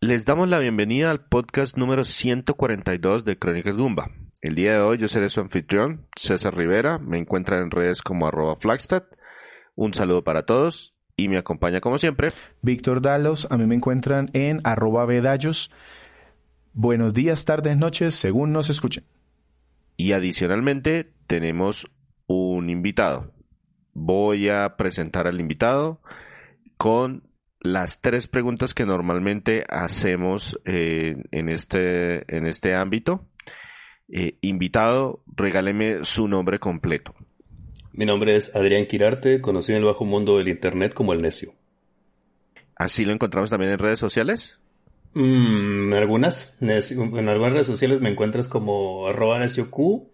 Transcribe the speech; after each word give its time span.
Les 0.00 0.24
damos 0.24 0.48
la 0.48 0.60
bienvenida 0.60 1.10
al 1.10 1.24
podcast 1.24 1.76
número 1.76 2.04
142 2.04 3.24
de 3.24 3.36
Crónicas 3.36 3.76
Gumba. 3.76 4.12
El 4.40 4.54
día 4.54 4.74
de 4.74 4.80
hoy 4.80 4.96
yo 4.96 5.08
seré 5.08 5.28
su 5.28 5.40
anfitrión, 5.40 6.06
César 6.14 6.56
Rivera. 6.56 6.98
Me 6.98 7.18
encuentran 7.18 7.64
en 7.64 7.72
redes 7.72 8.00
como 8.00 8.28
arroba 8.28 8.54
Flagstad. 8.60 9.02
Un 9.74 9.94
saludo 9.94 10.22
para 10.22 10.44
todos 10.44 10.94
y 11.16 11.26
me 11.26 11.36
acompaña 11.36 11.80
como 11.80 11.98
siempre. 11.98 12.28
Víctor 12.62 13.02
Dalos, 13.02 13.48
a 13.50 13.58
mí 13.58 13.66
me 13.66 13.74
encuentran 13.74 14.30
en 14.34 14.60
arroba 14.62 15.04
Bedallos. 15.04 15.72
Buenos 16.74 17.12
días, 17.12 17.44
tardes, 17.44 17.76
noches, 17.76 18.14
según 18.14 18.52
nos 18.52 18.70
escuchen. 18.70 19.02
Y 19.96 20.12
adicionalmente 20.12 21.12
tenemos 21.26 21.90
un 22.28 22.70
invitado. 22.70 23.32
Voy 23.94 24.48
a 24.48 24.76
presentar 24.76 25.26
al 25.26 25.40
invitado 25.40 26.00
con 26.76 27.27
las 27.60 28.00
tres 28.00 28.28
preguntas 28.28 28.74
que 28.74 28.86
normalmente 28.86 29.64
hacemos 29.68 30.58
eh, 30.64 31.16
en, 31.30 31.48
este, 31.48 32.36
en 32.36 32.46
este 32.46 32.74
ámbito. 32.74 33.24
Eh, 34.10 34.36
invitado, 34.40 35.20
regáleme 35.26 36.04
su 36.04 36.28
nombre 36.28 36.58
completo. 36.58 37.14
Mi 37.92 38.06
nombre 38.06 38.36
es 38.36 38.54
Adrián 38.54 38.86
Quirarte, 38.86 39.40
conocido 39.40 39.76
en 39.76 39.82
el 39.82 39.88
bajo 39.88 40.04
mundo 40.04 40.38
del 40.38 40.48
Internet 40.48 40.94
como 40.94 41.12
el 41.12 41.20
necio. 41.20 41.52
¿Así 42.76 43.04
lo 43.04 43.12
encontramos 43.12 43.50
también 43.50 43.72
en 43.72 43.78
redes 43.78 43.98
sociales? 43.98 44.58
Mm, 45.14 45.92
algunas. 45.94 46.56
En 46.60 47.28
algunas 47.28 47.52
redes 47.52 47.66
sociales 47.66 48.00
me 48.00 48.10
encuentras 48.10 48.48
como 48.48 49.08
arroba 49.08 49.38
necio 49.38 49.70
Q 49.70 50.08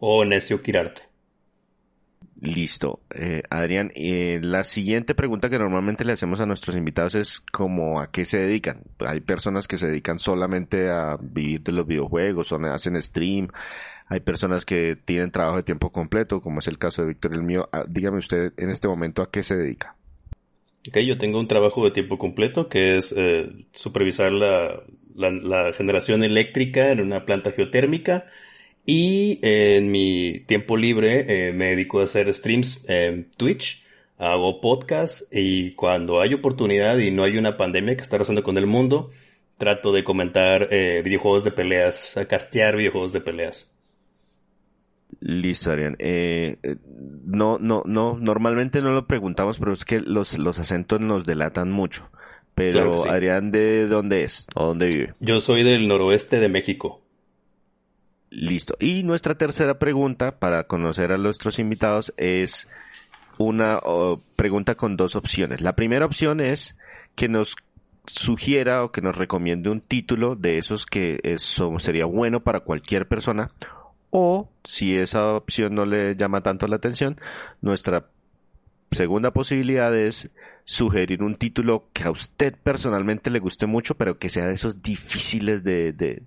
o 0.00 0.24
necio 0.24 0.60
Quirarte. 0.60 1.09
Listo. 2.40 3.00
Eh, 3.14 3.42
Adrián, 3.50 3.92
eh, 3.94 4.40
la 4.42 4.64
siguiente 4.64 5.14
pregunta 5.14 5.50
que 5.50 5.58
normalmente 5.58 6.06
le 6.06 6.12
hacemos 6.12 6.40
a 6.40 6.46
nuestros 6.46 6.74
invitados 6.74 7.14
es 7.14 7.40
como 7.52 8.00
a 8.00 8.10
qué 8.10 8.24
se 8.24 8.38
dedican. 8.38 8.82
Hay 9.00 9.20
personas 9.20 9.68
que 9.68 9.76
se 9.76 9.88
dedican 9.88 10.18
solamente 10.18 10.88
a 10.88 11.18
vivir 11.20 11.62
de 11.62 11.72
los 11.72 11.86
videojuegos, 11.86 12.50
o 12.52 12.56
hacen 12.56 13.00
stream. 13.02 13.48
Hay 14.06 14.20
personas 14.20 14.64
que 14.64 14.96
tienen 14.96 15.30
trabajo 15.30 15.58
de 15.58 15.64
tiempo 15.64 15.92
completo, 15.92 16.40
como 16.40 16.60
es 16.60 16.66
el 16.68 16.78
caso 16.78 17.02
de 17.02 17.08
Víctor 17.08 17.34
el 17.34 17.42
mío. 17.42 17.68
Ah, 17.72 17.84
dígame 17.86 18.18
usted 18.18 18.54
en 18.56 18.70
este 18.70 18.88
momento 18.88 19.20
a 19.20 19.30
qué 19.30 19.42
se 19.42 19.56
dedica. 19.56 19.94
Ok, 20.88 20.96
yo 21.00 21.18
tengo 21.18 21.38
un 21.38 21.46
trabajo 21.46 21.84
de 21.84 21.90
tiempo 21.90 22.16
completo 22.16 22.70
que 22.70 22.96
es 22.96 23.12
eh, 23.14 23.52
supervisar 23.72 24.32
la, 24.32 24.80
la 25.14 25.72
generación 25.74 26.24
eléctrica 26.24 26.90
en 26.90 27.00
una 27.00 27.26
planta 27.26 27.52
geotérmica 27.52 28.24
y 28.86 29.38
en 29.42 29.90
mi 29.90 30.40
tiempo 30.46 30.76
libre 30.76 31.48
eh, 31.48 31.52
me 31.52 31.66
dedico 31.66 32.00
a 32.00 32.04
hacer 32.04 32.32
streams 32.34 32.84
en 32.88 33.30
Twitch, 33.36 33.84
hago 34.18 34.60
podcasts 34.60 35.28
y 35.32 35.72
cuando 35.72 36.20
hay 36.20 36.34
oportunidad 36.34 36.98
y 36.98 37.10
no 37.10 37.22
hay 37.22 37.38
una 37.38 37.56
pandemia 37.56 37.96
que 37.96 38.02
está 38.02 38.16
arrasando 38.16 38.42
con 38.42 38.58
el 38.58 38.66
mundo, 38.66 39.10
trato 39.58 39.92
de 39.92 40.04
comentar 40.04 40.68
eh, 40.70 41.02
videojuegos 41.04 41.44
de 41.44 41.52
peleas, 41.52 42.16
a 42.16 42.26
castear 42.26 42.76
videojuegos 42.76 43.12
de 43.12 43.20
peleas. 43.20 43.70
Listo, 45.20 45.70
Arián. 45.70 45.96
Eh, 45.98 46.56
no, 47.26 47.58
no, 47.58 47.82
no, 47.84 48.16
normalmente 48.18 48.80
no 48.80 48.92
lo 48.92 49.06
preguntamos, 49.06 49.58
pero 49.58 49.72
es 49.72 49.84
que 49.84 50.00
los, 50.00 50.38
los 50.38 50.58
acentos 50.58 51.00
nos 51.00 51.26
delatan 51.26 51.70
mucho. 51.70 52.10
Pero, 52.54 52.94
Adrián, 53.08 53.50
¿de 53.50 53.86
dónde 53.86 54.24
es? 54.24 54.46
¿O 54.54 54.66
dónde 54.66 54.86
vive? 54.86 55.14
Yo 55.20 55.40
soy 55.40 55.62
del 55.62 55.88
noroeste 55.88 56.40
de 56.40 56.48
México. 56.48 57.02
Listo. 58.30 58.76
Y 58.78 59.02
nuestra 59.02 59.34
tercera 59.34 59.78
pregunta 59.78 60.38
para 60.38 60.64
conocer 60.64 61.12
a 61.12 61.18
nuestros 61.18 61.58
invitados 61.58 62.14
es 62.16 62.68
una 63.38 63.80
pregunta 64.36 64.76
con 64.76 64.96
dos 64.96 65.16
opciones. 65.16 65.60
La 65.60 65.74
primera 65.74 66.06
opción 66.06 66.40
es 66.40 66.76
que 67.16 67.28
nos 67.28 67.56
sugiera 68.06 68.84
o 68.84 68.92
que 68.92 69.02
nos 69.02 69.16
recomiende 69.16 69.68
un 69.68 69.80
título 69.80 70.36
de 70.36 70.58
esos 70.58 70.86
que 70.86 71.20
eso 71.22 71.78
sería 71.78 72.06
bueno 72.06 72.40
para 72.40 72.60
cualquier 72.60 73.06
persona 73.06 73.50
o 74.10 74.48
si 74.64 74.96
esa 74.96 75.34
opción 75.34 75.74
no 75.74 75.86
le 75.86 76.16
llama 76.16 76.42
tanto 76.42 76.66
la 76.66 76.76
atención, 76.76 77.20
nuestra 77.60 78.06
segunda 78.90 79.32
posibilidad 79.32 79.96
es 79.96 80.30
sugerir 80.64 81.22
un 81.22 81.36
título 81.36 81.88
que 81.92 82.04
a 82.04 82.10
usted 82.10 82.56
personalmente 82.62 83.30
le 83.30 83.38
guste 83.38 83.66
mucho, 83.66 83.94
pero 83.94 84.18
que 84.18 84.28
sea 84.28 84.46
de 84.46 84.54
esos 84.54 84.82
difíciles 84.82 85.62
de, 85.62 85.92
de 85.92 86.22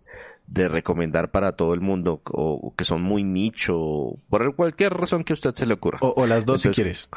recomendar 0.51 1.31
para 1.31 1.55
todo 1.55 1.73
el 1.73 1.81
mundo 1.81 2.21
o, 2.31 2.73
que 2.77 2.85
son 2.85 3.01
muy 3.01 3.23
nicho, 3.23 4.17
por 4.29 4.55
cualquier 4.55 4.93
razón 4.93 5.23
que 5.23 5.33
a 5.33 5.35
usted 5.35 5.53
se 5.55 5.65
le 5.65 5.73
ocurra. 5.73 5.99
O, 6.01 6.25
las 6.25 6.45
dos 6.45 6.61
si 6.61 6.69
quieres. 6.69 7.09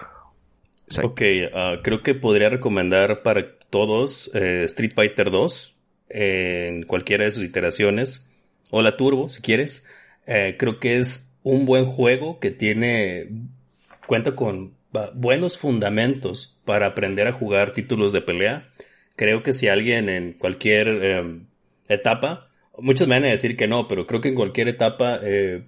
Ok, 1.02 1.22
ah, 1.52 1.76
creo 1.82 2.02
que 2.02 2.14
podría 2.14 2.48
recomendar 2.48 3.22
para 3.22 3.56
todos 3.70 4.30
eh, 4.34 4.64
Street 4.64 4.92
Fighter 4.94 5.30
2 5.30 5.76
en 6.08 6.84
cualquiera 6.84 7.24
de 7.24 7.32
sus 7.32 7.44
iteraciones 7.44 8.26
o 8.70 8.82
la 8.82 8.96
Turbo 8.96 9.28
si 9.28 9.42
quieres. 9.42 9.84
Eh, 10.26 10.56
creo 10.58 10.78
que 10.78 10.98
es 10.98 11.32
un 11.42 11.66
buen 11.66 11.86
juego 11.86 12.38
que 12.40 12.50
tiene 12.50 13.28
cuenta 14.06 14.34
con 14.34 14.74
buenos 15.14 15.58
fundamentos 15.58 16.58
para 16.64 16.86
aprender 16.86 17.26
a 17.26 17.32
jugar 17.32 17.72
títulos 17.72 18.12
de 18.12 18.22
pelea. 18.22 18.68
Creo 19.14 19.42
que 19.42 19.52
si 19.52 19.68
alguien 19.68 20.08
en 20.08 20.32
cualquier 20.32 20.88
em, 20.88 21.46
etapa 21.88 22.45
Muchos 22.78 23.08
me 23.08 23.16
van 23.16 23.24
a 23.24 23.28
decir 23.28 23.56
que 23.56 23.66
no, 23.66 23.88
pero 23.88 24.06
creo 24.06 24.20
que 24.20 24.28
en 24.28 24.34
cualquier 24.34 24.68
etapa 24.68 25.18
eh, 25.22 25.62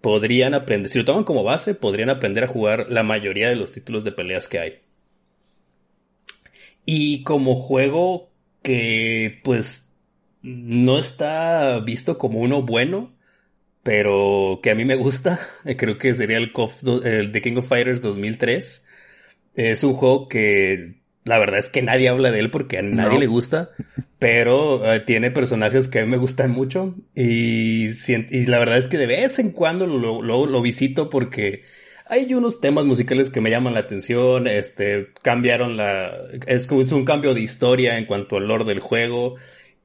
podrían 0.00 0.54
aprender, 0.54 0.88
si 0.90 0.98
lo 0.98 1.04
toman 1.04 1.24
como 1.24 1.44
base, 1.44 1.74
podrían 1.74 2.10
aprender 2.10 2.44
a 2.44 2.48
jugar 2.48 2.86
la 2.90 3.02
mayoría 3.02 3.48
de 3.48 3.56
los 3.56 3.72
títulos 3.72 4.04
de 4.04 4.12
peleas 4.12 4.48
que 4.48 4.58
hay. 4.58 4.78
Y 6.84 7.22
como 7.22 7.54
juego 7.54 8.30
que 8.62 9.40
pues 9.44 9.92
no 10.42 10.98
está 10.98 11.80
visto 11.80 12.18
como 12.18 12.40
uno 12.40 12.62
bueno, 12.62 13.12
pero 13.82 14.60
que 14.62 14.70
a 14.70 14.74
mí 14.74 14.84
me 14.84 14.96
gusta, 14.96 15.40
creo 15.76 15.98
que 15.98 16.14
sería 16.14 16.38
el, 16.38 16.52
el 17.04 17.32
The 17.32 17.42
King 17.42 17.56
of 17.58 17.68
Fighters 17.68 18.02
2003. 18.02 18.84
Es 19.54 19.84
un 19.84 19.94
juego 19.94 20.28
que 20.28 20.98
la 21.24 21.38
verdad 21.38 21.58
es 21.58 21.70
que 21.70 21.82
nadie 21.82 22.08
habla 22.08 22.30
de 22.30 22.40
él 22.40 22.50
porque 22.50 22.78
a 22.78 22.82
nadie 22.82 23.18
le 23.18 23.26
gusta, 23.26 23.70
pero 24.18 24.92
eh, 24.92 25.00
tiene 25.00 25.30
personajes 25.30 25.88
que 25.88 26.00
a 26.00 26.04
mí 26.04 26.10
me 26.10 26.16
gustan 26.16 26.50
mucho 26.50 26.94
y, 27.14 27.86
y, 27.86 28.46
la 28.46 28.58
verdad 28.58 28.78
es 28.78 28.88
que 28.88 28.98
de 28.98 29.06
vez 29.06 29.38
en 29.38 29.52
cuando 29.52 29.86
lo, 29.86 30.22
lo, 30.22 30.62
visito 30.62 31.10
porque 31.10 31.62
hay 32.06 32.32
unos 32.34 32.60
temas 32.60 32.84
musicales 32.84 33.30
que 33.30 33.40
me 33.40 33.50
llaman 33.50 33.74
la 33.74 33.80
atención, 33.80 34.46
este, 34.46 35.08
cambiaron 35.22 35.76
la, 35.76 36.12
es 36.46 36.66
como 36.66 36.80
es 36.80 36.92
un 36.92 37.04
cambio 37.04 37.34
de 37.34 37.42
historia 37.42 37.98
en 37.98 38.06
cuanto 38.06 38.36
al 38.36 38.48
lore 38.48 38.64
del 38.64 38.80
juego 38.80 39.36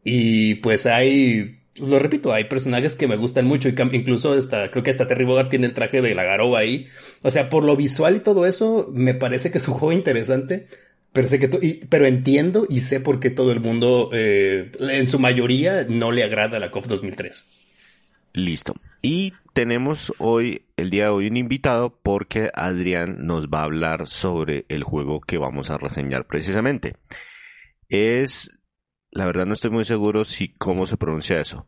y 0.03 0.55
pues 0.55 0.85
hay 0.85 1.59
lo 1.77 1.97
repito, 1.97 2.33
hay 2.33 2.43
personajes 2.45 2.95
que 2.95 3.07
me 3.07 3.15
gustan 3.15 3.45
mucho 3.45 3.67
y 3.67 3.75
incluso 3.93 4.33
hasta, 4.33 4.69
creo 4.69 4.83
que 4.83 4.91
hasta 4.91 5.07
Terry 5.07 5.25
Bogard 5.25 5.49
tiene 5.49 5.65
el 5.65 5.73
traje 5.73 6.01
de 6.01 6.13
la 6.13 6.23
garoba 6.23 6.59
ahí. 6.59 6.87
O 7.23 7.31
sea, 7.31 7.49
por 7.49 7.63
lo 7.63 7.75
visual 7.75 8.17
y 8.17 8.19
todo 8.19 8.45
eso, 8.45 8.89
me 8.93 9.15
parece 9.15 9.51
que 9.51 9.57
es 9.57 9.67
un 9.67 9.73
juego 9.73 9.91
interesante. 9.91 10.67
Pero, 11.13 11.27
sé 11.27 11.39
que 11.39 11.47
pero 11.87 12.07
entiendo 12.07 12.65
y 12.67 12.81
sé 12.81 12.99
por 12.99 13.19
qué 13.19 13.29
todo 13.29 13.51
el 13.51 13.59
mundo, 13.59 14.09
eh, 14.13 14.71
en 14.79 15.07
su 15.07 15.19
mayoría, 15.19 15.85
no 15.87 16.11
le 16.11 16.23
agrada 16.23 16.59
la 16.59 16.71
COF 16.71 16.87
2003. 16.87 18.31
Listo. 18.33 18.73
Y 19.03 19.33
tenemos 19.53 20.11
hoy, 20.17 20.65
el 20.75 20.89
día 20.89 21.05
de 21.05 21.09
hoy, 21.11 21.27
un 21.27 21.37
invitado 21.37 21.99
porque 22.01 22.49
Adrián 22.55 23.27
nos 23.27 23.47
va 23.47 23.59
a 23.59 23.65
hablar 23.65 24.07
sobre 24.07 24.65
el 24.69 24.83
juego 24.83 25.21
que 25.21 25.37
vamos 25.37 25.69
a 25.69 25.77
reseñar 25.77 26.25
precisamente. 26.25 26.95
Es, 27.89 28.49
la 29.11 29.27
verdad 29.27 29.45
no 29.45 29.53
estoy 29.53 29.69
muy 29.69 29.85
seguro 29.85 30.25
si 30.25 30.47
cómo 30.47 30.87
se 30.87 30.97
pronuncia 30.97 31.39
eso. 31.39 31.67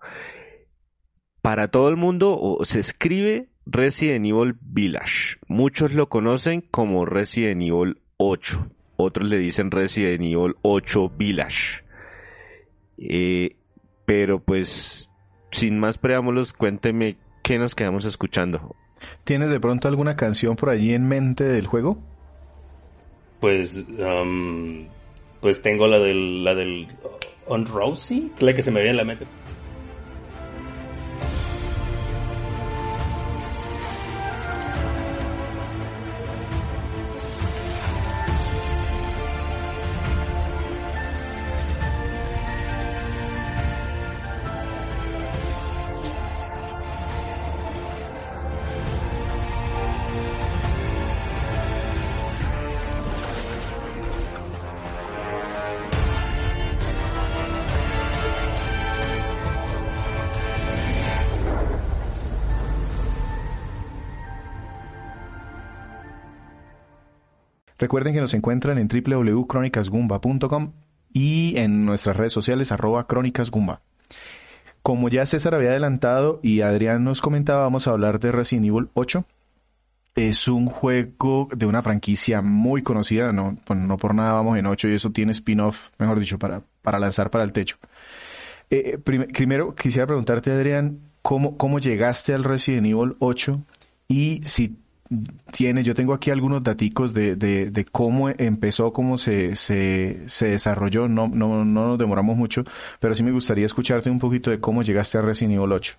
Para 1.43 1.67
todo 1.67 1.89
el 1.89 1.97
mundo 1.97 2.57
se 2.63 2.79
escribe 2.79 3.49
Resident 3.67 4.25
Evil 4.25 4.55
Village. 4.59 5.37
Muchos 5.47 5.93
lo 5.93 6.09
conocen 6.09 6.61
como 6.61 7.05
Resident 7.05 7.61
Evil 7.61 8.01
8 8.17 8.74
otros 8.97 9.27
le 9.29 9.37
dicen 9.37 9.71
Resident 9.71 10.21
Evil 10.21 10.55
8 10.61 11.11
Village. 11.17 11.83
Eh, 12.97 13.55
pero 14.05 14.39
pues, 14.39 15.09
sin 15.51 15.79
más 15.79 15.97
preámbulos, 15.97 16.53
cuénteme 16.53 17.17
qué 17.43 17.57
nos 17.59 17.75
quedamos 17.75 18.05
escuchando. 18.05 18.75
¿Tienes 19.23 19.49
de 19.49 19.59
pronto 19.59 19.87
alguna 19.87 20.15
canción 20.15 20.55
por 20.55 20.69
allí 20.69 20.93
en 20.93 21.07
mente 21.07 21.43
del 21.43 21.67
juego? 21.67 21.97
Pues, 23.39 23.85
um, 23.99 24.87
pues 25.41 25.61
tengo 25.61 25.87
la 25.87 25.99
del, 25.99 26.43
la 26.43 26.55
del 26.55 26.87
On 27.47 27.65
Rosie, 27.65 28.31
la 28.39 28.53
que 28.53 28.63
se 28.63 28.71
me 28.71 28.79
viene 28.79 28.91
en 28.91 28.97
la 28.97 29.03
mente. 29.03 29.25
Recuerden 67.77 68.13
que 68.13 68.21
nos 68.21 68.33
encuentran 68.33 68.77
en 68.77 68.87
www.cronicasgumba.com 68.87 70.71
y 71.11 71.53
en 71.57 71.85
nuestras 71.85 72.17
redes 72.17 72.33
sociales 72.33 72.71
arroba 72.71 73.07
crónicasgumba. 73.07 73.81
Como 74.81 75.09
ya 75.09 75.25
César 75.25 75.55
había 75.55 75.69
adelantado 75.71 76.39
y 76.43 76.61
Adrián 76.61 77.03
nos 77.03 77.21
comentaba, 77.21 77.63
vamos 77.63 77.87
a 77.87 77.91
hablar 77.91 78.19
de 78.19 78.31
Resident 78.31 78.67
Evil 78.67 78.89
8. 78.93 79.25
Es 80.15 80.47
un 80.47 80.67
juego 80.67 81.49
de 81.55 81.65
una 81.65 81.81
franquicia 81.81 82.41
muy 82.41 82.83
conocida, 82.83 83.31
no, 83.31 83.57
no 83.67 83.97
por 83.97 84.13
nada 84.13 84.33
vamos 84.33 84.57
en 84.57 84.65
8 84.65 84.89
y 84.89 84.93
eso 84.93 85.11
tiene 85.11 85.31
spin-off, 85.31 85.89
mejor 85.97 86.19
dicho, 86.19 86.37
para, 86.37 86.61
para 86.81 86.99
lanzar 86.99 87.29
para 87.31 87.43
el 87.43 87.51
techo. 87.51 87.77
Eh, 88.69 88.97
primero 88.99 89.73
quisiera 89.75 90.05
preguntarte, 90.05 90.51
Adrián, 90.51 90.99
¿cómo, 91.21 91.57
¿cómo 91.57 91.79
llegaste 91.79 92.33
al 92.33 92.43
Resident 92.43 92.85
Evil 92.87 93.15
8 93.19 93.61
y 94.07 94.41
si 94.45 94.77
tiene, 95.51 95.83
yo 95.83 95.93
tengo 95.93 96.13
aquí 96.13 96.31
algunos 96.31 96.63
daticos 96.63 97.13
de, 97.13 97.35
de, 97.35 97.85
cómo 97.91 98.29
empezó, 98.29 98.91
cómo 98.91 99.17
se, 99.17 99.55
se, 99.55 100.21
se 100.27 100.47
desarrolló, 100.47 101.07
no, 101.07 101.27
no, 101.27 101.63
no 101.63 101.87
nos 101.89 101.97
demoramos 101.97 102.35
mucho, 102.35 102.63
pero 102.99 103.13
sí 103.13 103.23
me 103.23 103.31
gustaría 103.31 103.65
escucharte 103.65 104.09
un 104.09 104.19
poquito 104.19 104.49
de 104.49 104.59
cómo 104.59 104.81
llegaste 104.83 105.17
a 105.17 105.21
Resident 105.21 105.55
Evil 105.55 105.71
8. 105.71 105.95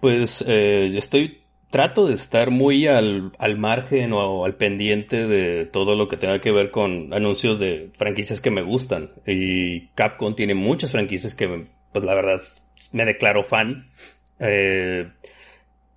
Pues 0.00 0.44
eh, 0.46 0.92
estoy, 0.96 1.40
trato 1.70 2.06
de 2.06 2.14
estar 2.14 2.50
muy 2.50 2.86
al, 2.86 3.32
al 3.38 3.56
margen 3.56 4.12
o 4.12 4.44
al 4.44 4.56
pendiente 4.56 5.26
de 5.26 5.66
todo 5.66 5.94
lo 5.94 6.08
que 6.08 6.16
tenga 6.16 6.40
que 6.40 6.50
ver 6.50 6.70
con 6.70 7.14
anuncios 7.14 7.58
de 7.60 7.90
franquicias 7.96 8.40
que 8.40 8.50
me 8.50 8.62
gustan. 8.62 9.10
Y 9.26 9.86
Capcom 9.94 10.34
tiene 10.34 10.54
muchas 10.54 10.92
franquicias 10.92 11.34
que, 11.34 11.68
pues 11.92 12.04
la 12.04 12.14
verdad, 12.14 12.40
me 12.92 13.04
declaro 13.04 13.44
fan. 13.44 13.88
Eh, 14.40 15.08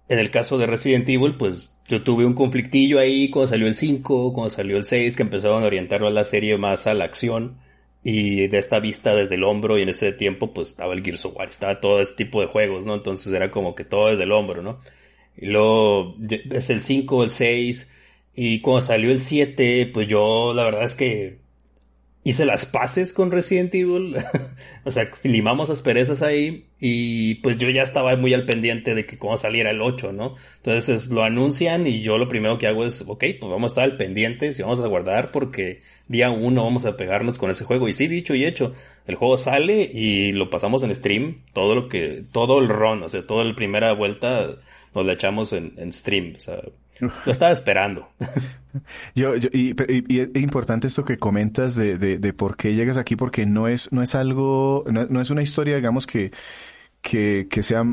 en 0.09 0.19
el 0.19 0.31
caso 0.31 0.57
de 0.57 0.67
Resident 0.67 1.07
Evil, 1.09 1.35
pues 1.35 1.73
yo 1.87 2.03
tuve 2.03 2.25
un 2.25 2.33
conflictillo 2.33 2.99
ahí 2.99 3.29
cuando 3.29 3.47
salió 3.47 3.67
el 3.67 3.75
5, 3.75 4.33
cuando 4.33 4.49
salió 4.49 4.77
el 4.77 4.85
6, 4.85 5.15
que 5.15 5.23
empezaron 5.23 5.63
a 5.63 5.67
orientarlo 5.67 6.07
a 6.07 6.11
la 6.11 6.23
serie 6.23 6.57
más 6.57 6.87
a 6.87 6.93
la 6.93 7.05
acción 7.05 7.57
y 8.03 8.47
de 8.47 8.57
esta 8.57 8.79
vista 8.79 9.15
desde 9.15 9.35
el 9.35 9.43
hombro 9.43 9.77
y 9.77 9.81
en 9.81 9.89
ese 9.89 10.11
tiempo 10.11 10.53
pues 10.53 10.69
estaba 10.69 10.93
el 10.93 11.03
Gears 11.03 11.25
of 11.25 11.37
War, 11.37 11.49
estaba 11.49 11.79
todo 11.79 12.01
ese 12.01 12.13
tipo 12.15 12.41
de 12.41 12.47
juegos, 12.47 12.85
¿no? 12.85 12.95
Entonces 12.95 13.31
era 13.31 13.49
como 13.49 13.75
que 13.75 13.85
todo 13.85 14.09
desde 14.09 14.23
el 14.23 14.31
hombro, 14.33 14.61
¿no? 14.61 14.79
Y 15.37 15.47
luego 15.47 16.15
es 16.51 16.69
el 16.69 16.81
5, 16.81 17.23
el 17.23 17.29
6 17.31 17.91
y 18.35 18.59
cuando 18.61 18.81
salió 18.81 19.11
el 19.11 19.19
7 19.21 19.89
pues 19.93 20.07
yo 20.07 20.53
la 20.53 20.63
verdad 20.65 20.83
es 20.83 20.95
que 20.95 21.42
hice 22.23 22.45
las 22.45 22.65
paces 22.65 23.13
con 23.13 23.31
Resident 23.31 23.73
Evil. 23.75 24.15
o 24.83 24.91
sea, 24.91 25.09
limamos 25.23 25.69
asperezas 25.69 26.21
ahí. 26.21 26.65
Y 26.79 27.35
pues 27.35 27.57
yo 27.57 27.69
ya 27.69 27.81
estaba 27.81 28.15
muy 28.17 28.33
al 28.33 28.45
pendiente 28.45 28.93
de 28.93 29.05
que 29.05 29.17
cómo 29.17 29.37
saliera 29.37 29.71
el 29.71 29.81
8, 29.81 30.11
¿no? 30.11 30.35
Entonces 30.57 31.09
lo 31.09 31.23
anuncian 31.23 31.87
y 31.87 32.01
yo 32.01 32.17
lo 32.17 32.27
primero 32.27 32.57
que 32.57 32.67
hago 32.67 32.85
es, 32.85 33.03
ok, 33.07 33.23
pues 33.39 33.51
vamos 33.51 33.63
a 33.63 33.73
estar 33.73 33.83
al 33.85 33.97
pendiente 33.97 34.49
y 34.57 34.61
vamos 34.61 34.81
a 34.81 34.87
guardar 34.87 35.31
porque 35.31 35.81
día 36.07 36.29
uno 36.29 36.65
vamos 36.65 36.85
a 36.85 36.97
pegarnos 36.97 37.37
con 37.37 37.49
ese 37.49 37.63
juego. 37.63 37.87
Y 37.87 37.93
sí, 37.93 38.07
dicho 38.07 38.35
y 38.35 38.45
hecho, 38.45 38.73
el 39.07 39.15
juego 39.15 39.37
sale 39.37 39.83
y 39.83 40.33
lo 40.33 40.49
pasamos 40.49 40.83
en 40.83 40.93
stream. 40.93 41.43
Todo 41.53 41.75
lo 41.75 41.87
que, 41.87 42.23
todo 42.31 42.59
el 42.59 42.67
run, 42.67 43.03
o 43.03 43.09
sea, 43.09 43.25
toda 43.25 43.45
la 43.45 43.55
primera 43.55 43.93
vuelta 43.93 44.57
nos 44.93 45.05
la 45.05 45.13
echamos 45.13 45.53
en, 45.53 45.73
en 45.77 45.91
stream. 45.91 46.33
O 46.35 46.39
sea, 46.39 46.59
lo 46.99 47.31
estaba 47.31 47.51
esperando. 47.51 48.07
Yo, 49.15 49.35
y, 49.35 49.75
es 50.19 50.29
importante 50.35 50.87
esto 50.87 51.05
que 51.05 51.17
comentas 51.17 51.75
de, 51.75 51.97
de, 51.97 52.33
por 52.33 52.57
qué 52.57 52.73
llegas 52.73 52.97
aquí, 52.97 53.15
porque 53.15 53.45
no 53.45 53.67
es, 53.67 53.91
no 53.91 54.01
es 54.01 54.15
algo, 54.15 54.83
no, 54.87 55.21
es 55.21 55.29
una 55.29 55.43
historia, 55.43 55.75
digamos, 55.75 56.07
que, 56.07 56.31
que, 57.01 57.47
que 57.49 57.61
sea 57.61 57.83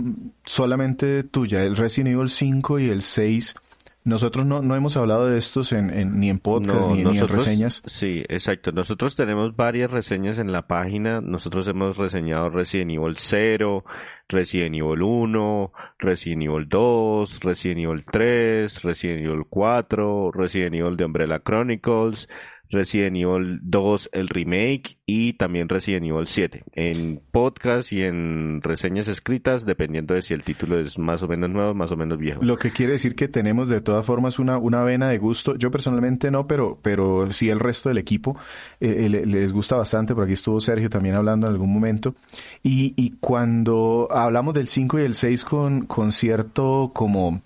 solamente 0.45 1.23
tuya. 1.23 1.63
El 1.65 1.77
Resident 1.77 2.15
Evil 2.15 2.31
5 2.31 2.79
y 2.79 2.89
el 2.89 3.03
6 3.03 3.57
nosotros 4.03 4.47
no, 4.47 4.63
no 4.63 4.75
hemos 4.77 4.97
hablado 4.97 5.27
de 5.27 5.39
estos 5.39 5.73
en, 5.73 6.19
ni 6.19 6.31
en 6.31 6.39
podcast 6.39 6.91
ni, 6.91 7.03
en 7.03 7.29
reseñas. 7.29 7.83
Sí, 7.87 8.25
exacto. 8.29 8.73
Nosotros 8.73 9.15
tenemos 9.15 9.55
varias 9.55 9.91
reseñas 9.91 10.39
en 10.39 10.53
la 10.53 10.67
página. 10.67 11.21
Nosotros 11.21 11.69
hemos 11.69 11.99
reseñado 11.99 12.49
Resident 12.49 12.93
Evil 12.93 13.17
0, 13.19 13.85
Resident 14.29 14.77
Evil 14.77 15.03
1, 15.03 15.73
Resident 15.99 16.43
Evil 16.45 16.67
2, 16.67 17.41
Resident 17.41 17.81
Evil 17.81 18.05
3, 18.11 18.83
Resident 18.85 19.27
Evil 19.27 19.45
4, 19.49 20.33
Resident 20.33 20.75
Evil 20.77 20.97
de 20.97 21.05
Umbrella 21.05 21.41
Chronicles, 21.41 22.29
Resident 22.71 23.17
Evil 23.17 23.61
2, 23.63 24.11
el 24.13 24.29
remake, 24.29 24.99
y 25.07 25.35
también 25.35 25.69
Resident 25.69 26.07
Evil 26.07 26.27
7. 26.27 26.65
En 26.73 27.21
podcast 27.31 27.93
y 27.93 28.03
en 28.03 28.63
reseñas 28.63 29.09
escritas, 29.09 29.67
dependiendo 29.67 30.15
de 30.15 30.23
si 30.23 30.35
el 30.35 30.43
título 30.43 30.79
es 30.79 30.99
más 30.99 31.23
o 31.23 31.29
menos 31.29 31.51
nuevo, 31.51 31.75
más 31.75 31.91
o 31.91 31.97
menos 31.97 32.19
viejo. 32.19 32.43
Lo 32.43 32.57
que 32.57 32.71
quiere 32.71 32.93
decir 32.93 33.15
que 33.15 33.29
tenemos 33.29 33.69
de 33.69 33.81
todas 33.81 34.07
formas 34.07 34.39
una, 34.39 34.59
una 34.59 34.83
vena 34.83 35.09
de 35.09 35.19
gusto. 35.19 35.57
Yo 35.57 35.71
personalmente 35.71 36.31
no, 36.31 36.47
pero, 36.47 36.79
pero 36.81 37.31
sí 37.33 37.49
el 37.49 37.61
resto 37.61 37.89
del 37.89 37.99
equipo 37.99 38.37
eh, 38.81 39.07
eh, 39.07 39.27
les 39.27 39.53
gusta 39.53 39.77
bastante. 39.77 40.15
Por 40.15 40.25
aquí 40.25 40.35
estuvo 40.35 40.61
Sergio 40.61 40.89
también 40.89 41.17
hablando 41.17 41.47
en 41.47 41.53
algún 41.53 41.73
momento. 41.73 42.15
Y, 42.63 42.95
y 42.97 43.17
cuando 43.21 44.09
hablamos 44.11 44.55
del 44.55 44.67
5 44.67 45.01
y 45.01 45.03
el 45.03 45.15
6 45.15 45.45
con, 45.45 45.87
con 45.87 46.13
cierto 46.13 46.93
como 46.95 47.43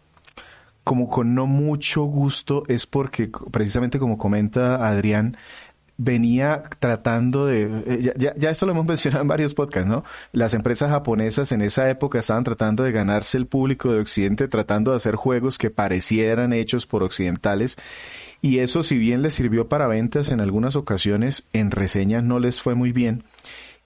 como 0.84 1.08
con 1.08 1.34
no 1.34 1.46
mucho 1.46 2.04
gusto 2.04 2.62
es 2.68 2.86
porque 2.86 3.30
precisamente 3.50 3.98
como 3.98 4.18
comenta 4.18 4.86
Adrián, 4.86 5.36
venía 5.96 6.64
tratando 6.78 7.46
de, 7.46 7.70
eh, 7.86 8.12
ya, 8.16 8.34
ya, 8.36 8.50
esto 8.50 8.66
lo 8.66 8.72
hemos 8.72 8.86
mencionado 8.86 9.22
en 9.22 9.28
varios 9.28 9.54
podcasts, 9.54 9.88
¿no? 9.88 10.04
Las 10.32 10.54
empresas 10.54 10.90
japonesas 10.90 11.52
en 11.52 11.62
esa 11.62 11.88
época 11.88 12.18
estaban 12.18 12.44
tratando 12.44 12.82
de 12.82 12.92
ganarse 12.92 13.38
el 13.38 13.46
público 13.46 13.92
de 13.92 14.00
Occidente, 14.00 14.48
tratando 14.48 14.90
de 14.90 14.98
hacer 14.98 15.16
juegos 15.16 15.58
que 15.58 15.70
parecieran 15.70 16.52
hechos 16.52 16.86
por 16.86 17.02
occidentales. 17.02 17.76
Y 18.42 18.58
eso, 18.58 18.82
si 18.82 18.98
bien 18.98 19.22
les 19.22 19.34
sirvió 19.34 19.68
para 19.68 19.86
ventas 19.86 20.30
en 20.30 20.40
algunas 20.40 20.76
ocasiones, 20.76 21.44
en 21.54 21.70
reseñas 21.70 22.24
no 22.24 22.38
les 22.38 22.60
fue 22.60 22.74
muy 22.74 22.92
bien. 22.92 23.24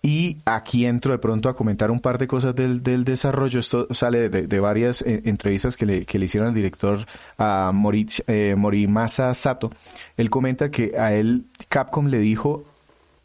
Y 0.00 0.38
aquí 0.44 0.86
entro 0.86 1.12
de 1.12 1.18
pronto 1.18 1.48
a 1.48 1.56
comentar 1.56 1.90
un 1.90 2.00
par 2.00 2.18
de 2.18 2.28
cosas 2.28 2.54
del, 2.54 2.82
del 2.82 3.04
desarrollo. 3.04 3.58
Esto 3.58 3.88
sale 3.92 4.28
de, 4.28 4.60
varias 4.60 5.02
eh, 5.02 5.22
entrevistas 5.24 5.76
que 5.76 5.86
le, 5.86 6.06
que 6.06 6.18
le 6.18 6.26
hicieron 6.26 6.48
al 6.48 6.54
director 6.54 7.04
a 7.36 7.72
Mori, 7.74 8.06
eh, 8.28 8.54
Morimasa 8.56 9.34
Sato. 9.34 9.70
Él 10.16 10.30
comenta 10.30 10.70
que 10.70 10.96
a 10.96 11.12
él 11.14 11.46
Capcom 11.68 12.06
le 12.06 12.20
dijo 12.20 12.64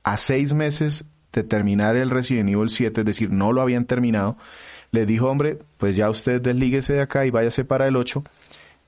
a 0.04 0.18
seis 0.18 0.54
meses 0.54 1.06
de 1.32 1.44
terminar 1.44 1.96
el 1.96 2.10
Resident 2.10 2.50
Evil 2.50 2.70
7, 2.70 3.02
es 3.02 3.06
decir, 3.06 3.32
no 3.32 3.54
lo 3.54 3.62
habían 3.62 3.86
terminado, 3.86 4.38
le 4.92 5.06
dijo, 5.06 5.28
hombre, 5.28 5.60
pues 5.78 5.96
ya 5.96 6.10
usted 6.10 6.42
deslíguese 6.42 6.94
de 6.94 7.02
acá 7.02 7.26
y 7.26 7.32
váyase 7.32 7.66
para 7.66 7.88
el 7.88 7.96
8. 7.96 8.24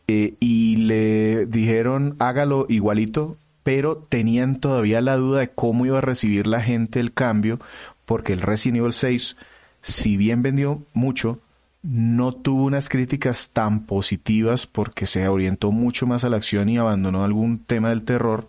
Eh, 0.08 0.36
y 0.40 0.78
le 0.78 1.48
dijeron, 1.48 2.16
hágalo 2.20 2.68
igualito 2.70 3.38
pero 3.66 3.98
tenían 3.98 4.60
todavía 4.60 5.02
la 5.02 5.16
duda 5.16 5.40
de 5.40 5.50
cómo 5.50 5.88
iba 5.88 5.98
a 5.98 6.02
recibir 6.02 6.46
la 6.46 6.62
gente 6.62 7.00
el 7.00 7.14
cambio, 7.14 7.60
porque 8.06 8.32
el 8.32 8.42
Resident 8.42 8.78
Evil 8.78 8.94
6, 8.94 9.38
si 9.82 10.18
bien 10.18 10.44
vendió 10.44 10.84
mucho, 10.94 11.40
no 11.82 12.32
tuvo 12.32 12.66
unas 12.66 12.90
críticas 12.90 13.50
tan 13.54 13.88
positivas 13.88 14.68
porque 14.68 15.08
se 15.08 15.28
orientó 15.28 15.72
mucho 15.72 16.06
más 16.06 16.24
a 16.24 16.30
la 16.30 16.38
acción 16.38 16.70
y 16.70 16.78
abandonó 16.78 17.24
algún 17.24 17.58
tema 17.58 17.90
del 17.90 18.04
terror. 18.04 18.48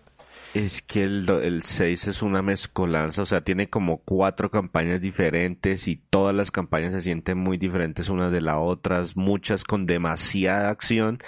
Es 0.64 0.82
que 0.82 1.02
el, 1.02 1.28
el 1.42 1.62
6 1.62 2.08
es 2.08 2.22
una 2.22 2.40
mezcolanza, 2.40 3.22
o 3.22 3.26
sea, 3.26 3.42
tiene 3.42 3.68
como 3.68 3.98
cuatro 3.98 4.50
campañas 4.50 5.00
diferentes 5.00 5.88
y 5.88 5.96
todas 5.96 6.34
las 6.34 6.50
campañas 6.50 6.94
se 6.94 7.02
sienten 7.02 7.38
muy 7.38 7.58
diferentes 7.58 8.08
unas 8.08 8.32
de 8.32 8.40
las 8.40 8.56
otras, 8.58 9.16
muchas 9.16 9.64
con 9.64 9.86
demasiada 9.86 10.70
acción 10.70 11.18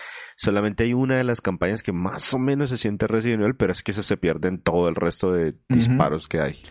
Solamente 0.40 0.84
hay 0.84 0.94
una 0.94 1.16
de 1.16 1.24
las 1.24 1.40
campañas 1.40 1.82
que 1.82 1.90
más 1.90 2.32
o 2.32 2.38
menos 2.38 2.70
se 2.70 2.78
siente 2.78 3.08
Resident 3.08 3.42
Evil, 3.42 3.56
pero 3.56 3.72
es 3.72 3.82
que 3.82 3.92
se 3.92 4.16
pierde 4.16 4.46
en 4.46 4.60
todo 4.60 4.88
el 4.88 4.94
resto 4.94 5.32
de 5.32 5.56
disparos 5.68 6.28
que 6.28 6.40
hay. 6.40 6.62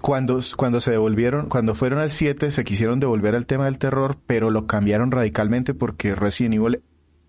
Cuando, 0.00 0.40
cuando 0.56 0.80
se 0.80 0.90
devolvieron, 0.90 1.48
cuando 1.48 1.76
fueron 1.76 2.00
al 2.00 2.10
7, 2.10 2.50
se 2.50 2.64
quisieron 2.64 2.98
devolver 2.98 3.36
al 3.36 3.46
tema 3.46 3.66
del 3.66 3.78
terror, 3.78 4.16
pero 4.26 4.50
lo 4.50 4.66
cambiaron 4.66 5.12
radicalmente 5.12 5.72
porque 5.72 6.16
Resident 6.16 6.56
Evil 6.56 6.82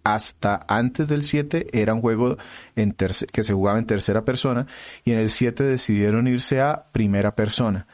hasta 0.04 0.66
antes 0.68 1.08
del 1.08 1.24
7 1.24 1.68
era 1.72 1.94
un 1.94 2.02
juego 2.02 2.38
en 2.76 2.94
que 2.94 3.44
se 3.44 3.54
jugaba 3.54 3.80
en 3.80 3.86
tercera 3.86 4.26
persona 4.26 4.68
y 5.06 5.12
en 5.12 5.20
el 5.20 5.30
7 5.30 5.64
decidieron 5.64 6.28
irse 6.28 6.62
a 6.62 6.86
primera 6.92 7.36
persona. 7.36 7.88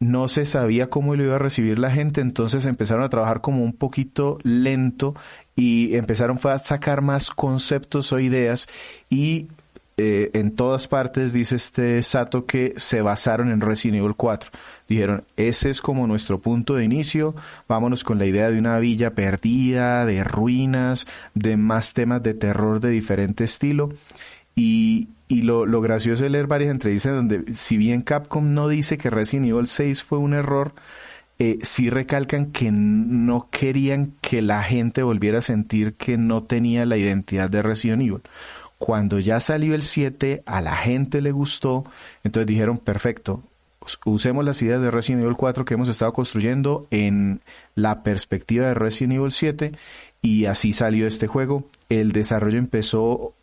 No 0.00 0.26
se 0.26 0.44
sabía 0.44 0.90
cómo 0.90 1.14
lo 1.14 1.22
iba 1.22 1.36
a 1.36 1.38
recibir 1.38 1.78
la 1.78 1.92
gente, 1.92 2.20
entonces 2.20 2.66
empezaron 2.66 3.04
a 3.04 3.08
trabajar 3.08 3.40
como 3.40 3.62
un 3.62 3.72
poquito 3.72 4.38
lento 4.42 5.14
y 5.54 5.94
empezaron 5.94 6.40
a 6.42 6.58
sacar 6.58 7.02
más 7.02 7.30
conceptos 7.30 8.12
o 8.12 8.18
ideas 8.18 8.68
y 9.08 9.46
eh, 9.96 10.30
en 10.34 10.52
todas 10.52 10.88
partes 10.88 11.32
dice 11.32 11.56
este 11.56 12.02
Sato 12.02 12.46
que 12.46 12.72
se 12.76 13.02
basaron 13.02 13.50
en 13.50 13.60
Resident 13.60 13.98
Evil 13.98 14.14
4. 14.16 14.50
Dijeron, 14.88 15.24
ese 15.36 15.70
es 15.70 15.80
como 15.80 16.06
nuestro 16.06 16.40
punto 16.40 16.74
de 16.74 16.84
inicio, 16.84 17.34
vámonos 17.68 18.04
con 18.04 18.18
la 18.18 18.26
idea 18.26 18.50
de 18.50 18.58
una 18.58 18.78
villa 18.78 19.14
perdida, 19.14 20.06
de 20.06 20.24
ruinas, 20.24 21.06
de 21.34 21.56
más 21.56 21.94
temas 21.94 22.22
de 22.22 22.34
terror 22.34 22.80
de 22.80 22.90
diferente 22.90 23.44
estilo. 23.44 23.90
Y, 24.54 25.08
y 25.28 25.42
lo, 25.42 25.80
gracioso 25.80 26.26
es 26.26 26.30
leer 26.32 26.46
varias 26.46 26.70
entrevistas 26.70 27.14
donde 27.14 27.54
si 27.54 27.76
bien 27.76 28.02
Capcom 28.02 28.52
no 28.52 28.68
dice 28.68 28.98
que 28.98 29.10
Resident 29.10 29.48
Evil 29.48 29.66
6 29.66 30.02
fue 30.02 30.18
un 30.18 30.34
error, 30.34 30.74
eh, 31.38 31.58
sí 31.62 31.90
recalcan 31.90 32.52
que 32.52 32.70
no 32.70 33.48
querían 33.50 34.12
que 34.20 34.42
la 34.42 34.62
gente 34.62 35.02
volviera 35.02 35.38
a 35.38 35.42
sentir 35.42 35.94
que 35.94 36.18
no 36.18 36.44
tenía 36.44 36.84
la 36.84 36.98
identidad 36.98 37.48
de 37.48 37.62
Resident 37.62 38.02
Evil. 38.02 38.22
Cuando 38.82 39.20
ya 39.20 39.38
salió 39.38 39.76
el 39.76 39.82
7, 39.82 40.42
a 40.44 40.60
la 40.60 40.74
gente 40.74 41.22
le 41.22 41.30
gustó, 41.30 41.84
entonces 42.24 42.48
dijeron, 42.48 42.78
perfecto, 42.78 43.40
usemos 44.04 44.44
las 44.44 44.60
ideas 44.60 44.82
de 44.82 44.90
Resident 44.90 45.22
Evil 45.22 45.36
4 45.36 45.64
que 45.64 45.74
hemos 45.74 45.88
estado 45.88 46.12
construyendo 46.12 46.88
en 46.90 47.42
la 47.76 48.02
perspectiva 48.02 48.66
de 48.66 48.74
Resident 48.74 49.12
Evil 49.12 49.30
7 49.30 49.70
y 50.20 50.46
así 50.46 50.72
salió 50.72 51.06
este 51.06 51.28
juego. 51.28 51.62
El 51.90 52.10
desarrollo 52.10 52.58
empezó 52.58 53.34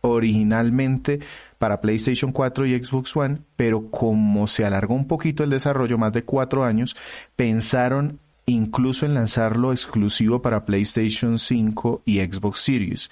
originalmente 0.00 1.20
para 1.58 1.80
PlayStation 1.80 2.32
4 2.32 2.66
y 2.66 2.84
Xbox 2.84 3.16
One, 3.16 3.38
pero 3.54 3.92
como 3.92 4.48
se 4.48 4.64
alargó 4.64 4.94
un 4.94 5.06
poquito 5.06 5.44
el 5.44 5.50
desarrollo, 5.50 5.96
más 5.96 6.12
de 6.12 6.24
cuatro 6.24 6.64
años, 6.64 6.96
pensaron 7.36 8.18
incluso 8.52 9.06
en 9.06 9.14
lanzarlo 9.14 9.72
exclusivo 9.72 10.42
para 10.42 10.64
PlayStation 10.64 11.38
5 11.38 12.02
y 12.04 12.20
Xbox 12.20 12.60
Series. 12.60 13.10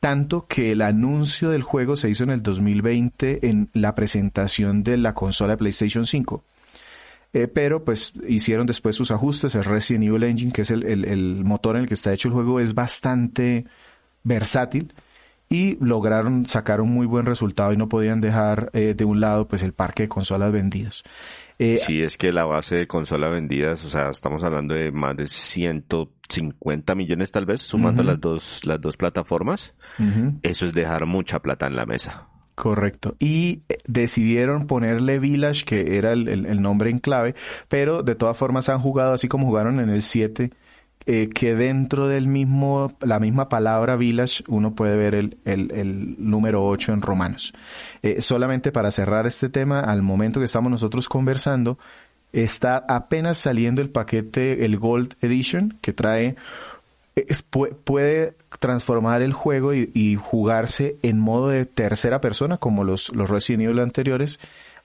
Tanto 0.00 0.46
que 0.46 0.72
el 0.72 0.82
anuncio 0.82 1.50
del 1.50 1.62
juego 1.62 1.96
se 1.96 2.08
hizo 2.08 2.24
en 2.24 2.30
el 2.30 2.42
2020 2.42 3.48
en 3.48 3.68
la 3.72 3.94
presentación 3.94 4.82
de 4.82 4.96
la 4.96 5.14
consola 5.14 5.54
de 5.54 5.58
PlayStation 5.58 6.06
5. 6.06 6.44
Eh, 7.32 7.48
pero 7.48 7.84
pues 7.84 8.14
hicieron 8.26 8.66
después 8.66 8.96
sus 8.96 9.10
ajustes. 9.10 9.54
El 9.54 9.64
Resident 9.64 10.04
Evil 10.04 10.22
Engine, 10.22 10.52
que 10.52 10.62
es 10.62 10.70
el, 10.70 11.44
motor 11.44 11.76
en 11.76 11.82
el 11.82 11.88
que 11.88 11.94
está 11.94 12.12
hecho 12.12 12.28
el 12.28 12.34
juego, 12.34 12.60
es 12.60 12.74
bastante 12.74 13.66
versátil 14.22 14.94
y 15.48 15.76
lograron 15.84 16.46
sacar 16.46 16.80
un 16.80 16.90
muy 16.90 17.06
buen 17.06 17.26
resultado 17.26 17.72
y 17.72 17.76
no 17.76 17.88
podían 17.88 18.20
dejar 18.20 18.70
eh, 18.72 18.94
de 18.96 19.04
un 19.04 19.20
lado 19.20 19.46
pues 19.46 19.62
el 19.62 19.72
parque 19.72 20.04
de 20.04 20.08
consolas 20.08 20.50
vendidas. 20.50 21.02
Eh, 21.58 21.78
sí, 21.78 22.02
es 22.02 22.18
que 22.18 22.32
la 22.32 22.44
base 22.44 22.76
de 22.76 22.86
consolas 22.86 23.30
vendidas, 23.30 23.84
o 23.84 23.90
sea, 23.90 24.10
estamos 24.10 24.44
hablando 24.44 24.74
de 24.74 24.92
más 24.92 25.16
de 25.16 25.26
150 25.26 26.94
millones 26.94 27.30
tal 27.30 27.46
vez, 27.46 27.62
sumando 27.62 28.02
las 28.02 28.20
dos 28.20 28.60
las 28.64 28.80
dos 28.80 28.96
plataformas. 28.96 29.72
Eso 30.42 30.66
es 30.66 30.74
dejar 30.74 31.06
mucha 31.06 31.38
plata 31.40 31.66
en 31.66 31.76
la 31.76 31.86
mesa. 31.86 32.28
Correcto. 32.54 33.16
Y 33.18 33.62
eh, 33.68 33.76
decidieron 33.86 34.66
ponerle 34.66 35.18
Village, 35.18 35.64
que 35.64 35.98
era 35.98 36.12
el, 36.12 36.26
el, 36.26 36.62
nombre 36.62 36.88
en 36.88 36.98
clave, 36.98 37.34
pero 37.68 38.02
de 38.02 38.14
todas 38.14 38.36
formas 38.36 38.70
han 38.70 38.80
jugado 38.80 39.12
así 39.12 39.28
como 39.28 39.46
jugaron 39.46 39.78
en 39.78 39.90
el 39.90 40.00
7 40.00 40.50
eh, 41.08 41.28
que 41.32 41.54
dentro 41.54 42.08
del 42.08 42.26
mismo, 42.26 42.92
la 43.00 43.20
misma 43.20 43.48
palabra 43.48 43.94
village 43.94 44.42
uno 44.48 44.74
puede 44.74 44.96
ver 44.96 45.14
el, 45.14 45.38
el, 45.44 46.16
número 46.18 46.66
8 46.66 46.94
en 46.94 47.00
romanos. 47.00 47.54
Eh, 48.02 48.20
solamente 48.20 48.72
para 48.72 48.90
cerrar 48.90 49.24
este 49.24 49.48
tema, 49.48 49.78
al 49.78 50.02
momento 50.02 50.40
que 50.40 50.46
estamos 50.46 50.68
nosotros 50.68 51.08
conversando, 51.08 51.78
está 52.32 52.84
apenas 52.88 53.38
saliendo 53.38 53.82
el 53.82 53.90
paquete, 53.90 54.64
el 54.64 54.78
Gold 54.78 55.14
Edition, 55.20 55.78
que 55.80 55.92
trae, 55.92 56.34
puede 57.84 58.34
transformar 58.58 59.22
el 59.22 59.32
juego 59.32 59.74
y, 59.74 59.92
y, 59.94 60.16
jugarse 60.16 60.96
en 61.02 61.20
modo 61.20 61.50
de 61.50 61.66
tercera 61.66 62.20
persona, 62.20 62.56
como 62.56 62.82
los, 62.82 63.14
los 63.14 63.30
Resident 63.30 63.62
Evil 63.62 63.78
anteriores, 63.78 64.40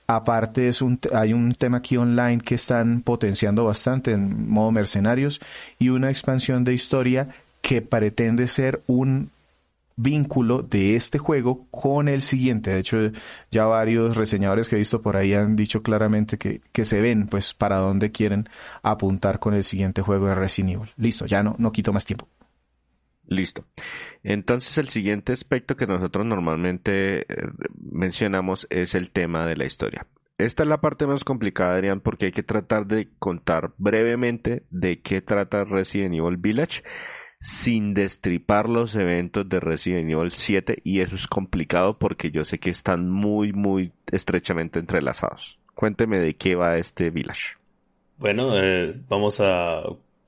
Aparte 0.06 0.68
es 0.68 0.82
un, 0.82 0.98
hay 1.14 1.32
un 1.32 1.52
tema 1.52 1.78
aquí 1.78 1.96
online 1.96 2.38
que 2.38 2.56
están 2.56 3.02
potenciando 3.02 3.64
bastante 3.64 4.12
en 4.12 4.48
modo 4.48 4.70
mercenarios 4.70 5.40
y 5.78 5.88
una 5.88 6.10
expansión 6.10 6.64
de 6.64 6.74
historia 6.74 7.28
que 7.60 7.80
pretende 7.82 8.46
ser 8.48 8.82
un 8.86 9.30
vínculo 9.96 10.62
de 10.62 10.96
este 10.96 11.18
juego 11.18 11.66
con 11.70 12.08
el 12.08 12.22
siguiente. 12.22 12.70
De 12.70 12.80
hecho, 12.80 12.98
ya 13.50 13.66
varios 13.66 14.16
reseñadores 14.16 14.68
que 14.68 14.76
he 14.76 14.78
visto 14.78 15.02
por 15.02 15.16
ahí 15.16 15.34
han 15.34 15.56
dicho 15.56 15.82
claramente 15.82 16.38
que, 16.38 16.60
que 16.72 16.84
se 16.84 17.00
ven 17.00 17.26
pues 17.28 17.54
para 17.54 17.78
dónde 17.78 18.10
quieren 18.10 18.48
apuntar 18.82 19.38
con 19.38 19.54
el 19.54 19.64
siguiente 19.64 20.02
juego 20.02 20.26
de 20.26 20.34
Resident 20.34 20.74
Evil. 20.74 20.90
Listo, 20.96 21.26
ya 21.26 21.42
no, 21.42 21.54
no 21.58 21.72
quito 21.72 21.92
más 21.92 22.04
tiempo. 22.04 22.26
Listo. 23.26 23.64
Entonces 24.22 24.76
el 24.78 24.88
siguiente 24.88 25.32
aspecto 25.32 25.76
que 25.76 25.86
nosotros 25.86 26.26
normalmente 26.26 27.20
eh, 27.20 27.24
mencionamos 27.80 28.66
es 28.70 28.94
el 28.94 29.10
tema 29.10 29.46
de 29.46 29.56
la 29.56 29.64
historia. 29.64 30.06
Esta 30.38 30.64
es 30.64 30.68
la 30.68 30.80
parte 30.80 31.06
más 31.06 31.24
complicada, 31.24 31.74
Adrián, 31.74 32.00
porque 32.00 32.26
hay 32.26 32.32
que 32.32 32.42
tratar 32.42 32.86
de 32.86 33.08
contar 33.18 33.72
brevemente 33.78 34.64
de 34.70 35.00
qué 35.00 35.20
trata 35.20 35.64
Resident 35.64 36.14
Evil 36.14 36.36
Village 36.36 36.82
sin 37.40 37.92
destripar 37.92 38.68
los 38.68 38.94
eventos 38.94 39.48
de 39.48 39.60
Resident 39.60 40.10
Evil 40.10 40.30
7 40.30 40.78
y 40.84 41.00
eso 41.00 41.16
es 41.16 41.26
complicado 41.26 41.98
porque 41.98 42.30
yo 42.30 42.44
sé 42.44 42.58
que 42.58 42.70
están 42.70 43.10
muy 43.10 43.52
muy 43.52 43.92
estrechamente 44.10 44.78
entrelazados. 44.78 45.58
Cuénteme 45.74 46.18
de 46.18 46.34
qué 46.34 46.54
va 46.54 46.76
este 46.76 47.10
Village. 47.10 47.56
Bueno, 48.18 48.56
eh, 48.56 48.94
vamos 49.08 49.40
a 49.40 49.82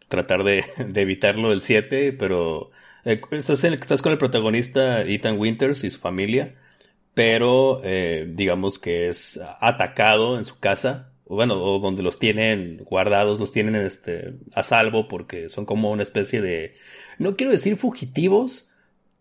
tratar 0.08 0.42
de, 0.42 0.64
de 0.88 1.00
evitarlo 1.00 1.52
el 1.52 1.60
7, 1.60 2.12
pero 2.12 2.70
eh, 3.04 3.20
estás, 3.30 4.02
con 4.02 4.12
el 4.12 4.18
protagonista 4.18 5.02
Ethan 5.02 5.38
Winters 5.38 5.84
y 5.84 5.90
su 5.90 5.98
familia, 5.98 6.54
pero 7.14 7.80
eh, 7.84 8.26
digamos 8.28 8.78
que 8.78 9.08
es 9.08 9.40
atacado 9.60 10.38
en 10.38 10.44
su 10.44 10.58
casa, 10.58 11.12
o 11.26 11.36
bueno, 11.36 11.62
o 11.62 11.78
donde 11.78 12.02
los 12.02 12.18
tienen 12.18 12.78
guardados, 12.84 13.40
los 13.40 13.52
tienen 13.52 13.76
este, 13.76 14.34
a 14.54 14.62
salvo 14.62 15.08
porque 15.08 15.48
son 15.48 15.64
como 15.64 15.90
una 15.90 16.02
especie 16.02 16.40
de, 16.40 16.74
no 17.18 17.36
quiero 17.36 17.52
decir 17.52 17.76
fugitivos, 17.76 18.70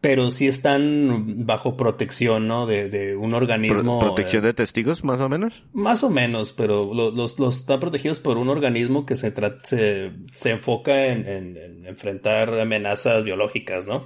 pero 0.03 0.31
sí 0.31 0.50
están 0.50 1.45
bajo 1.45 1.77
protección, 1.77 2.45
¿no? 2.45 2.67
De, 2.67 2.89
de 2.89 3.15
un 3.15 3.33
organismo. 3.33 4.00
¿Protección 4.00 4.43
de 4.43 4.53
testigos, 4.53 5.01
más 5.05 5.22
o 5.22 5.29
menos? 5.29 5.63
Más 5.72 6.03
o 6.03 6.10
menos, 6.10 6.51
pero 6.51 6.93
los, 6.93 7.39
los, 7.39 7.60
están 7.60 7.79
protegidos 7.79 8.19
por 8.19 8.38
un 8.38 8.50
organismo 8.50 9.05
que 9.05 9.15
se, 9.15 9.33
se, 9.63 10.12
se 10.29 10.50
enfoca 10.50 11.05
en, 11.05 11.25
en, 11.25 11.86
enfrentar 11.86 12.60
amenazas 12.60 13.24
biológicas, 13.24 13.88
¿no? 13.88 14.03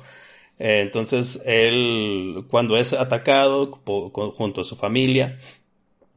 Eh, 0.60 0.82
entonces, 0.82 1.42
él, 1.48 2.46
cuando 2.48 2.77
es 2.77 2.94
atacado 2.94 3.72
junto 3.82 4.62
a 4.62 4.66
su 4.66 4.75
familia, 4.75 5.39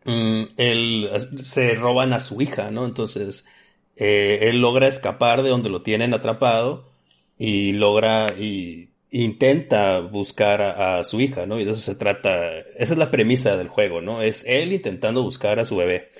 mm, 0.04 0.42
él, 0.58 1.10
se 1.38 1.74
roban 1.74 2.12
a 2.12 2.20
su 2.20 2.42
hija, 2.42 2.70
¿no? 2.70 2.84
Entonces, 2.84 3.46
eh, 3.96 4.40
él 4.42 4.60
logra 4.60 4.88
escapar 4.88 5.42
de 5.42 5.48
donde 5.48 5.70
lo 5.70 5.80
tienen 5.80 6.12
atrapado 6.12 6.90
y 7.38 7.72
logra, 7.72 8.34
y 8.38 8.89
intenta 9.10 10.00
buscar 10.00 10.62
a, 10.62 11.02
su 11.04 11.20
hija, 11.20 11.46
¿no? 11.46 11.58
Y 11.60 11.64
de 11.64 11.72
eso 11.72 11.80
se 11.80 11.96
trata, 11.96 12.58
esa 12.76 12.94
es 12.94 12.98
la 12.98 13.10
premisa 13.10 13.56
del 13.56 13.68
juego, 13.68 14.00
¿no? 14.00 14.22
Es 14.22 14.44
él 14.46 14.72
intentando 14.72 15.22
buscar 15.22 15.58
a 15.58 15.64
su 15.64 15.76
bebé. 15.76 16.10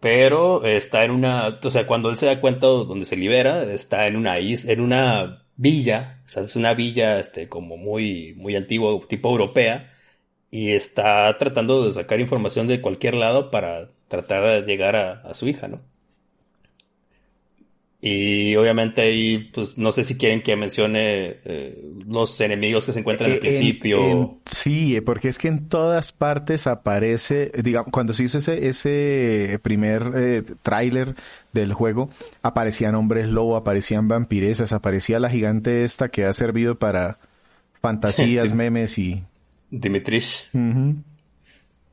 Pero 0.00 0.64
está 0.64 1.04
en 1.04 1.10
una, 1.12 1.58
o 1.62 1.70
sea, 1.70 1.86
cuando 1.86 2.10
él 2.10 2.16
se 2.16 2.26
da 2.26 2.40
cuenta 2.40 2.66
donde 2.66 3.06
se 3.06 3.16
libera, 3.16 3.64
está 3.72 4.02
en 4.06 4.16
una 4.16 4.38
isla, 4.40 4.72
en 4.72 4.80
una 4.80 5.44
villa, 5.56 6.22
o 6.26 6.28
sea, 6.28 6.42
es 6.44 6.56
una 6.56 6.74
villa, 6.74 7.18
este, 7.18 7.48
como 7.48 7.76
muy, 7.76 8.34
muy 8.36 8.56
antigua, 8.56 8.98
tipo 9.08 9.30
europea, 9.30 9.92
y 10.50 10.72
está 10.72 11.36
tratando 11.38 11.86
de 11.86 11.92
sacar 11.92 12.20
información 12.20 12.68
de 12.68 12.80
cualquier 12.80 13.14
lado 13.14 13.50
para 13.50 13.90
tratar 14.08 14.44
de 14.44 14.62
llegar 14.62 14.96
a 14.96 15.34
su 15.34 15.48
hija, 15.48 15.68
¿no? 15.68 15.80
Y 18.08 18.54
obviamente 18.54 19.02
ahí, 19.02 19.50
pues 19.52 19.78
no 19.78 19.90
sé 19.90 20.04
si 20.04 20.16
quieren 20.16 20.40
que 20.40 20.54
mencione 20.54 21.38
eh, 21.44 21.76
los 22.06 22.40
enemigos 22.40 22.86
que 22.86 22.92
se 22.92 23.00
encuentran 23.00 23.32
al 23.32 23.38
eh, 23.38 23.40
principio. 23.40 24.38
sí, 24.46 25.00
porque 25.00 25.26
es 25.26 25.38
que 25.38 25.48
en 25.48 25.68
todas 25.68 26.12
partes 26.12 26.68
aparece, 26.68 27.50
digamos, 27.64 27.90
cuando 27.90 28.12
se 28.12 28.22
hizo 28.22 28.38
ese, 28.38 28.68
ese 28.68 29.58
primer 29.60 30.12
eh, 30.14 30.44
tráiler 30.62 31.16
del 31.52 31.72
juego, 31.72 32.08
aparecían 32.42 32.94
hombres 32.94 33.26
lobo, 33.26 33.56
aparecían 33.56 34.06
vampiresas, 34.06 34.72
aparecía 34.72 35.18
la 35.18 35.28
gigante 35.28 35.82
esta 35.82 36.08
que 36.08 36.26
ha 36.26 36.32
servido 36.32 36.78
para 36.78 37.18
fantasías, 37.82 38.54
memes 38.54 38.98
y... 38.98 39.24
Dimitrish. 39.72 40.48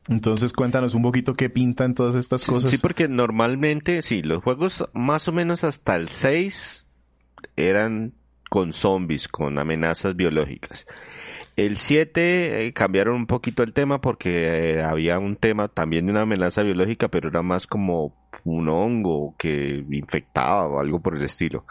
Entonces 0.10 0.52
cuéntanos 0.54 0.96
un 0.96 1.02
poquito 1.02 1.34
qué 1.34 1.50
pintan 1.50 1.94
todas 1.94 2.16
estas 2.16 2.44
cosas. 2.44 2.72
Sí, 2.72 2.78
porque 2.82 3.08
normalmente, 3.08 4.02
sí, 4.02 4.22
los 4.22 4.44
juegos 4.44 4.86
más 4.94 5.28
o 5.28 5.32
menos 5.32 5.64
hasta 5.64 5.96
el 5.96 6.10
6 6.10 6.86
eran 7.56 8.14
con 8.50 8.74
zombies, 8.74 9.28
con 9.28 9.58
amenazas 9.58 10.16
biológicas. 10.16 10.86
El 11.56 11.78
7 11.78 12.66
eh, 12.66 12.74
cambiaron 12.74 13.16
un 13.16 13.28
poquito 13.28 13.64
el 13.64 13.74
tema 13.74 14.02
porque 14.02 14.76
eh, 14.76 14.84
había 14.84 15.20
un 15.20 15.36
tema 15.36 15.68
también 15.68 16.06
de 16.06 16.12
una 16.12 16.22
amenaza 16.22 16.64
biológica, 16.64 17.08
pero 17.08 17.30
era 17.30 17.42
más 17.42 17.68
como 17.68 18.16
un 18.44 18.70
hongo 18.70 19.36
que 19.38 19.86
infectaba 19.90 20.68
o 20.68 20.80
algo 20.80 21.00
por 21.00 21.16
el 21.16 21.24
estilo. 21.24 21.66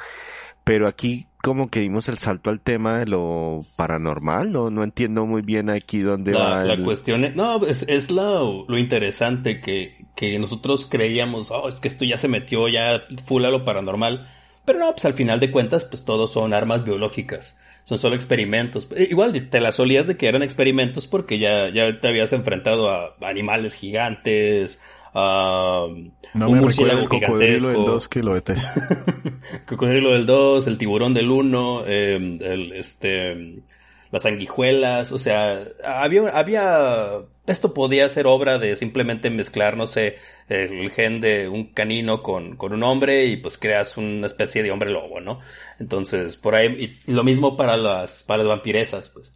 Pero 0.64 0.87
aquí 0.87 1.26
como 1.42 1.71
que 1.71 1.81
dimos 1.81 2.09
el 2.09 2.19
salto 2.19 2.50
al 2.50 2.61
tema 2.61 2.99
de 2.99 3.07
lo 3.07 3.61
paranormal, 3.75 4.52
no, 4.52 4.71
no 4.71 4.85
entiendo 4.85 5.26
muy 5.26 5.42
bien 5.42 5.71
aquí 5.71 5.99
dónde 5.99 6.35
va. 6.35 6.62
La 6.62 6.83
cuestión 6.83 7.25
es, 7.25 7.35
no, 7.35 7.66
es, 7.66 7.83
es 7.88 8.12
lo, 8.12 8.64
lo 8.69 8.78
interesante 8.78 9.61
que, 9.61 10.07
que 10.14 10.38
nosotros 10.38 10.87
creíamos, 10.87 11.50
oh, 11.50 11.69
es 11.69 11.76
que 11.76 11.88
esto 11.88 12.04
ya 12.04 12.16
se 12.16 12.28
metió 12.28 12.69
ya 12.69 13.02
full 13.25 13.45
a 13.45 13.50
lo 13.50 13.64
paranormal. 13.64 14.28
Pero 14.64 14.78
no, 14.78 14.92
pues 14.92 15.04
al 15.04 15.14
final 15.14 15.40
de 15.40 15.50
cuentas, 15.50 15.85
pues 15.85 16.04
todos 16.04 16.33
son 16.33 16.54
armas 16.54 16.85
biológicas. 16.85 17.59
Son 17.83 17.99
solo 17.99 18.14
experimentos. 18.14 18.87
Eh, 18.95 19.09
igual 19.11 19.33
te 19.50 19.61
las 19.61 19.75
solías 19.75 20.07
de 20.07 20.16
que 20.16 20.28
eran 20.28 20.45
experimentos 20.45 21.09
porque 21.09 21.40
ya, 21.40 21.69
ya 21.69 22.00
te 22.00 22.07
habías 22.07 22.33
enfrentado 22.33 22.88
a 22.88 23.16
animales 23.23 23.75
gigantes, 23.75 24.81
Um, 25.14 26.11
no 26.33 26.49
un 26.49 26.54
me 26.54 26.61
murciélago 26.62 27.00
el 27.00 27.09
cocodrilo 27.09 27.69
del 27.69 27.85
2 27.85 28.09
que 28.09 28.23
lo 28.23 28.35
cocodrilo 29.66 30.12
del 30.12 30.25
2, 30.25 30.66
el 30.66 30.78
tiburón 30.78 31.12
del 31.12 31.31
1, 31.31 31.85
em, 31.87 32.38
el, 32.40 32.73
este, 32.73 33.62
las 34.11 34.23
sanguijuelas, 34.23 35.12
o 35.12 35.19
sea, 35.19 35.62
había, 35.85 36.28
había, 36.28 37.19
esto 37.47 37.75
podía 37.75 38.09
ser 38.09 38.26
obra 38.26 38.59
de 38.59 38.76
simplemente 38.76 39.28
mezclar, 39.28 39.76
no 39.76 39.87
sé, 39.87 40.16
el 40.49 40.90
gen 40.90 41.21
de 41.21 41.49
un 41.49 41.73
canino 41.73 42.23
con, 42.23 42.57
con 42.57 42.73
un 42.73 42.83
hombre 42.83 43.26
y 43.26 43.37
pues 43.37 43.59
creas 43.59 43.99
una 43.99 44.26
especie 44.26 44.62
de 44.62 44.71
hombre 44.71 44.90
lobo, 44.90 45.21
¿no? 45.21 45.40
Entonces, 45.78 46.37
por 46.38 46.54
ahí, 46.54 46.97
y 47.07 47.12
lo 47.12 47.23
mismo 47.23 47.57
para 47.57 47.76
las, 47.76 48.23
para 48.23 48.42
las 48.42 48.49
vampiresas, 48.49 49.11
pues. 49.11 49.31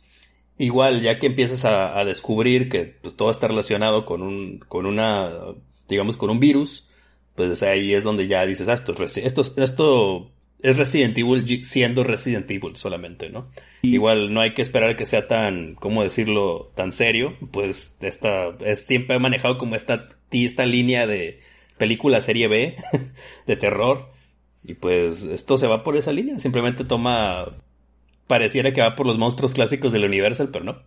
Igual, 0.58 1.02
ya 1.02 1.18
que 1.18 1.26
empiezas 1.26 1.66
a, 1.66 2.02
descubrir 2.06 2.70
que 2.70 2.84
pues, 2.84 3.14
todo 3.14 3.30
está 3.30 3.46
relacionado 3.46 4.06
con 4.06 4.22
un, 4.22 4.58
con 4.60 4.86
una, 4.86 5.30
digamos, 5.88 6.16
con 6.16 6.30
un 6.30 6.40
virus, 6.40 6.86
pues 7.34 7.62
ahí 7.62 7.94
es 7.94 8.04
donde 8.04 8.26
ya 8.26 8.44
dices, 8.46 8.68
ah, 8.68 8.74
esto, 8.74 8.94
esto, 9.02 9.42
esto 9.56 10.30
es 10.62 10.76
Resident 10.76 11.16
Evil 11.18 11.64
siendo 11.64 12.02
Resident 12.02 12.50
Evil 12.50 12.76
solamente, 12.76 13.30
¿no? 13.30 13.48
Igual 13.82 14.32
no 14.32 14.40
hay 14.40 14.54
que 14.54 14.62
esperar 14.62 14.96
que 14.96 15.06
sea 15.06 15.28
tan, 15.28 15.74
¿cómo 15.74 16.02
decirlo?, 16.02 16.72
tan 16.74 16.92
serio, 16.92 17.36
pues 17.52 17.96
esta, 18.00 18.48
es 18.64 18.86
siempre 18.86 19.18
manejado 19.18 19.58
como 19.58 19.76
esta, 19.76 20.08
esta 20.30 20.66
línea 20.66 21.06
de 21.06 21.40
película 21.78 22.20
serie 22.20 22.48
B, 22.48 22.76
de 23.46 23.56
terror, 23.56 24.10
y 24.64 24.74
pues 24.74 25.24
esto 25.24 25.58
se 25.58 25.66
va 25.66 25.82
por 25.82 25.96
esa 25.96 26.12
línea, 26.12 26.38
simplemente 26.38 26.84
toma, 26.84 27.52
pareciera 28.26 28.72
que 28.72 28.80
va 28.80 28.96
por 28.96 29.06
los 29.06 29.18
monstruos 29.18 29.54
clásicos 29.54 29.92
del 29.92 30.04
Universal, 30.04 30.48
pero 30.50 30.64
no. 30.64 30.82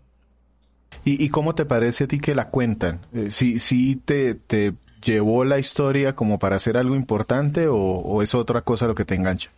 ¿Y, 1.06 1.30
cómo 1.30 1.56
te 1.56 1.66
parece 1.66 2.04
a 2.04 2.08
ti 2.08 2.20
que 2.20 2.36
la 2.36 2.50
cuentan? 2.50 3.02
Eh, 3.14 3.32
¿Sí, 3.32 4.02
te, 4.04 4.36
te 4.36 4.74
llevó 5.04 5.46
la 5.46 5.60
historia 5.60 6.16
como 6.16 6.40
para 6.40 6.56
hacer 6.56 6.78
algo 6.78 6.96
importante 6.96 7.68
o, 7.68 8.22
es 8.22 8.36
otra 8.36 8.62
cosa 8.62 8.88
lo 8.88 8.96
que 8.96 9.06
te 9.06 9.16
engancha? 9.16 9.50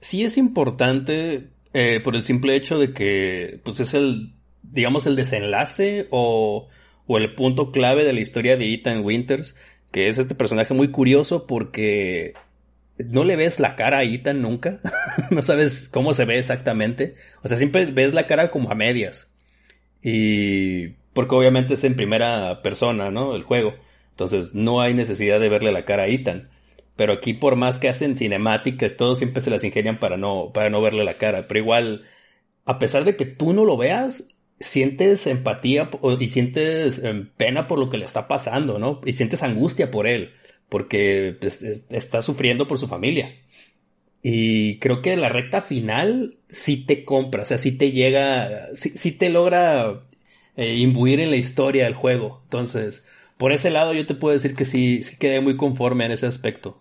Sí 0.00 0.24
es 0.24 0.36
importante 0.36 1.48
eh, 1.72 2.00
por 2.02 2.16
el 2.16 2.22
simple 2.22 2.54
hecho 2.54 2.78
de 2.78 2.92
que 2.92 3.60
pues 3.64 3.80
es 3.80 3.94
el, 3.94 4.32
digamos, 4.62 5.06
el 5.06 5.16
desenlace 5.16 6.06
o, 6.10 6.68
o 7.06 7.18
el 7.18 7.34
punto 7.34 7.72
clave 7.72 8.04
de 8.04 8.12
la 8.12 8.20
historia 8.20 8.56
de 8.56 8.72
Ethan 8.72 9.04
Winters, 9.04 9.56
que 9.90 10.08
es 10.08 10.18
este 10.18 10.34
personaje 10.34 10.74
muy 10.74 10.88
curioso 10.88 11.46
porque 11.46 12.34
no 12.98 13.24
le 13.24 13.36
ves 13.36 13.60
la 13.60 13.76
cara 13.76 13.98
a 13.98 14.04
Ethan 14.04 14.42
nunca, 14.42 14.80
no 15.30 15.42
sabes 15.42 15.88
cómo 15.88 16.14
se 16.14 16.24
ve 16.24 16.38
exactamente, 16.38 17.14
o 17.42 17.48
sea, 17.48 17.58
siempre 17.58 17.86
ves 17.86 18.14
la 18.14 18.26
cara 18.26 18.50
como 18.50 18.70
a 18.70 18.74
medias. 18.74 19.30
Y 20.02 20.88
porque 21.12 21.34
obviamente 21.34 21.74
es 21.74 21.84
en 21.84 21.96
primera 21.96 22.62
persona, 22.62 23.10
¿no? 23.10 23.34
El 23.34 23.42
juego. 23.42 23.74
Entonces 24.16 24.54
no 24.54 24.80
hay 24.80 24.94
necesidad 24.94 25.38
de 25.38 25.50
verle 25.50 25.72
la 25.72 25.84
cara 25.84 26.04
a 26.04 26.08
Ethan. 26.08 26.48
Pero 26.96 27.12
aquí 27.12 27.34
por 27.34 27.54
más 27.54 27.78
que 27.78 27.90
hacen 27.90 28.16
cinemáticas, 28.16 28.96
todos 28.96 29.18
siempre 29.18 29.42
se 29.42 29.50
las 29.50 29.62
ingenian 29.62 30.00
para 30.00 30.16
no, 30.16 30.52
para 30.54 30.70
no 30.70 30.80
verle 30.80 31.04
la 31.04 31.14
cara. 31.14 31.44
Pero 31.46 31.60
igual, 31.60 32.06
a 32.64 32.78
pesar 32.78 33.04
de 33.04 33.14
que 33.14 33.26
tú 33.26 33.52
no 33.52 33.66
lo 33.66 33.76
veas, 33.76 34.28
sientes 34.58 35.26
empatía 35.26 35.90
y 36.18 36.28
sientes 36.28 36.98
em, 36.98 37.28
pena 37.36 37.68
por 37.68 37.78
lo 37.78 37.90
que 37.90 37.98
le 37.98 38.06
está 38.06 38.26
pasando, 38.26 38.78
¿no? 38.78 39.02
Y 39.04 39.12
sientes 39.12 39.42
angustia 39.42 39.90
por 39.90 40.06
él, 40.06 40.32
porque 40.70 41.36
pues, 41.38 41.62
está 41.90 42.22
sufriendo 42.22 42.66
por 42.66 42.78
su 42.78 42.88
familia. 42.88 43.36
Y 44.22 44.78
creo 44.78 45.02
que 45.02 45.14
la 45.18 45.28
recta 45.28 45.60
final 45.60 46.38
sí 46.48 46.86
te 46.86 47.04
compra, 47.04 47.42
o 47.42 47.44
sea, 47.44 47.58
sí 47.58 47.76
te 47.76 47.92
llega, 47.92 48.74
sí, 48.74 49.12
te 49.12 49.28
logra 49.28 50.04
eh, 50.56 50.76
imbuir 50.76 51.20
en 51.20 51.30
la 51.30 51.36
historia 51.36 51.84
del 51.84 51.94
juego. 51.94 52.40
Entonces, 52.44 53.06
por 53.36 53.52
ese 53.52 53.70
lado 53.70 53.92
yo 53.92 54.06
te 54.06 54.14
puedo 54.14 54.32
decir 54.32 54.54
que 54.54 54.64
sí, 54.64 55.02
sí 55.02 55.16
quedé 55.18 55.40
muy 55.40 55.56
conforme 55.56 56.04
en 56.04 56.12
ese 56.12 56.26
aspecto. 56.26 56.76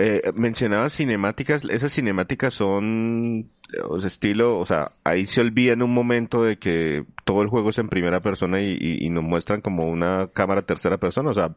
Eh, 0.00 0.22
mencionabas 0.34 0.94
cinemáticas, 0.94 1.64
esas 1.64 1.92
cinemáticas 1.92 2.54
son 2.54 3.50
o 3.84 3.96
estilo, 3.98 4.58
o 4.58 4.64
sea, 4.64 4.92
ahí 5.02 5.26
se 5.26 5.40
olvida 5.40 5.72
en 5.72 5.82
un 5.82 5.92
momento 5.92 6.44
de 6.44 6.56
que 6.56 7.04
todo 7.24 7.42
el 7.42 7.48
juego 7.48 7.70
es 7.70 7.78
en 7.78 7.88
primera 7.88 8.20
persona 8.20 8.60
y, 8.62 9.08
nos 9.10 9.24
muestran 9.24 9.60
como 9.60 9.88
una 9.88 10.28
cámara 10.28 10.62
tercera 10.62 10.98
persona, 10.98 11.30
o 11.30 11.34
sea, 11.34 11.52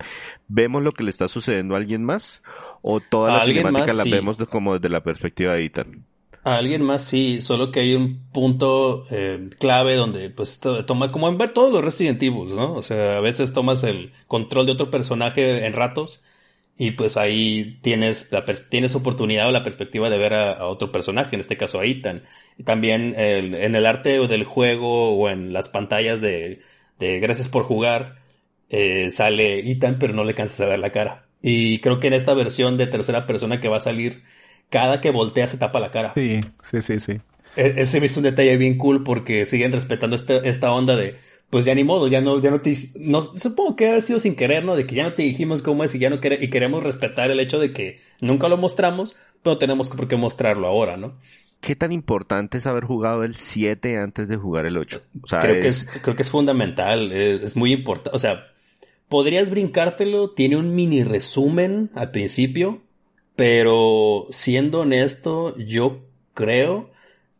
vemos 0.48 0.84
lo 0.84 0.92
que 0.92 1.04
le 1.04 1.12
está 1.12 1.28
sucediendo 1.28 1.76
a 1.76 1.78
alguien 1.78 2.04
más 2.04 2.42
o 2.82 3.00
todas 3.00 3.36
las 3.36 3.46
cinemáticas 3.46 3.96
las 3.96 4.10
vemos 4.10 4.38
como 4.50 4.74
desde 4.74 4.90
la 4.90 5.04
perspectiva 5.04 5.54
de 5.54 5.66
Ethan. 5.66 6.06
A 6.44 6.56
alguien 6.56 6.82
más 6.82 7.04
sí, 7.04 7.40
solo 7.42 7.72
que 7.72 7.82
hay 7.82 7.94
un 7.94 8.28
punto 8.32 9.06
eh, 9.12 9.50
clave 9.60 9.96
donde 9.96 10.32
pues 10.32 10.60
toma 10.60 11.12
como 11.12 11.30
en 11.30 11.38
ver 11.38 11.54
todos 11.54 11.72
los 11.72 11.86
Resident 11.86 12.22
Evil, 12.24 12.56
¿no? 12.56 12.74
O 12.74 12.82
sea, 12.82 13.18
a 13.18 13.22
veces 13.22 13.54
tomas 13.54 13.84
el 13.84 14.12
control 14.28 14.66
de 14.66 14.72
otro 14.72 14.90
personaje 14.90 15.66
en 15.66 15.74
ratos 15.74 16.24
y 16.78 16.92
pues 16.92 17.16
ahí 17.18 17.78
tienes 17.84 18.32
la 18.32 18.44
tienes 18.70 18.96
oportunidad 18.96 19.48
o 19.50 19.52
la 19.52 19.64
perspectiva 19.64 20.10
de 20.10 20.18
ver 20.18 20.34
a, 20.34 20.66
otro 20.68 20.92
personaje, 20.92 21.36
en 21.36 21.42
este 21.42 21.58
caso 21.58 21.80
a 21.80 21.86
Ethan. 21.86 22.24
Y 22.58 22.64
también 22.64 23.14
en 23.18 23.76
el 23.76 23.86
arte 23.86 24.28
del 24.28 24.44
juego 24.46 25.12
o 25.16 25.30
en 25.30 25.54
las 25.54 25.70
pantallas 25.70 26.22
de, 26.22 26.62
de 27.00 27.20
Gracias 27.20 27.50
por 27.50 27.64
jugar 27.64 28.22
eh, 28.72 29.10
sale 29.10 29.70
Ethan 29.70 29.98
pero 30.00 30.14
no 30.14 30.24
le 30.24 30.34
cansas 30.34 30.62
a 30.62 30.70
ver 30.70 30.80
la 30.80 30.92
cara. 30.92 31.28
Y 31.42 31.80
creo 31.80 32.00
que 32.00 32.08
en 32.08 32.14
esta 32.14 32.34
versión 32.34 32.78
de 32.78 32.88
tercera 32.88 33.28
persona 33.28 33.60
que 33.60 33.68
va 33.68 33.78
a 33.78 33.82
salir 33.82 34.24
cada 34.72 35.02
que 35.02 35.12
voltea 35.12 35.48
se 35.48 35.58
tapa 35.58 35.80
la 35.80 35.92
cara. 35.92 36.14
Sí, 36.16 36.40
sí, 36.64 36.82
sí, 36.82 37.00
sí. 37.00 37.20
E-, 37.56 37.74
ese 37.78 38.04
es 38.04 38.18
un 38.18 38.24
detalle 38.24 38.58
bien 38.58 38.78
cool 38.78 39.04
porque 39.04 39.46
siguen 39.46 39.72
respetando 39.72 40.16
este, 40.16 40.48
esta 40.50 40.72
onda 40.72 40.96
de, 40.96 41.18
pues 41.52 41.66
ya 41.66 41.76
ni 41.76 41.84
modo, 41.84 42.08
ya 42.08 42.22
no, 42.22 42.42
ya 42.42 42.50
no 42.50 42.62
te, 42.62 42.74
no, 43.00 43.22
supongo 43.22 43.76
que 43.76 43.90
ha 43.90 44.02
sido 44.02 44.20
sin 44.20 44.36
querer, 44.36 44.66
¿no? 44.66 44.76
De 44.76 44.88
que 44.88 44.96
ya 44.96 45.04
no 45.04 45.14
te 45.14 45.24
dijimos 45.24 45.62
cómo 45.62 45.84
es 45.84 45.94
y 45.94 46.00
ya 46.00 46.10
no 46.10 46.16
y 46.24 46.50
queremos 46.50 46.82
respetar 46.82 47.30
el 47.30 47.40
hecho 47.40 47.60
de 47.60 47.74
que 47.74 48.00
nunca 48.22 48.48
lo 48.48 48.58
mostramos, 48.58 49.16
pero 49.44 49.58
tenemos 49.58 49.90
por 49.90 50.08
qué 50.08 50.16
mostrarlo 50.16 50.68
ahora, 50.68 50.98
¿no? 50.98 51.18
¿Qué 51.60 51.76
tan 51.76 51.92
importante 51.92 52.58
es 52.58 52.66
haber 52.66 52.86
jugado 52.86 53.24
el 53.24 53.36
7 53.36 53.98
antes 53.98 54.28
de 54.28 54.38
jugar 54.38 54.66
el 54.66 54.78
8? 54.78 55.02
O 55.22 55.28
sea, 55.28 55.42
creo, 55.42 55.62
que 55.62 55.68
es, 55.68 55.86
creo 56.02 56.16
que 56.16 56.24
es 56.24 56.30
fundamental, 56.30 57.12
es, 57.12 57.44
es 57.44 57.56
muy 57.56 57.74
importante, 57.74 58.16
o 58.16 58.20
sea, 58.20 58.48
podrías 59.10 59.50
brincártelo, 59.50 60.32
tiene 60.32 60.56
un 60.56 60.74
mini 60.74 61.04
resumen 61.04 61.92
al 61.94 62.10
principio, 62.12 62.82
pero 63.36 64.28
siendo 64.32 64.82
honesto, 64.82 65.58
yo 65.58 66.02
creo 66.34 66.92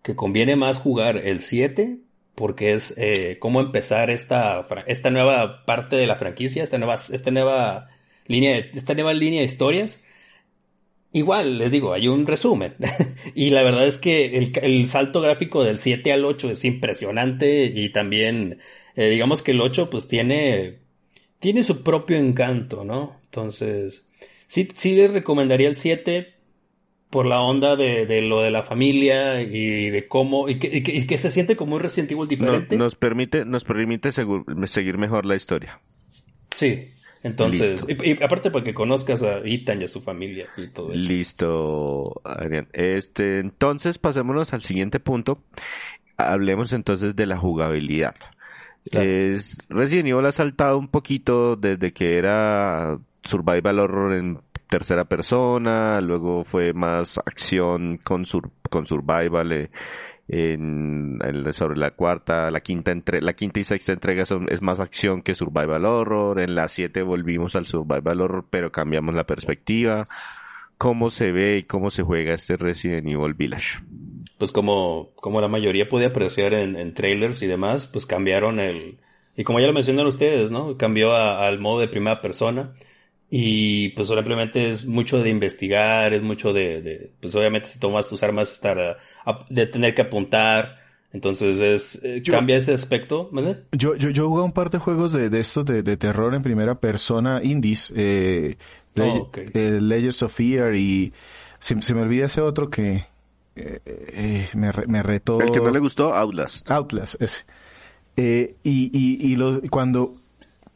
que 0.04 0.16
conviene 0.16 0.56
más 0.56 0.78
jugar 0.78 1.18
el 1.18 1.40
7 1.40 2.00
porque 2.36 2.74
es 2.74 2.96
eh, 2.98 3.38
cómo 3.40 3.62
empezar 3.62 4.10
esta, 4.10 4.66
esta 4.88 5.10
nueva 5.10 5.66
parte 5.66 5.96
de 5.96 6.08
la 6.08 6.16
franquicia, 6.16 6.64
esta 6.64 6.78
nueva, 6.78 6.96
esta 6.96 7.32
nueva 7.32 7.90
línea, 8.28 8.54
de, 8.54 8.72
esta 8.74 8.94
nueva 8.94 9.14
línea 9.14 9.42
de 9.42 9.46
historias. 9.46 10.04
Igual, 11.14 11.58
les 11.58 11.72
digo, 11.72 11.94
hay 11.94 12.08
un 12.08 12.26
resumen. 12.26 12.76
y 13.36 13.50
la 13.50 13.64
verdad 13.64 13.86
es 13.86 13.98
que 13.98 14.52
el, 14.62 14.86
salto 14.88 15.22
gráfico 15.22 15.64
del 15.64 15.78
7 15.78 16.12
al 16.14 16.26
8 16.26 16.52
es 16.52 16.66
impresionante 16.66 17.66
y 17.66 17.90
también, 17.90 18.60
eh, 18.96 19.10
digamos 19.10 19.44
que 19.44 19.52
el 19.52 19.62
8 19.62 19.90
pues 19.90 20.08
tiene, 20.08 20.80
tiene 21.40 21.64
su 21.64 21.84
propio 21.84 22.18
encanto, 22.18 22.84
¿no? 22.86 23.20
Entonces, 23.26 24.06
Sí, 24.52 24.68
sí 24.74 24.96
les 24.96 25.14
recomendaría 25.14 25.70
el 25.70 25.76
7 25.76 26.34
por 27.10 27.26
la 27.26 27.40
onda 27.40 27.78
de, 27.78 28.22
lo 28.22 28.42
de 28.42 28.52
la 28.52 28.64
familia 28.64 29.42
y 29.42 29.90
de 29.90 30.10
cómo 30.10 30.50
y 30.50 30.60
que, 30.60 31.18
se 31.18 31.32
siente 31.32 31.56
como 31.56 31.76
un 31.76 31.82
Resident 31.82 32.12
Evil 32.12 32.28
diferente. 32.28 32.76
nos 32.76 32.96
permite 32.96 33.46
nos 33.46 33.64
permite 33.64 34.12
seguir 34.12 34.98
mejor 34.98 35.26
la 35.26 35.38
historia. 35.38 35.80
Sí, 36.54 36.90
entonces 37.24 37.88
y, 37.88 38.22
aparte 38.22 38.52
para 38.52 38.66
que 38.66 38.74
conozcas 38.74 39.24
a 39.24 39.38
Ethan 39.38 39.80
y 39.80 39.86
a 39.86 39.88
su 39.88 40.02
familia 40.02 40.48
y 40.58 40.68
todo 40.68 40.92
eso. 40.92 41.08
Listo, 41.08 42.22
Adrián. 42.26 42.68
Este, 42.74 43.40
entonces 43.40 44.00
pasémonos 44.00 44.52
al 44.52 44.64
siguiente 44.64 45.00
punto. 45.00 45.46
Hablemos 46.18 46.74
entonces 46.74 47.16
de 47.16 47.26
la 47.26 47.38
jugabilidad. 47.38 48.16
Es, 48.92 49.58
Resident 49.70 50.10
Evil 50.10 50.26
ha 50.26 50.34
saltado 50.34 50.78
un 50.78 50.90
poquito 50.90 51.56
desde 51.56 51.94
que 51.94 52.18
era 52.18 53.00
survival 53.24 53.80
horror 53.80 54.14
en 54.14 54.40
tercera 54.70 55.06
persona, 55.06 56.00
luego 56.00 56.44
fue 56.46 56.74
más 56.74 57.18
acción 57.18 57.98
con, 57.98 58.24
con 58.70 58.86
survival 58.86 59.52
eh, 59.52 59.70
en, 60.30 61.20
sobre 61.52 61.78
la 61.78 61.92
cuarta, 61.92 62.50
la 62.50 62.62
quinta 62.62 62.92
entre, 62.92 63.22
la 63.22 63.34
quinta 63.34 63.60
y 63.60 63.66
sexta 63.66 63.92
entrega 63.92 64.26
son, 64.26 64.48
es 64.50 64.62
más 64.62 64.80
acción 64.80 65.22
que 65.22 65.36
survival 65.36 65.86
horror, 65.86 66.40
en 66.40 66.56
la 66.56 66.70
siete 66.70 67.02
volvimos 67.02 67.56
al 67.58 67.68
survival 67.68 68.22
horror 68.22 68.46
pero 68.50 68.72
cambiamos 68.72 69.14
la 69.14 69.26
perspectiva. 69.26 70.08
¿Cómo 70.78 71.12
se 71.12 71.32
ve 71.32 71.58
y 71.58 71.64
cómo 71.64 71.92
se 71.92 72.02
juega 72.02 72.34
este 72.34 72.58
Resident 72.58 73.06
Evil 73.08 73.36
Village? 73.36 73.82
Pues 74.40 74.52
como, 74.52 75.12
como 75.16 75.40
la 75.40 75.48
mayoría 75.48 75.88
puede 75.88 76.06
apreciar 76.08 76.56
en, 76.56 76.76
en 76.76 76.96
trailers 76.96 77.44
y 77.44 77.48
demás, 77.48 77.86
pues 77.86 78.08
cambiaron 78.08 78.60
el, 78.60 78.98
y 79.36 79.44
como 79.44 79.60
ya 79.60 79.68
lo 79.68 79.74
mencionaron 79.74 80.08
ustedes, 80.08 80.50
¿no? 80.50 80.78
Cambió 80.78 81.14
al 81.14 81.60
modo 81.60 81.82
de 81.82 81.88
primera 81.88 82.22
persona 82.22 82.74
y 83.34 83.90
pues 83.90 84.10
simplemente 84.10 84.68
es 84.68 84.86
mucho 84.86 85.24
de 85.24 85.30
investigar, 85.30 86.14
es 86.14 86.22
mucho 86.22 86.52
de, 86.52 87.14
pues 87.22 87.34
obviamente 87.34 87.70
si 87.70 87.80
tomas 87.80 88.10
tus 88.10 88.22
armas, 88.24 88.52
estar 88.52 88.98
de 89.50 89.66
tener 89.68 89.96
que 89.96 90.02
apuntar. 90.02 90.82
Entonces 91.14 91.62
es, 91.62 92.00
eh, 92.04 92.22
cambia 92.30 92.58
ese 92.58 92.74
aspecto, 92.74 93.30
¿vale? 93.32 93.64
Yo, 93.72 93.96
yo, 93.96 94.10
yo 94.10 94.28
jugué 94.28 94.44
un 94.44 94.52
par 94.52 94.70
de 94.70 94.80
juegos 94.80 95.14
de, 95.14 95.30
de 95.30 95.40
estos 95.40 95.66
de, 95.66 95.82
de, 95.82 95.96
terror 95.96 96.36
en 96.36 96.42
primera 96.42 96.76
persona, 96.76 97.42
indies, 97.42 97.94
eh, 97.96 98.58
oh, 99.00 99.30
eh, 99.34 99.80
Legends 99.82 100.24
of 100.24 100.34
Fear 100.34 100.76
y 100.76 101.14
se, 101.60 101.76
me 101.76 102.02
olvida 102.02 102.26
ese 102.26 102.42
otro 102.42 102.70
que, 102.70 103.06
eh, 103.56 104.50
me, 104.54 104.72
me, 104.88 105.04
retó. 105.04 105.40
El 105.40 105.52
que 105.52 105.60
no 105.60 105.72
le 105.72 105.80
gustó, 105.80 106.14
Outlast. 106.14 106.70
Outlast, 106.70 107.22
ese. 107.22 107.46
y, 108.18 108.56
y, 108.64 109.32
y 109.32 109.36
lo, 109.38 109.62
cuando 109.70 110.21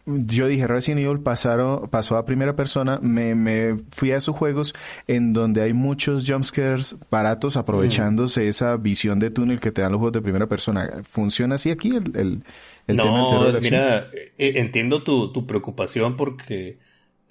yo 0.06 0.48
dije 0.48 0.68
Resident 0.68 1.04
Evil 1.04 1.20
pasaron, 1.20 1.90
pasó 1.90 2.18
a 2.18 2.26
primera 2.26 2.56
persona, 2.56 3.00
me, 3.02 3.34
me 3.34 3.78
fui 3.92 4.12
a 4.12 4.18
esos 4.18 4.36
juegos 4.36 4.76
en 5.08 5.34
donde 5.34 5.62
hay 5.62 5.74
muchos 5.74 6.30
jumpscares 6.30 6.96
baratos 7.10 7.58
aprovechándose 7.58 8.42
mm. 8.42 8.48
esa 8.48 8.78
visión 8.78 9.20
de 9.20 9.32
túnel 9.32 9.60
que 9.60 9.72
te 9.72 9.82
dan 9.82 9.92
los 9.92 10.00
juegos 10.00 10.14
de 10.14 10.22
primera 10.22 10.48
persona. 10.48 11.02
¿Funciona 11.04 11.56
así 11.56 11.72
aquí 11.72 11.90
el, 11.90 12.16
el, 12.16 12.44
el 12.88 12.96
no, 12.98 13.04
tema 13.04 13.60
mira, 13.60 14.06
eh, 14.14 14.54
entiendo 14.56 15.02
tu, 15.02 15.32
tu 15.32 15.48
preocupación 15.48 16.16
porque 16.16 16.78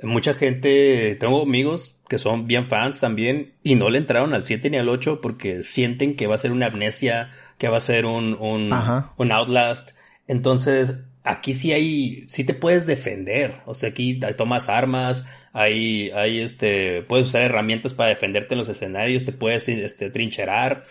mucha 0.02 0.34
gente, 0.34 1.16
tengo 1.20 1.42
amigos 1.42 1.94
que 2.08 2.18
son 2.18 2.46
bien 2.46 2.68
fans 2.68 3.00
también 3.00 3.52
y 3.62 3.76
no 3.76 3.88
le 3.88 3.98
entraron 3.98 4.34
al 4.34 4.44
7 4.44 4.68
ni 4.70 4.76
al 4.76 4.88
8 4.88 5.20
porque 5.20 5.62
sienten 5.62 6.16
que 6.16 6.26
va 6.26 6.34
a 6.34 6.38
ser 6.38 6.52
una 6.52 6.66
amnesia, 6.66 7.30
que 7.56 7.68
va 7.68 7.78
a 7.78 7.80
ser 7.80 8.04
un, 8.04 8.34
un, 8.34 8.72
un 9.16 9.32
Outlast. 9.32 9.92
Entonces, 10.26 11.04
aquí 11.24 11.54
sí 11.54 11.72
hay, 11.72 12.24
sí 12.28 12.44
te 12.44 12.54
puedes 12.54 12.86
defender. 12.86 13.62
O 13.66 13.74
sea, 13.74 13.88
aquí 13.88 14.20
tomas 14.36 14.68
armas, 14.68 15.26
hay, 15.52 16.10
hay 16.10 16.40
este, 16.40 17.02
puedes 17.02 17.28
usar 17.28 17.42
herramientas 17.42 17.94
para 17.94 18.10
defenderte 18.10 18.54
en 18.54 18.58
los 18.58 18.68
escenarios, 18.68 19.24
te 19.24 19.32
puedes, 19.32 19.68
este, 19.68 20.10
trincherar. 20.10 20.84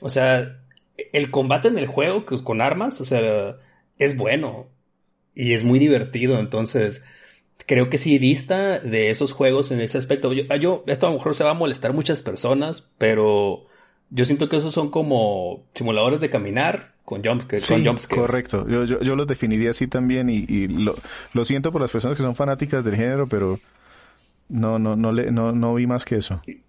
O 0.00 0.08
sea, 0.08 0.58
el 1.12 1.30
combate 1.30 1.68
en 1.68 1.78
el 1.78 1.88
juego 1.88 2.24
con 2.24 2.60
armas, 2.60 3.00
o 3.00 3.04
sea, 3.04 3.56
es 3.98 4.16
bueno 4.16 4.68
y 5.34 5.52
es 5.52 5.64
muy 5.64 5.80
divertido. 5.80 6.38
Entonces, 6.38 7.02
creo 7.66 7.90
que 7.90 7.98
sí 7.98 8.18
dista 8.18 8.78
de 8.78 9.10
esos 9.10 9.32
juegos 9.32 9.72
en 9.72 9.80
ese 9.80 9.98
aspecto. 9.98 10.32
Yo, 10.32 10.84
esto 10.86 11.06
a 11.06 11.10
lo 11.10 11.16
mejor 11.16 11.34
se 11.34 11.44
va 11.44 11.50
a 11.50 11.54
molestar 11.54 11.92
muchas 11.94 12.22
personas, 12.22 12.88
pero 12.96 13.66
yo 14.10 14.24
siento 14.24 14.48
que 14.48 14.56
esos 14.56 14.74
son 14.74 14.90
como 14.90 15.62
simuladores 15.74 16.20
de 16.20 16.30
caminar 16.30 16.92
con, 17.04 17.24
jump, 17.24 17.50
sí, 17.58 17.74
Correcto, 18.08 18.68
yo, 18.68 18.84
yo, 18.84 19.00
yo, 19.00 19.16
los 19.16 19.26
definiría 19.26 19.70
así 19.70 19.88
también 19.88 20.30
y, 20.30 20.44
y 20.48 20.68
lo, 20.68 20.94
lo, 21.32 21.44
siento 21.44 21.72
por 21.72 21.80
las 21.80 21.90
personas 21.90 22.16
que 22.16 22.22
son 22.22 22.36
fanáticas 22.36 22.84
del 22.84 22.94
género, 22.94 23.26
pero 23.26 23.58
no, 24.48 24.78
no, 24.78 24.94
no, 24.94 25.10
le, 25.10 25.30
no, 25.32 25.52
no 25.52 25.74
vi 25.74 25.86
más 25.86 26.04
que 26.04 26.16
eso. 26.16 26.40
Y, 26.46 26.60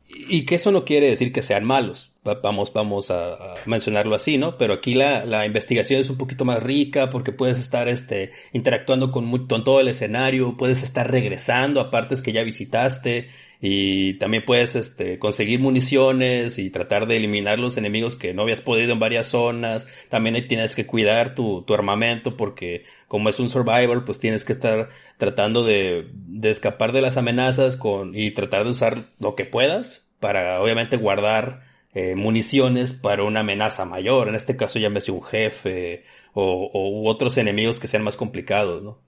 que 0.46 0.56
eso 0.56 0.72
no 0.72 0.86
quiere 0.86 1.10
decir 1.10 1.32
que 1.32 1.42
sean 1.42 1.64
malos, 1.64 2.12
vamos, 2.24 2.72
vamos 2.74 3.10
a, 3.10 3.56
mencionarlo 3.66 4.16
así, 4.16 4.38
¿no? 4.38 4.58
Pero 4.58 4.74
aquí 4.74 4.94
la, 4.94 5.26
la, 5.26 5.46
investigación 5.46 6.00
es 6.00 6.10
un 6.10 6.18
poquito 6.18 6.46
más 6.46 6.62
rica 6.62 7.10
porque 7.10 7.32
puedes 7.32 7.58
estar 7.58 7.88
este, 7.88 8.32
interactuando 8.54 9.12
con, 9.12 9.48
con 9.48 9.64
todo 9.64 9.80
el 9.80 9.88
escenario, 9.88 10.56
puedes 10.56 10.84
estar 10.84 11.10
regresando 11.10 11.82
a 11.82 11.90
partes 11.90 12.22
que 12.22 12.32
ya 12.32 12.44
visitaste 12.44 13.28
y 13.60 14.16
también 14.16 14.44
puedes 14.46 14.76
este, 14.76 15.20
conseguir 15.20 15.60
municiones 15.60 16.60
y 16.60 16.70
tratar 16.70 17.08
de 17.08 17.18
eliminar 17.18 17.60
los 17.60 17.78
enemigos 17.78 18.16
que 18.16 18.34
no 18.34 18.44
habías 18.44 18.62
podido 18.62 18.92
en 18.92 19.00
varias 19.00 19.28
zonas. 19.28 19.88
También 20.10 20.48
tienes 20.48 20.76
que 20.76 20.86
cuidar 20.86 21.36
tu, 21.36 21.64
tu 21.64 21.74
armamento 21.74 22.38
porque 22.38 22.84
como 23.08 23.30
es 23.30 23.40
un 23.40 23.50
survivor, 23.50 24.06
pues 24.06 24.20
tienes 24.20 24.46
que 24.46 24.54
estar 24.54 24.90
tratando 25.18 25.64
de, 25.64 26.08
de 26.14 26.50
escapar 26.50 26.92
de 26.92 27.02
las 27.02 27.18
amenazas 27.18 27.78
con, 27.78 28.16
y 28.16 28.32
tratar 28.32 28.64
de 28.64 28.72
usar 28.72 29.12
lo 29.20 29.36
que 29.36 29.46
puedas 29.46 30.01
para 30.22 30.62
obviamente 30.62 30.96
guardar 30.96 31.64
eh, 31.94 32.16
municiones 32.16 32.94
para 32.94 33.24
una 33.24 33.42
amenaza 33.42 33.84
mayor. 33.84 34.30
En 34.30 34.36
este 34.36 34.56
caso 34.56 34.80
llámese 34.80 35.12
un 35.12 35.22
jefe 35.22 36.06
o, 36.34 37.04
otros 37.10 37.38
enemigos 37.38 37.82
que 37.82 37.88
sean 37.88 38.04
más 38.04 38.16
complicados, 38.16 38.82
¿no? 38.82 39.00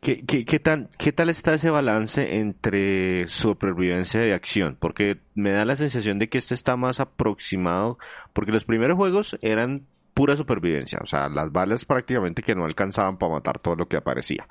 ¿Qué, 0.00 0.24
qué, 0.26 0.44
qué, 0.44 0.60
¿Qué 0.98 1.12
tal 1.12 1.28
está 1.28 1.54
ese 1.54 1.70
balance 1.70 2.38
entre 2.38 3.28
supervivencia 3.28 4.26
y 4.26 4.32
acción? 4.32 4.76
Porque 4.80 5.18
me 5.34 5.52
da 5.52 5.64
la 5.64 5.76
sensación 5.76 6.18
de 6.18 6.28
que 6.28 6.38
este 6.38 6.54
está 6.54 6.76
más 6.76 7.00
aproximado, 7.00 7.98
porque 8.32 8.50
los 8.50 8.64
primeros 8.64 8.96
juegos 8.96 9.38
eran 9.42 9.86
pura 10.14 10.36
supervivencia, 10.36 10.98
o 11.02 11.06
sea, 11.06 11.28
las 11.28 11.52
balas 11.52 11.84
prácticamente 11.84 12.42
que 12.42 12.54
no 12.54 12.64
alcanzaban 12.64 13.18
para 13.18 13.32
matar 13.34 13.58
todo 13.58 13.76
lo 13.76 13.88
que 13.88 13.96
aparecía. 13.98 14.48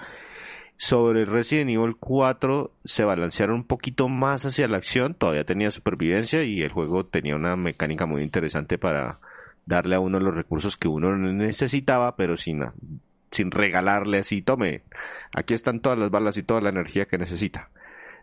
Sobre 0.82 1.26
Resident 1.26 1.72
Evil 1.72 1.98
4 2.00 2.72
se 2.86 3.04
balancearon 3.04 3.58
un 3.58 3.64
poquito 3.66 4.08
más 4.08 4.46
hacia 4.46 4.66
la 4.70 4.78
acción, 4.78 5.14
todavía 5.14 5.44
tenía 5.44 5.72
supervivencia 5.72 6.42
y 6.44 6.62
el 6.62 6.72
juego 6.72 7.06
tenía 7.06 7.36
una 7.36 7.58
mecánica 7.58 8.06
muy 8.06 8.24
interesante 8.24 8.78
para 8.78 9.20
darle 9.66 9.96
a 9.96 10.00
uno 10.00 10.22
los 10.22 10.34
recursos 10.34 10.78
que 10.78 10.88
uno 10.88 11.18
necesitaba, 11.18 12.16
pero 12.16 12.38
sin 12.38 12.64
sin 13.30 13.52
regalarle 13.52 14.20
así, 14.20 14.42
tome, 14.42 14.84
aquí 15.36 15.54
están 15.54 15.82
todas 15.82 16.00
las 16.00 16.12
balas 16.12 16.38
y 16.38 16.44
toda 16.44 16.62
la 16.62 16.70
energía 16.70 17.08
que 17.08 17.18
necesita. 17.18 17.70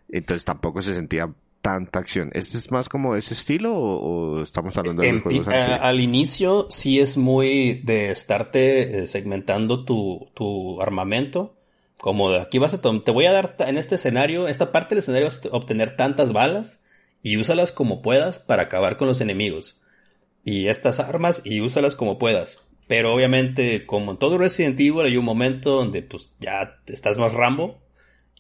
Entonces 0.09 0.47
tampoco 0.47 0.81
se 0.81 0.95
sentía 0.95 1.31
tanta 1.61 1.99
acción. 1.99 2.31
¿Este 2.33 2.57
es 2.57 2.71
más 2.71 2.89
como 2.89 3.17
ese 3.17 3.35
estilo 3.35 3.77
o, 3.77 4.43
estamos 4.43 4.79
hablando 4.79 5.03
de 5.03 5.13
los 5.13 5.23
juegos 5.23 5.49
Al 5.49 6.01
inicio 6.01 6.69
sí 6.71 7.01
es 7.01 7.19
muy 7.19 7.83
de 7.85 8.13
estarte 8.13 9.03
eh, 9.03 9.07
segmentando 9.07 9.85
tu, 9.85 10.31
tu 10.33 10.81
armamento. 10.81 11.56
Como 11.99 12.31
de 12.31 12.41
aquí 12.41 12.59
vas 12.59 12.75
a 12.75 12.81
te 12.81 13.11
voy 13.11 13.27
a 13.27 13.33
dar 13.33 13.57
en 13.61 13.79
este 13.79 13.95
escenario, 13.95 14.49
esta 14.49 14.71
parte 14.73 14.91
del 14.91 14.99
escenario 14.99 15.27
vas 15.27 15.41
a 15.45 15.57
obtener 15.57 15.97
tantas 15.97 16.33
balas 16.33 16.83
y 17.23 17.37
úsalas 17.37 17.73
como 17.73 18.03
puedas 18.03 18.39
para 18.39 18.65
acabar 18.65 18.97
con 18.97 19.09
los 19.09 19.21
enemigos. 19.21 19.81
Y 20.45 20.69
estas 20.69 21.01
armas 21.01 21.43
y 21.45 21.61
úsalas 21.61 21.97
como 21.97 22.19
puedas. 22.19 22.67
Pero 22.87 23.13
obviamente, 23.13 23.85
como 23.85 24.13
en 24.13 24.19
todo 24.19 24.39
Resident 24.39 24.79
Evil, 24.79 25.07
hay 25.07 25.17
un 25.17 25.25
momento 25.25 25.71
donde 25.71 26.03
pues 26.03 26.35
ya 26.39 26.79
estás 26.87 27.19
más 27.19 27.33
Rambo 27.33 27.83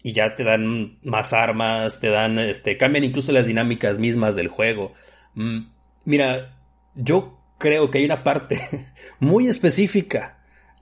y 0.02 0.12
ya 0.12 0.36
te 0.36 0.44
dan 0.44 0.98
más 1.02 1.32
armas, 1.32 1.98
te 1.98 2.08
dan, 2.10 2.38
este, 2.38 2.76
cambian 2.76 3.02
incluso 3.02 3.32
las 3.32 3.48
dinámicas 3.48 3.98
mismas 3.98 4.36
del 4.36 4.46
juego. 4.46 4.92
Mm, 5.34 5.62
mira, 6.04 6.60
yo 6.94 7.40
creo 7.58 7.90
que 7.90 7.98
hay 7.98 8.04
una 8.04 8.22
parte 8.22 8.60
muy 9.18 9.48
específica 9.48 10.35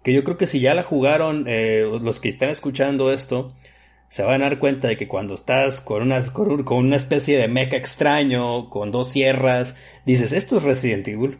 que 0.05 0.13
yo 0.13 0.23
creo 0.23 0.37
que 0.37 0.47
si 0.47 0.61
ya 0.61 0.75
la 0.75 0.83
jugaron 0.83 1.47
eh, 1.49 1.89
los 2.01 2.21
que 2.21 2.29
están 2.29 2.51
escuchando 2.51 3.11
esto, 3.11 3.55
se 4.11 4.23
van 4.23 4.43
a 4.43 4.45
dar 4.45 4.59
cuenta 4.59 4.87
de 4.87 4.99
que 4.99 5.09
cuando 5.09 5.35
estás 5.35 5.81
con 5.81 6.03
una, 6.03 6.21
con, 6.31 6.77
una 6.77 6.97
especie 6.97 7.39
de 7.39 7.49
mecha 7.49 7.79
extraño, 7.79 8.69
con 8.69 8.93
dos 8.93 9.11
sierras, 9.11 9.77
dices, 10.05 10.33
esto 10.33 10.59
es 10.59 10.63
Resident 10.63 11.09
Evil. 11.09 11.39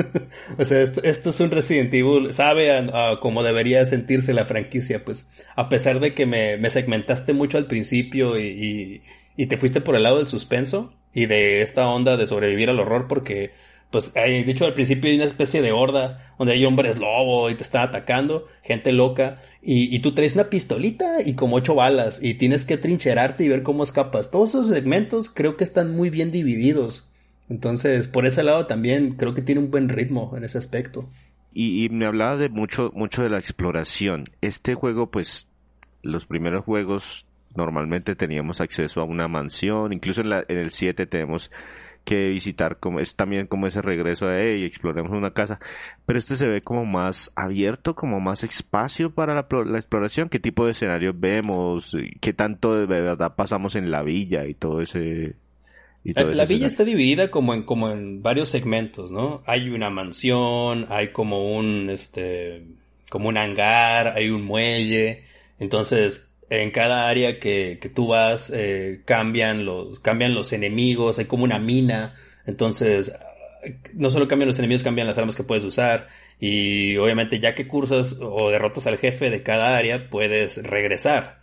o 0.58 0.64
sea, 0.64 0.80
esto, 0.80 1.30
es 1.30 1.40
un 1.40 1.50
Resident 1.50 1.92
Evil, 1.92 2.32
sabe 2.32 2.72
a, 2.72 3.20
cómo 3.20 3.42
debería 3.42 3.84
sentirse 3.84 4.32
la 4.32 4.46
franquicia, 4.46 5.04
pues, 5.04 5.30
a 5.54 5.68
pesar 5.68 6.00
de 6.00 6.14
que 6.14 6.24
me, 6.24 6.56
me 6.56 6.70
segmentaste 6.70 7.34
mucho 7.34 7.58
al 7.58 7.66
principio 7.66 8.40
y, 8.40 9.02
y 9.36 9.46
te 9.46 9.58
fuiste 9.58 9.82
por 9.82 9.96
el 9.96 10.04
lado 10.04 10.16
del 10.16 10.28
suspenso 10.28 10.94
y 11.12 11.26
de 11.26 11.60
esta 11.60 11.86
onda 11.86 12.16
de 12.16 12.26
sobrevivir 12.26 12.70
al 12.70 12.80
horror 12.80 13.06
porque 13.06 13.52
pues 13.92 14.16
hay, 14.16 14.42
dicho 14.42 14.64
al 14.64 14.74
principio 14.74 15.10
hay 15.10 15.16
una 15.16 15.26
especie 15.26 15.62
de 15.62 15.70
horda 15.70 16.34
donde 16.38 16.54
hay 16.54 16.64
hombres 16.64 16.98
lobo 16.98 17.48
y 17.50 17.54
te 17.54 17.62
están 17.62 17.88
atacando, 17.88 18.48
gente 18.62 18.90
loca, 18.90 19.40
y, 19.62 19.96
tú 20.00 20.12
traes 20.12 20.34
una 20.34 20.50
pistolita 20.50 21.22
y 21.24 21.34
como 21.34 21.56
ocho 21.56 21.76
balas 21.76 22.20
y 22.20 22.34
tienes 22.34 22.64
que 22.64 22.78
trincherarte 22.78 23.44
y 23.44 23.48
ver 23.48 23.62
cómo 23.62 23.84
escapas. 23.84 24.32
Todos 24.32 24.50
esos 24.50 24.68
segmentos 24.68 25.30
creo 25.30 25.56
que 25.56 25.62
están 25.62 25.94
muy 25.94 26.10
bien 26.10 26.32
divididos. 26.32 27.08
Entonces, 27.48 28.08
por 28.08 28.26
ese 28.26 28.42
lado 28.42 28.66
también 28.66 29.14
creo 29.14 29.34
que 29.34 29.42
tiene 29.42 29.60
un 29.60 29.70
buen 29.70 29.88
ritmo 29.88 30.32
en 30.36 30.42
ese 30.42 30.58
aspecto. 30.58 31.08
Y, 31.52 31.84
y 31.84 31.88
me 31.90 32.06
hablaba 32.06 32.36
de 32.36 32.48
mucho, 32.48 32.90
mucho 32.94 33.22
de 33.22 33.30
la 33.30 33.38
exploración. 33.38 34.24
Este 34.40 34.74
juego, 34.74 35.10
pues, 35.10 35.46
los 36.02 36.26
primeros 36.26 36.64
juegos 36.64 37.26
normalmente 37.54 38.16
teníamos 38.16 38.60
acceso 38.60 39.00
a 39.00 39.04
una 39.04 39.28
mansión, 39.28 39.92
incluso 39.92 40.22
en, 40.22 40.30
la, 40.30 40.42
en 40.48 40.58
el 40.58 40.70
7 40.70 41.06
tenemos 41.06 41.50
que 42.04 42.28
visitar, 42.28 42.78
como 42.78 43.00
es 43.00 43.16
también 43.16 43.46
como 43.46 43.66
ese 43.66 43.82
regreso 43.82 44.26
de 44.26 44.58
y 44.58 44.64
exploremos 44.64 45.12
una 45.12 45.32
casa, 45.32 45.60
pero 46.06 46.18
este 46.18 46.36
se 46.36 46.46
ve 46.46 46.60
como 46.60 46.84
más 46.84 47.30
abierto, 47.36 47.94
como 47.94 48.20
más 48.20 48.42
espacio 48.42 49.10
para 49.10 49.34
la, 49.34 49.46
la 49.64 49.78
exploración, 49.78 50.28
qué 50.28 50.40
tipo 50.40 50.64
de 50.64 50.72
escenarios 50.72 51.18
vemos, 51.18 51.96
qué 52.20 52.32
tanto 52.32 52.74
de 52.74 52.86
verdad 52.86 53.34
pasamos 53.36 53.76
en 53.76 53.90
la 53.90 54.02
villa 54.02 54.46
y 54.46 54.54
todo 54.54 54.80
ese 54.80 55.36
y 56.04 56.14
todo 56.14 56.32
la, 56.32 56.46
villa 56.46 56.66
está 56.66 56.84
dividida 56.84 57.30
como 57.30 57.54
en 57.54 57.62
como 57.62 57.90
en 57.90 58.22
varios 58.22 58.48
segmentos, 58.48 59.12
¿no? 59.12 59.42
Hay 59.46 59.70
una 59.70 59.88
mansión, 59.88 60.86
hay 60.90 61.12
como 61.12 61.56
un 61.56 61.90
este 61.90 62.64
como 63.08 63.28
un 63.28 63.36
hangar, 63.36 64.08
hay 64.08 64.30
un 64.30 64.42
muelle, 64.44 65.24
entonces 65.60 66.31
en 66.60 66.70
cada 66.70 67.08
área 67.08 67.40
que, 67.40 67.78
que 67.80 67.88
tú 67.88 68.08
vas 68.08 68.52
eh, 68.54 69.00
cambian, 69.06 69.64
los, 69.64 70.00
cambian 70.00 70.34
los 70.34 70.52
enemigos, 70.52 71.18
hay 71.18 71.24
como 71.24 71.44
una 71.44 71.58
mina, 71.58 72.14
entonces 72.46 73.12
no 73.94 74.10
solo 74.10 74.28
cambian 74.28 74.48
los 74.48 74.58
enemigos, 74.58 74.82
cambian 74.82 75.06
las 75.06 75.16
armas 75.16 75.34
que 75.34 75.44
puedes 75.44 75.64
usar 75.64 76.08
y 76.38 76.96
obviamente 76.98 77.40
ya 77.40 77.54
que 77.54 77.66
cursas 77.66 78.18
o 78.20 78.50
derrotas 78.50 78.86
al 78.86 78.98
jefe 78.98 79.30
de 79.30 79.42
cada 79.42 79.78
área 79.78 80.10
puedes 80.10 80.62
regresar. 80.62 81.40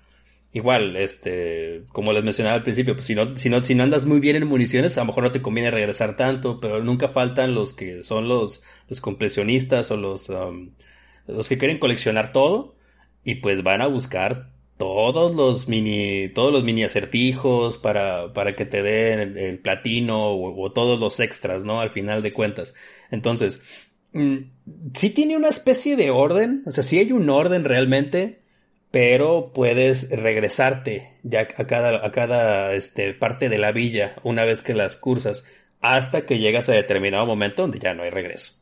Igual, 0.52 0.96
este, 0.96 1.82
como 1.92 2.12
les 2.12 2.24
mencionaba 2.24 2.56
al 2.56 2.64
principio, 2.64 2.96
pues 2.96 3.06
si 3.06 3.16
no, 3.16 3.36
si 3.36 3.50
no, 3.50 3.64
si 3.64 3.76
no 3.76 3.84
andas 3.84 4.06
muy 4.06 4.20
bien 4.20 4.36
en 4.36 4.48
municiones, 4.48 4.98
a 4.98 5.02
lo 5.02 5.06
mejor 5.08 5.24
no 5.24 5.32
te 5.32 5.42
conviene 5.42 5.72
regresar 5.72 6.18
tanto, 6.18 6.60
pero 6.60 6.84
nunca 6.84 7.10
faltan 7.10 7.56
los 7.56 7.74
que 7.74 8.04
son 8.04 8.28
los, 8.28 8.64
los 8.90 9.02
completionistas 9.02 9.90
o 9.92 9.98
los, 9.98 10.30
um, 10.30 10.72
los 11.28 11.50
que 11.50 11.58
quieren 11.58 11.80
coleccionar 11.80 12.32
todo 12.32 12.76
y 13.24 13.36
pues 13.36 13.64
van 13.64 13.82
a 13.82 13.88
buscar 13.88 14.59
todos 14.80 15.36
los 15.36 15.68
mini, 15.68 16.30
todos 16.30 16.54
los 16.54 16.64
mini 16.64 16.86
acertijos 16.86 17.78
para, 17.78 18.32
para 18.32 18.56
que 18.56 18.66
te 18.66 18.82
den 18.82 19.38
el, 19.38 19.60
platino 19.60 20.32
o, 20.32 20.72
todos 20.72 20.98
los 20.98 21.20
extras, 21.20 21.66
¿no? 21.66 21.82
Al 21.82 21.90
final 21.90 22.24
de 22.24 22.32
cuentas. 22.32 22.74
Entonces, 23.12 23.90
mm, 24.14 24.38
sí 24.96 25.10
tiene 25.10 25.36
una 25.36 25.50
especie 25.50 25.98
de 25.98 26.12
orden, 26.12 26.64
o 26.66 26.72
sea, 26.72 26.86
sí 26.86 26.98
hay 26.98 27.12
un 27.12 27.30
orden 27.30 27.66
realmente, 27.66 28.40
pero 28.90 29.52
puedes 29.54 30.10
regresarte 30.12 31.18
ya 31.24 31.42
a 31.42 31.68
cada, 31.68 32.06
a 32.06 32.12
cada 32.14 32.74
este, 32.74 33.14
parte 33.14 33.50
de 33.50 33.58
la 33.58 33.74
villa 33.74 34.16
una 34.24 34.46
vez 34.46 34.62
que 34.62 34.74
las 34.74 34.96
cursas 34.96 35.46
hasta 35.82 36.26
que 36.26 36.40
llegas 36.40 36.70
a 36.70 36.74
determinado 36.74 37.26
momento 37.26 37.64
donde 37.64 37.80
ya 37.80 37.94
no 37.94 38.04
hay 38.04 38.12
regreso. 38.12 38.59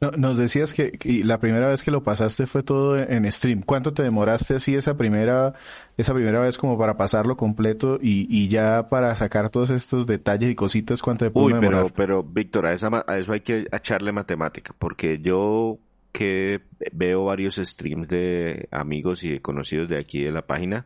Nos 0.00 0.36
decías 0.36 0.74
que, 0.74 0.98
la 1.24 1.38
primera 1.38 1.68
vez 1.68 1.82
que 1.82 1.90
lo 1.90 2.02
pasaste 2.02 2.46
fue 2.46 2.62
todo 2.62 2.98
en 2.98 3.30
stream. 3.32 3.62
¿Cuánto 3.62 3.94
te 3.94 4.02
demoraste 4.02 4.56
así 4.56 4.74
esa 4.74 4.96
primera, 4.96 5.54
esa 5.96 6.12
primera 6.12 6.40
vez 6.40 6.58
como 6.58 6.78
para 6.78 6.96
pasarlo 6.96 7.36
completo 7.36 7.98
y, 8.00 8.48
ya 8.48 8.88
para 8.88 9.14
sacar 9.16 9.50
todos 9.50 9.70
estos 9.70 10.06
detalles 10.06 10.50
y 10.50 10.54
cositas? 10.54 11.00
¿Cuánto 11.00 11.24
te 11.24 11.30
pudo 11.30 11.46
Uy, 11.46 11.54
pero, 11.60 11.88
pero 11.88 12.22
Víctor, 12.22 12.66
a, 12.66 12.72
a 13.06 13.18
eso 13.18 13.32
hay 13.32 13.40
que 13.40 13.66
echarle 13.72 14.12
matemática, 14.12 14.74
porque 14.78 15.18
yo 15.18 15.78
que 16.12 16.62
veo 16.92 17.26
varios 17.26 17.56
streams 17.56 18.08
de 18.08 18.68
amigos 18.70 19.22
y 19.22 19.38
conocidos 19.40 19.88
de 19.90 19.98
aquí 19.98 20.22
de 20.22 20.32
la 20.32 20.42
página, 20.42 20.82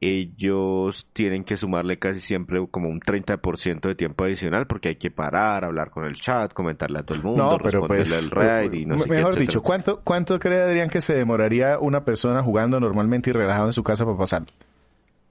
ellos 0.00 1.08
tienen 1.12 1.44
que 1.44 1.56
sumarle 1.56 1.98
casi 1.98 2.20
siempre 2.20 2.64
como 2.70 2.88
un 2.88 3.00
30% 3.00 3.80
de 3.80 3.94
tiempo 3.94 4.24
adicional 4.24 4.66
porque 4.66 4.90
hay 4.90 4.96
que 4.96 5.10
parar, 5.10 5.64
hablar 5.64 5.90
con 5.90 6.04
el 6.04 6.16
chat, 6.16 6.52
comentarle 6.52 7.00
a 7.00 7.02
todo 7.02 7.16
el 7.16 7.24
mundo, 7.24 7.42
no, 7.42 7.58
pero 7.58 7.80
responderle 7.80 8.14
pues, 8.14 8.30
raid 8.30 8.72
y 8.72 8.86
no 8.86 8.98
sé 8.98 9.08
Mejor 9.08 9.36
dicho, 9.36 9.62
¿cuánto, 9.62 10.00
¿cuánto 10.02 10.38
cree 10.38 10.62
Adrián 10.62 10.88
que 10.88 11.00
se 11.00 11.14
demoraría 11.14 11.78
una 11.78 12.04
persona 12.04 12.42
jugando 12.42 12.78
normalmente 12.78 13.30
y 13.30 13.32
relajado 13.32 13.66
en 13.66 13.72
su 13.72 13.82
casa 13.82 14.04
para 14.04 14.16
pasar? 14.16 14.44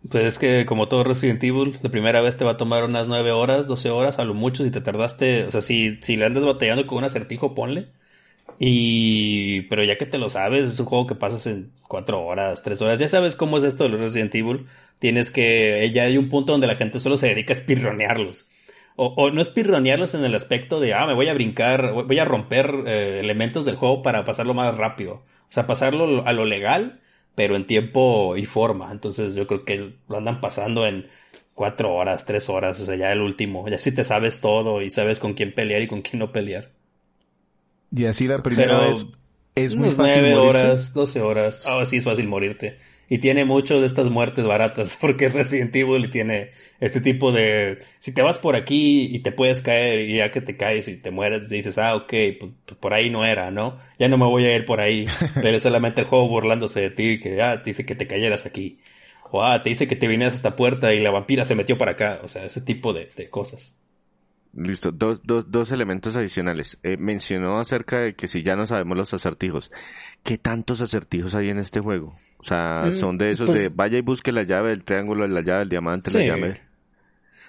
Pues 0.09 0.25
es 0.25 0.39
que 0.39 0.65
como 0.65 0.87
todo 0.87 1.03
Resident 1.03 1.43
Evil, 1.43 1.79
la 1.81 1.89
primera 1.89 2.21
vez 2.21 2.37
te 2.37 2.45
va 2.45 2.51
a 2.51 2.57
tomar 2.57 2.83
unas 2.83 3.07
9 3.07 3.31
horas, 3.31 3.67
12 3.67 3.89
horas 3.89 4.19
a 4.19 4.25
lo 4.25 4.33
mucho 4.33 4.63
si 4.63 4.71
te 4.71 4.81
tardaste, 4.81 5.45
o 5.45 5.51
sea, 5.51 5.61
si, 5.61 5.97
si 6.01 6.17
le 6.17 6.25
andas 6.25 6.45
batallando 6.45 6.85
con 6.87 6.99
un 6.99 7.03
acertijo, 7.05 7.55
ponle 7.55 7.87
y, 8.59 9.61
pero 9.63 9.83
ya 9.83 9.97
que 9.97 10.05
te 10.05 10.17
lo 10.17 10.29
sabes, 10.29 10.67
es 10.67 10.79
un 10.79 10.85
juego 10.87 11.07
que 11.07 11.15
pasas 11.15 11.45
en 11.47 11.71
cuatro 11.87 12.25
horas, 12.25 12.63
tres 12.63 12.81
horas. 12.81 12.99
Ya 12.99 13.07
sabes 13.07 13.35
cómo 13.35 13.57
es 13.57 13.63
esto 13.63 13.87
de 13.87 13.97
Resident 13.97 14.33
Evil. 14.35 14.65
Tienes 14.99 15.31
que, 15.31 15.89
ya 15.93 16.03
hay 16.03 16.17
un 16.17 16.29
punto 16.29 16.53
donde 16.53 16.67
la 16.67 16.75
gente 16.75 16.99
solo 16.99 17.17
se 17.17 17.27
dedica 17.27 17.53
a 17.53 17.57
espirronearlos. 17.57 18.47
O, 18.95 19.13
o 19.15 19.29
no 19.29 19.41
espirronearlos 19.41 20.15
en 20.15 20.25
el 20.25 20.33
aspecto 20.33 20.79
de, 20.79 20.95
ah, 20.95 21.05
me 21.05 21.13
voy 21.13 21.27
a 21.27 21.33
brincar, 21.33 21.93
voy 21.93 22.17
a 22.17 22.25
romper 22.25 22.73
eh, 22.87 23.19
elementos 23.19 23.63
del 23.63 23.75
juego 23.75 24.01
para 24.01 24.23
pasarlo 24.25 24.55
más 24.55 24.75
rápido. 24.75 25.13
O 25.13 25.49
sea, 25.49 25.67
pasarlo 25.67 26.25
a 26.25 26.33
lo 26.33 26.45
legal, 26.45 26.99
pero 27.35 27.55
en 27.55 27.67
tiempo 27.67 28.35
y 28.37 28.45
forma. 28.45 28.91
Entonces 28.91 29.35
yo 29.35 29.45
creo 29.45 29.65
que 29.65 29.93
lo 30.09 30.17
andan 30.17 30.41
pasando 30.41 30.87
en 30.87 31.07
cuatro 31.53 31.93
horas, 31.93 32.25
tres 32.25 32.49
horas, 32.49 32.79
o 32.79 32.85
sea, 32.85 32.95
ya 32.95 33.11
el 33.11 33.21
último. 33.21 33.67
Ya 33.69 33.77
si 33.77 33.93
te 33.93 34.03
sabes 34.03 34.41
todo 34.41 34.81
y 34.81 34.89
sabes 34.89 35.19
con 35.19 35.33
quién 35.33 35.53
pelear 35.53 35.83
y 35.83 35.87
con 35.87 36.01
quién 36.01 36.19
no 36.19 36.31
pelear. 36.31 36.71
Y 37.95 38.05
así 38.05 38.27
la 38.27 38.43
primera 38.43 38.79
vez 38.81 39.05
es 39.55 39.75
muy 39.75 39.89
fácil 39.89 40.21
9 40.21 40.35
horas, 40.35 40.93
12 40.93 41.21
horas. 41.21 41.65
Ahora 41.65 41.85
sí 41.85 41.97
es 41.97 42.03
fácil 42.03 42.27
morirte. 42.27 42.77
Y 43.09 43.19
tiene 43.19 43.45
mucho 43.45 43.79
de 43.79 43.87
estas 43.87 44.09
muertes 44.09 44.45
baratas, 44.45 44.97
porque 45.01 45.25
es 45.25 45.33
Resident 45.33 45.75
Evil 45.75 46.05
y 46.05 46.09
tiene 46.09 46.51
este 46.79 46.99
tipo 47.01 47.31
de... 47.31 47.79
Si 47.99 48.13
te 48.13 48.21
vas 48.21 48.37
por 48.37 48.55
aquí 48.55 49.07
y 49.15 49.19
te 49.19 49.31
puedes 49.31 49.61
caer 49.61 50.01
y 50.01 50.17
ya 50.17 50.29
que 50.29 50.41
te 50.41 50.57
caes 50.57 50.87
y 50.89 50.97
te 50.97 51.09
mueres, 51.09 51.49
dices, 51.49 51.77
ah, 51.77 51.95
ok, 51.95 52.13
pues, 52.39 52.51
pues, 52.65 52.79
por 52.79 52.93
ahí 52.93 53.09
no 53.09 53.25
era, 53.25 53.49
¿no? 53.49 53.77
Ya 53.97 54.09
no 54.09 54.17
me 54.17 54.25
voy 54.25 54.45
a 54.45 54.55
ir 54.55 54.65
por 54.65 54.81
ahí. 54.81 55.07
Pero 55.41 55.55
es 55.55 55.63
solamente 55.63 56.01
el 56.01 56.07
juego 56.07 56.27
burlándose 56.27 56.81
de 56.81 56.89
ti, 56.89 57.19
que 57.19 57.41
ah, 57.41 57.63
te 57.63 57.69
dice 57.69 57.85
que 57.85 57.95
te 57.95 58.07
cayeras 58.07 58.45
aquí. 58.45 58.79
O 59.31 59.43
ah, 59.43 59.61
te 59.61 59.69
dice 59.69 59.87
que 59.87 59.95
te 59.95 60.07
vinieras 60.07 60.33
a 60.33 60.37
esta 60.37 60.55
puerta 60.55 60.93
y 60.93 60.99
la 60.99 61.11
vampira 61.11 61.45
se 61.45 61.55
metió 61.55 61.77
para 61.77 61.93
acá. 61.93 62.19
O 62.23 62.27
sea, 62.27 62.45
ese 62.45 62.61
tipo 62.61 62.93
de, 62.93 63.09
de 63.15 63.29
cosas. 63.29 63.79
Listo, 64.53 64.91
dos, 64.91 65.21
dos, 65.23 65.51
dos 65.51 65.71
elementos 65.71 66.15
adicionales. 66.15 66.79
Eh, 66.83 66.97
mencionó 66.97 67.59
acerca 67.59 67.99
de 67.99 68.15
que 68.15 68.27
si 68.27 68.43
ya 68.43 68.55
no 68.55 68.65
sabemos 68.65 68.97
los 68.97 69.13
acertijos, 69.13 69.71
¿qué 70.23 70.37
tantos 70.37 70.81
acertijos 70.81 71.35
hay 71.35 71.49
en 71.49 71.59
este 71.59 71.79
juego? 71.79 72.17
O 72.37 72.43
sea, 72.43 72.85
mm, 72.87 72.97
son 72.97 73.17
de 73.17 73.31
esos 73.31 73.47
pues 73.47 73.61
de 73.61 73.69
vaya 73.69 73.97
y 73.97 74.01
busque 74.01 74.31
la 74.31 74.43
llave, 74.43 74.71
el 74.71 74.83
triángulo, 74.83 75.27
la 75.27 75.41
llave, 75.41 75.63
el 75.63 75.69
diamante, 75.69 76.11
la 76.11 76.25
llave. 76.25 76.61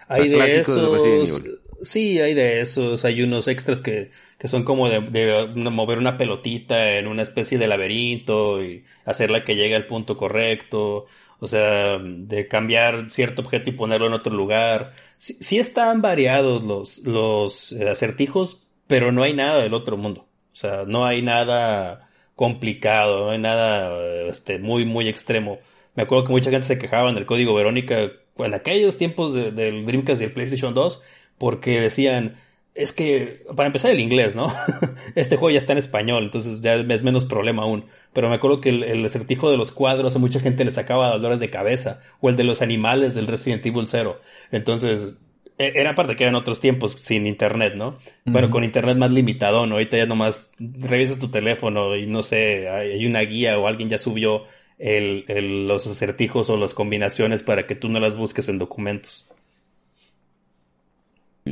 hay 0.08 0.28
de 0.28 0.60
esos. 0.60 1.42
Sí, 1.82 2.20
hay 2.20 2.34
de 2.34 2.60
esos. 2.60 3.04
Hay 3.04 3.22
unos 3.22 3.48
extras 3.48 3.80
que, 3.80 4.10
que 4.38 4.48
son 4.48 4.64
como 4.64 4.88
de, 4.88 5.00
de, 5.00 5.46
mover 5.54 5.98
una 5.98 6.18
pelotita 6.18 6.96
en 6.96 7.06
una 7.08 7.22
especie 7.22 7.58
de 7.58 7.66
laberinto 7.66 8.62
y 8.62 8.84
hacerla 9.04 9.44
que 9.44 9.56
llegue 9.56 9.76
al 9.76 9.86
punto 9.86 10.16
correcto. 10.16 11.06
O 11.40 11.46
sea, 11.46 11.98
de 11.98 12.48
cambiar 12.48 13.10
cierto 13.10 13.42
objeto 13.42 13.70
y 13.70 13.74
ponerlo 13.74 14.06
en 14.08 14.12
otro 14.12 14.34
lugar. 14.34 14.92
Sí, 15.18 15.58
están 15.58 16.02
variados 16.02 16.64
los, 16.64 16.98
los 16.98 17.72
acertijos, 17.72 18.66
pero 18.86 19.12
no 19.12 19.22
hay 19.22 19.34
nada 19.34 19.62
del 19.62 19.74
otro 19.74 19.96
mundo. 19.96 20.26
O 20.52 20.56
sea, 20.56 20.84
no 20.86 21.06
hay 21.06 21.22
nada 21.22 22.08
complicado, 22.34 23.26
no 23.26 23.30
hay 23.30 23.38
nada 23.38 24.28
este, 24.28 24.58
muy, 24.58 24.84
muy 24.84 25.08
extremo. 25.08 25.58
Me 25.94 26.02
acuerdo 26.04 26.24
que 26.26 26.32
mucha 26.32 26.50
gente 26.50 26.66
se 26.66 26.78
quejaba 26.78 27.10
en 27.10 27.16
el 27.16 27.26
código 27.26 27.54
Verónica 27.54 28.10
en 28.38 28.54
aquellos 28.54 28.96
tiempos 28.96 29.34
del 29.34 29.84
Dreamcast 29.84 30.20
y 30.20 30.24
el 30.24 30.32
PlayStation 30.32 30.74
2 30.74 31.02
porque 31.38 31.80
decían, 31.80 32.36
es 32.74 32.92
que, 32.92 33.40
para 33.56 33.66
empezar 33.66 33.90
el 33.90 33.98
inglés, 33.98 34.36
¿no? 34.36 34.52
este 35.16 35.36
juego 35.36 35.50
ya 35.50 35.58
está 35.58 35.72
en 35.72 35.78
español, 35.78 36.24
entonces 36.24 36.60
ya 36.60 36.74
es 36.74 37.02
menos 37.02 37.24
problema 37.24 37.62
aún. 37.62 37.86
Pero 38.12 38.28
me 38.28 38.36
acuerdo 38.36 38.60
que 38.60 38.68
el, 38.68 39.04
acertijo 39.04 39.50
de 39.50 39.56
los 39.56 39.72
cuadros 39.72 40.14
a 40.14 40.20
mucha 40.20 40.40
gente 40.40 40.64
le 40.64 40.70
sacaba 40.70 41.10
dolores 41.10 41.40
de 41.40 41.50
cabeza, 41.50 42.00
o 42.20 42.28
el 42.28 42.36
de 42.36 42.44
los 42.44 42.62
animales 42.62 43.14
del 43.14 43.26
Resident 43.26 43.66
Evil 43.66 43.88
0. 43.88 44.20
Entonces, 44.52 45.16
e, 45.58 45.72
era 45.74 45.96
parte 45.96 46.14
que 46.14 46.22
eran 46.22 46.36
otros 46.36 46.60
tiempos 46.60 46.92
sin 46.92 47.26
internet, 47.26 47.74
¿no? 47.74 47.98
Bueno, 48.24 48.48
con 48.48 48.62
internet 48.62 48.96
más 48.96 49.10
limitado, 49.10 49.66
¿no? 49.66 49.74
Ahorita 49.74 49.96
ya 49.96 50.06
nomás 50.06 50.52
revisas 50.58 51.18
tu 51.18 51.30
teléfono 51.30 51.96
y 51.96 52.06
no 52.06 52.22
sé, 52.22 52.68
hay 52.68 53.04
una 53.06 53.20
guía 53.22 53.58
o 53.58 53.66
alguien 53.66 53.88
ya 53.88 53.98
subió 53.98 54.44
el, 54.78 55.66
los 55.66 55.86
acertijos 55.86 56.48
o 56.50 56.56
las 56.56 56.74
combinaciones 56.74 57.42
para 57.42 57.66
que 57.66 57.74
tú 57.74 57.88
no 57.88 57.98
las 57.98 58.16
busques 58.16 58.48
en 58.48 58.58
documentos. 58.58 59.27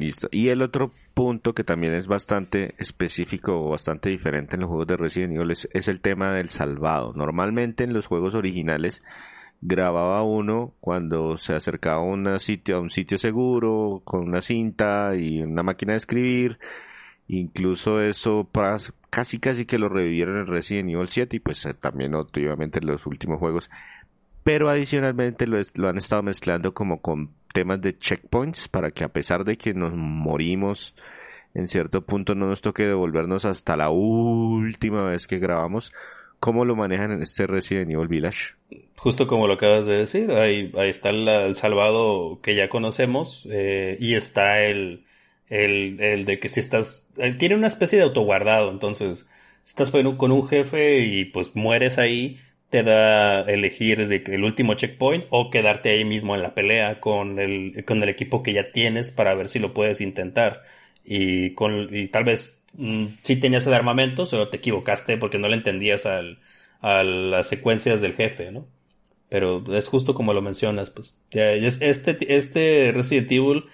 Listo. 0.01 0.29
Y 0.31 0.49
el 0.49 0.63
otro 0.63 0.93
punto 1.15 1.55
que 1.55 1.65
también 1.65 1.95
es 1.95 2.07
bastante 2.07 2.75
específico 2.79 3.59
o 3.59 3.71
bastante 3.71 4.11
diferente 4.11 4.57
en 4.57 4.61
los 4.61 4.69
juegos 4.69 4.87
de 4.87 4.97
Resident 4.97 5.35
Evil 5.35 5.51
es, 5.51 5.89
el 5.89 6.01
tema 6.01 6.33
del 6.33 6.51
salvado. 6.51 7.13
Normalmente 7.15 7.85
en 7.85 7.95
los 7.95 8.07
juegos 8.07 8.35
originales 8.35 9.03
grababa 9.63 10.23
uno 10.23 10.75
cuando 10.81 11.39
se 11.39 11.55
acercaba 11.55 12.03
a, 12.03 12.05
una 12.05 12.39
sitio, 12.39 12.77
a 12.77 12.81
un 12.81 12.91
sitio 12.91 13.17
seguro 13.17 14.03
con 14.05 14.25
una 14.25 14.43
cinta 14.43 15.17
y 15.17 15.43
una 15.43 15.63
máquina 15.63 15.93
de 15.93 15.99
escribir. 15.99 16.59
Incluso 17.29 18.01
eso 18.01 18.49
casi 19.11 19.39
casi 19.39 19.65
que 19.65 19.79
lo 19.79 19.89
revivieron 19.89 20.37
en 20.37 20.47
Resident 20.47 20.91
Evil 20.91 21.09
7 21.09 21.37
y 21.37 21.41
pues 21.41 21.67
también 21.81 22.15
obviamente 22.15 22.79
en 22.79 22.87
los 22.87 23.07
últimos 23.07 23.39
juegos. 23.39 23.71
Pero 24.45 24.69
adicionalmente 24.69 25.47
lo, 25.47 25.59
lo 25.75 25.89
han 25.89 25.97
estado 25.97 26.23
mezclando 26.23 26.73
como 26.75 27.01
con 27.01 27.31
temas 27.57 27.81
de 27.81 27.99
checkpoints 27.99 28.69
para 28.69 28.91
que 28.91 29.03
a 29.03 29.09
pesar 29.09 29.43
de 29.43 29.57
que 29.57 29.73
nos 29.73 29.95
morimos 29.95 30.95
en 31.55 31.69
cierto 31.69 32.03
punto 32.03 32.35
no 32.35 32.49
nos 32.49 32.61
toque 32.61 32.83
devolvernos 32.83 33.47
hasta 33.47 33.79
la 33.79 33.89
última 33.89 35.05
vez 35.05 35.27
que 35.27 35.39
grabamos. 35.39 35.91
¿Cómo 36.39 36.67
lo 36.67 36.77
manejan 36.77 37.13
en 37.13 37.23
este 37.23 37.47
Resident 37.47 37.91
Evil 37.91 38.09
Village? 38.09 38.57
Justo 38.97 39.27
como 39.27 39.47
lo 39.47 39.55
acabas 39.55 39.87
de 39.87 39.97
decir, 39.97 40.31
ahí, 40.33 40.71
ahí 40.77 40.91
está 40.91 41.09
el, 41.09 41.57
salvado 41.57 42.41
que 42.43 42.55
ya 42.55 42.69
conocemos 42.69 43.49
eh, 43.51 43.97
y 43.99 44.17
está 44.17 44.63
el, 44.63 45.07
el, 45.49 45.99
el, 45.99 46.27
de 46.27 46.39
que 46.39 46.51
si 46.51 46.61
estás... 46.61 47.09
tiene 47.39 47.55
una 47.55 47.69
especie 47.69 47.97
de 47.97 48.05
autoguardado, 48.05 48.71
entonces 48.71 49.27
estás 49.65 49.91
con 49.91 50.31
un 50.31 50.47
jefe 50.47 50.99
y 50.99 51.25
pues 51.25 51.57
mueres 51.57 51.97
ahí, 51.97 52.39
te 52.71 52.83
da 52.83 53.43
elegir 53.43 54.09
de 54.09 54.23
el 54.27 54.45
último 54.45 54.75
checkpoint 54.75 55.27
o 55.31 55.51
quedarte 55.51 55.91
ahí 55.91 56.05
mismo 56.05 56.35
en 56.35 56.43
la 56.43 56.55
pelea 56.55 57.01
con 57.01 57.39
el, 57.39 57.85
con 57.85 58.03
el 58.03 58.09
equipo 58.09 58.43
que 58.43 58.53
ya 58.53 58.73
tienes 58.73 59.11
para 59.11 59.35
ver 59.35 59.49
si 59.49 59.59
lo 59.59 59.73
puedes 59.75 60.01
intentar. 60.01 60.63
Y, 61.05 61.51
con, 61.55 61.95
y 61.95 62.09
tal 62.09 62.25
vez 62.25 62.61
mm, 62.75 63.07
si 63.23 63.37
tenías 63.37 63.67
el 63.67 63.75
armamento, 63.75 64.27
solo 64.27 64.49
te 64.49 64.59
equivocaste 64.59 65.17
porque 65.19 65.39
no 65.39 65.49
le 65.49 65.57
entendías 65.57 66.07
al, 66.07 66.41
a 66.81 67.03
las 67.05 67.49
secuencias 67.49 68.01
del 68.01 68.15
jefe, 68.15 68.51
¿no? 68.51 68.67
Pero 69.29 69.63
es 69.75 69.89
justo 69.89 70.15
como 70.15 70.35
lo 70.35 70.43
mencionas, 70.43 70.91
pues. 70.91 71.17
este, 71.31 72.37
este 72.37 72.93
Resident 72.95 73.31
Evil 73.33 73.65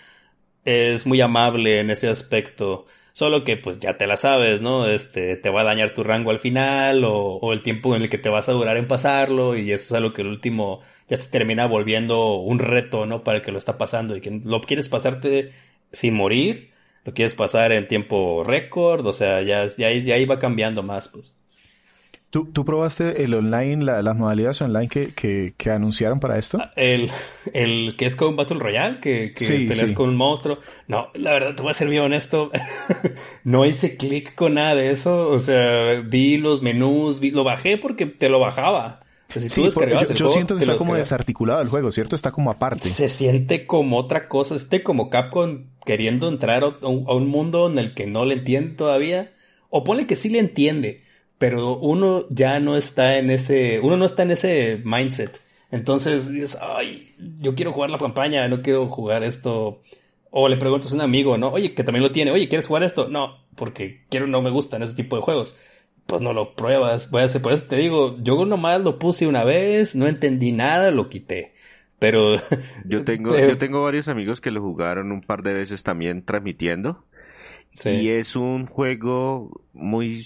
es 0.65 1.07
muy 1.07 1.21
amable 1.21 1.81
en 1.81 1.91
ese 1.91 2.09
aspecto. 2.09 2.87
Solo 3.13 3.45
que 3.45 3.57
pues 3.57 3.79
ya 3.79 3.97
te 3.99 4.07
la 4.07 4.17
sabes, 4.17 4.61
¿no? 4.63 4.87
Este, 4.87 5.37
te 5.37 5.51
va 5.51 5.63
a 5.63 5.65
dañar 5.65 5.95
tu 5.95 6.03
rango 6.03 6.31
al 6.31 6.41
final 6.41 7.05
o, 7.05 7.37
o, 7.37 7.53
el 7.53 7.63
tiempo 7.63 7.95
en 7.95 8.03
el 8.03 8.11
que 8.11 8.19
te 8.19 8.31
vas 8.31 8.49
a 8.49 8.53
durar 8.53 8.77
en 8.79 8.89
pasarlo 8.89 9.57
y 9.57 9.71
eso 9.73 9.87
es 9.87 9.93
algo 9.93 10.13
que 10.15 10.23
el 10.23 10.29
último 10.29 10.81
ya 11.09 11.17
se 11.17 11.31
termina 11.31 11.67
volviendo 11.67 12.37
un 12.37 12.59
reto, 12.59 13.05
¿no? 13.07 13.23
Para 13.23 13.39
el 13.39 13.45
que 13.45 13.53
lo 13.53 13.59
está 13.59 13.77
pasando 13.79 14.17
y 14.17 14.21
que 14.21 14.41
lo 14.45 14.61
quieres 14.63 14.89
pasarte 14.89 15.51
sin 15.91 16.15
morir, 16.15 16.73
lo 17.05 17.13
quieres 17.15 17.35
pasar 17.35 17.73
en 17.73 17.87
tiempo 17.89 18.45
récord, 18.45 19.07
o 19.07 19.13
sea, 19.13 19.43
ya, 19.43 19.67
ya, 19.77 19.91
ya 19.93 20.19
iba 20.19 20.39
cambiando 20.39 20.83
más, 20.83 21.09
pues. 21.09 21.35
¿Tú, 22.33 22.47
¿Tú, 22.51 22.65
probaste 22.65 23.25
el 23.25 23.35
online, 23.35 23.85
las 23.85 24.17
modalidades 24.17 24.63
online 24.63 24.89
que, 24.89 25.53
que, 25.55 25.71
anunciaron 25.71 26.19
para 26.19 26.39
esto? 26.39 26.57
Ah, 26.59 26.73
el, 26.77 27.11
el 27.53 27.95
que 27.99 28.07
es 28.07 28.17
con 28.17 28.37
Battle 28.37 28.59
Royale, 28.59 29.01
que, 29.01 29.35
que 29.35 29.47
peleas 29.69 29.93
con 29.93 30.09
un 30.09 30.17
monstruo. 30.17 30.57
No, 30.89 31.09
la 31.13 31.33
verdad, 31.33 31.55
te 31.55 31.61
voy 31.61 31.73
a 31.73 31.75
ser 31.75 31.91
bien 31.91 32.05
honesto. 32.05 32.51
no 33.45 33.67
hice 33.67 33.99
clic 33.99 34.35
con 34.35 34.55
nada 34.55 34.75
de 34.75 34.91
eso. 34.91 35.29
O 35.29 35.39
sea, 35.41 36.01
vi 36.01 36.39
los 36.39 36.63
menús, 36.63 37.21
vi, 37.21 37.33
lo 37.33 37.45
bajé 37.45 37.77
porque 37.77 38.07
te 38.07 38.31
lo 38.31 38.41
bajaba. 38.41 39.03
sí, 39.29 39.63
yo, 40.15 40.29
siento 40.29 40.57
que 40.57 40.63
está 40.63 40.77
como 40.77 40.95
desarticulado 40.95 41.61
el 41.61 41.69
juego, 41.69 41.91
¿cierto? 41.91 42.17
Está 42.17 42.33
como 42.33 42.51
aparte. 42.51 42.89
Se 42.89 43.11
siente 43.11 43.67
como 43.67 43.99
otra 43.99 44.27
cosa. 44.29 44.55
Este 44.55 44.83
como 44.83 45.11
Capcom 45.11 45.67
queriendo 45.85 46.31
entrar 46.31 46.65
a 46.65 46.69
un, 46.89 47.05
a 47.07 47.13
un 47.13 47.29
mundo 47.29 47.71
en 47.71 47.77
el 47.77 47.93
que 47.93 48.07
no 48.07 48.25
le 48.25 48.37
entiende 48.37 48.71
todavía. 48.71 49.35
O 49.69 49.85
pone 49.85 50.07
que 50.07 50.17
sí 50.17 50.31
le 50.31 50.39
entiende 50.39 51.12
pero 51.43 51.77
uno 51.77 52.25
ya 52.31 52.61
no 52.61 52.77
está 52.77 53.19
en 53.19 53.29
ese, 53.29 53.81
uno 53.81 53.97
no 53.97 54.05
está 54.05 54.23
en 54.23 54.31
ese 54.31 54.81
mindset. 54.85 55.41
Entonces 55.73 56.33
dices, 56.33 56.57
ay, 56.63 57.17
yo 57.41 57.57
quiero 57.57 57.73
jugar 57.73 57.91
la 57.91 57.99
campaña, 57.99 58.47
no 58.47 58.63
quiero 58.63 58.87
jugar 58.87 59.25
esto. 59.25 59.83
O 60.31 60.49
le 60.49 60.57
preguntas 60.57 60.93
a 60.93 60.95
un 60.95 61.01
amigo, 61.01 61.37
¿no? 61.39 61.49
Oye, 61.49 61.75
que 61.75 61.83
también 61.83 62.05
lo 62.05 62.13
tiene, 62.13 62.31
oye, 62.31 62.47
¿quieres 62.47 62.69
jugar 62.69 62.85
esto? 62.85 63.09
No, 63.09 63.39
porque 63.57 64.05
quiero, 64.09 64.29
no 64.29 64.41
me 64.41 64.51
gustan 64.51 64.85
ese 64.85 64.95
tipo 64.95 65.17
de 65.17 65.23
juegos. 65.23 65.57
Pues 66.07 66.23
no 66.23 66.33
lo 66.33 66.55
pruebas, 66.55 67.11
voy 67.11 67.23
a 67.23 67.25
hacer, 67.25 67.43
por 67.43 67.53
eso 67.53 67.67
te 67.67 67.75
digo, 67.75 68.17
yo 68.21 68.47
nomás 68.47 68.81
lo 68.81 69.01
puse 69.01 69.27
una 69.27 69.43
vez, 69.43 69.97
no 69.97 70.07
entendí 70.07 70.53
nada, 70.53 70.93
lo 70.93 71.09
quité. 71.09 71.55
Pero 71.99 72.37
yo 72.85 73.03
tengo, 73.05 73.37
yo 73.37 73.59
tengo 73.59 73.83
varios 73.83 74.07
amigos 74.07 74.41
que 74.41 74.53
lo 74.53 74.61
jugaron 74.61 75.11
un 75.11 75.23
par 75.23 75.43
de 75.43 75.55
veces 75.55 75.83
también 75.83 76.25
transmitiendo. 76.25 77.05
Sí. 77.77 77.91
Y 77.91 78.09
es 78.11 78.37
un 78.37 78.67
juego 78.67 79.63
muy 79.73 80.25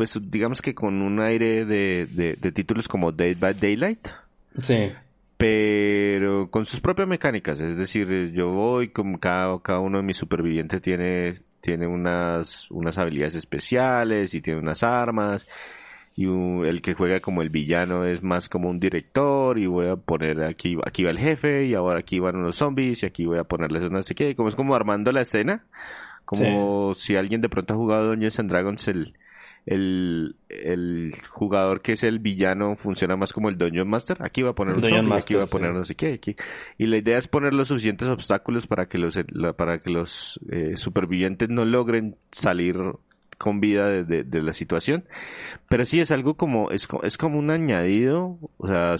pues 0.00 0.18
digamos 0.30 0.62
que 0.62 0.74
con 0.74 1.02
un 1.02 1.20
aire 1.20 1.66
de, 1.66 2.06
de, 2.06 2.52
títulos 2.52 2.88
como 2.88 3.12
Dead 3.12 3.36
by 3.36 3.52
Daylight. 3.52 4.08
Sí. 4.62 4.90
Pero 5.36 6.50
con 6.50 6.64
sus 6.64 6.80
propias 6.80 7.06
mecánicas, 7.06 7.60
es 7.60 7.76
decir, 7.76 8.30
yo 8.32 8.48
voy, 8.48 8.88
como 8.88 9.20
cada, 9.20 9.60
cada 9.60 9.80
uno 9.80 9.98
de 9.98 10.02
mis 10.02 10.16
supervivientes 10.16 10.80
tiene, 10.80 11.40
tiene 11.60 11.86
unas, 11.86 12.70
unas 12.70 12.96
habilidades 12.96 13.34
especiales 13.34 14.32
y 14.32 14.40
tiene 14.40 14.60
unas 14.60 14.82
armas 14.82 15.46
y 16.16 16.24
el 16.24 16.80
que 16.80 16.94
juega 16.94 17.20
como 17.20 17.42
el 17.42 17.50
villano 17.50 18.06
es 18.06 18.22
más 18.22 18.48
como 18.48 18.70
un 18.70 18.80
director 18.80 19.58
y 19.58 19.66
voy 19.66 19.86
a 19.86 19.96
poner 19.96 20.42
aquí 20.42 20.76
aquí 20.84 21.04
va 21.04 21.10
el 21.10 21.18
jefe 21.18 21.66
y 21.66 21.74
ahora 21.74 22.00
aquí 22.00 22.18
van 22.18 22.36
unos 22.36 22.56
zombies 22.56 23.02
y 23.02 23.06
aquí 23.06 23.26
voy 23.26 23.38
a 23.38 23.44
ponerles 23.44 23.90
no 23.90 24.02
sé 24.02 24.14
qué 24.14 24.34
como 24.34 24.48
es 24.48 24.56
como 24.56 24.74
armando 24.74 25.12
la 25.12 25.20
escena 25.20 25.64
como 26.24 26.94
si 26.94 27.16
alguien 27.16 27.40
de 27.40 27.48
pronto 27.48 27.74
ha 27.74 27.76
jugado 27.76 28.08
Dungeons 28.08 28.38
and 28.38 28.50
Dragons 28.50 28.88
el 28.88 29.14
el, 29.66 30.36
el 30.48 31.14
jugador 31.30 31.82
que 31.82 31.92
es 31.92 32.02
el 32.02 32.18
villano 32.18 32.76
funciona 32.76 33.16
más 33.16 33.32
como 33.32 33.48
el 33.48 33.58
Dungeon 33.58 33.88
Master. 33.88 34.18
Aquí 34.20 34.42
va 34.42 34.50
a 34.50 34.54
poner 34.54 34.76
un 34.76 34.82
zombie, 34.82 35.14
aquí 35.14 35.34
va 35.34 35.44
a 35.44 35.46
poner 35.46 35.72
no 35.72 35.84
sé 35.84 35.94
qué. 35.94 36.14
Aquí. 36.14 36.36
Y 36.78 36.86
la 36.86 36.96
idea 36.96 37.18
es 37.18 37.28
poner 37.28 37.52
los 37.52 37.68
suficientes 37.68 38.08
obstáculos 38.08 38.66
para 38.66 38.86
que 38.86 38.98
los, 38.98 39.18
para 39.56 39.82
que 39.82 39.90
los 39.90 40.40
eh, 40.50 40.76
supervivientes 40.76 41.48
no 41.48 41.64
logren 41.64 42.16
salir 42.32 42.76
con 43.38 43.60
vida 43.60 43.88
de, 43.88 44.24
de, 44.24 44.42
la 44.42 44.52
situación. 44.52 45.04
Pero 45.68 45.86
sí 45.86 46.00
es 46.00 46.10
algo 46.10 46.34
como, 46.34 46.70
es, 46.70 46.88
es 47.02 47.16
como 47.16 47.38
un 47.38 47.50
añadido. 47.50 48.38
O 48.58 48.66
sea, 48.66 48.96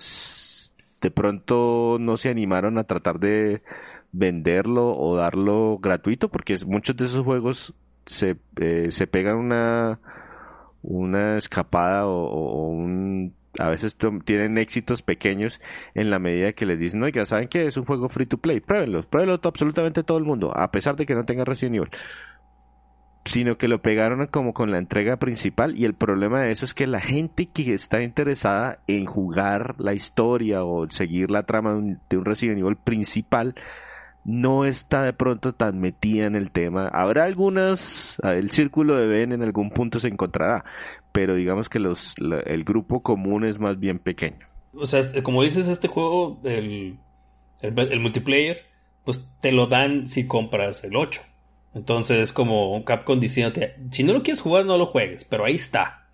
de 1.01 1.11
pronto 1.11 1.97
no 1.99 2.17
se 2.17 2.29
animaron 2.29 2.79
a 2.79 2.85
tratar 2.85 3.19
de 3.19 3.63
venderlo 4.13 4.97
o 4.97 5.17
darlo 5.17 5.79
gratuito 5.79 6.29
porque 6.29 6.57
muchos 6.67 6.97
de 6.97 7.05
esos 7.07 7.25
juegos 7.25 7.75
se, 8.07 8.37
eh, 8.57 8.89
se 8.91 9.07
pegan 9.07 9.37
una 9.37 10.01
una 10.83 11.37
escapada 11.37 12.07
o, 12.07 12.69
un 12.69 13.35
a 13.59 13.69
veces 13.69 13.97
tienen 14.25 14.59
éxitos 14.59 15.03
pequeños 15.03 15.61
en 15.95 16.09
la 16.09 16.21
medida 16.21 16.53
que 16.53 16.67
les 16.67 16.79
dicen, 16.79 17.03
oiga, 17.03 17.25
¿saben 17.25 17.49
qué? 17.49 17.67
Es 17.67 17.77
un 17.77 17.85
juego 17.85 18.09
free 18.09 18.27
to 18.27 18.39
play, 18.39 18.61
pruébenlo, 18.61 19.03
pruébenlo 19.03 19.41
absolutamente 19.43 20.05
todo 20.05 20.19
el 20.19 20.25
mundo, 20.25 20.53
a 20.57 20.71
pesar 20.71 20.95
de 20.95 21.05
que 21.05 21.17
no 21.17 21.25
tenga 21.25 21.45
Resident 21.45 21.77
Evil. 21.77 21.91
Sino 23.25 23.59
que 23.59 23.69
lo 23.69 23.83
pegaron 23.83 24.25
como 24.29 24.55
con 24.55 24.71
la 24.71 24.79
entrega 24.79 25.19
principal 25.19 25.77
y 25.77 25.85
el 25.85 25.95
problema 25.95 26.43
de 26.43 26.53
eso 26.53 26.65
es 26.65 26.75
que 26.75 26.87
la 26.87 27.01
gente 27.01 27.51
que 27.53 27.75
está 27.75 28.03
interesada 28.03 28.79
en 28.87 29.05
jugar 29.05 29.75
la 29.79 29.95
historia 29.95 30.65
o 30.65 30.89
seguir 30.89 31.31
la 31.31 31.43
trama 31.43 31.73
de 32.09 32.17
un 32.17 32.25
Resident 32.25 32.61
Evil 32.61 32.77
principal, 32.77 33.57
no 34.25 34.65
está 34.65 35.03
de 35.03 35.13
pronto 35.13 35.55
tan 35.55 35.81
metida 35.81 36.27
en 36.27 36.37
el 36.37 36.51
tema. 36.51 36.89
Habrá 36.89 37.25
algunas, 37.25 38.17
el 38.23 38.51
círculo 38.51 38.97
de 38.97 39.07
Ben 39.07 39.33
en 39.33 39.43
algún 39.43 39.71
punto 39.71 39.99
se 39.99 40.09
encontrará, 40.09 40.65
pero 41.13 41.35
digamos 41.35 41.69
que 41.69 41.79
los, 41.79 42.15
el 42.47 42.65
grupo 42.65 43.03
común 43.03 43.45
es 43.45 43.59
más 43.59 43.79
bien 43.79 43.99
pequeño. 43.99 44.47
O 44.75 44.87
sea, 44.87 45.01
como 45.23 45.43
dices, 45.43 45.69
este 45.69 45.89
juego, 45.89 46.41
el, 46.45 46.99
el, 47.61 48.01
multiplayer, 48.01 48.67
pues 49.05 49.29
te 49.41 49.53
lo 49.53 49.67
dan 49.67 50.09
si 50.09 50.27
compras 50.27 50.85
el 50.85 50.97
8. 50.97 51.23
Entonces 51.75 52.19
es 52.19 52.33
como 52.33 52.75
un 52.75 52.83
Capcom 52.83 53.19
diciéndote, 53.19 53.77
si 53.91 54.03
no 54.03 54.13
lo 54.13 54.23
quieres 54.23 54.41
jugar, 54.41 54.65
no 54.65 54.77
lo 54.77 54.87
juegues, 54.87 55.25
pero 55.25 55.45
ahí 55.45 55.55
está. 55.55 56.09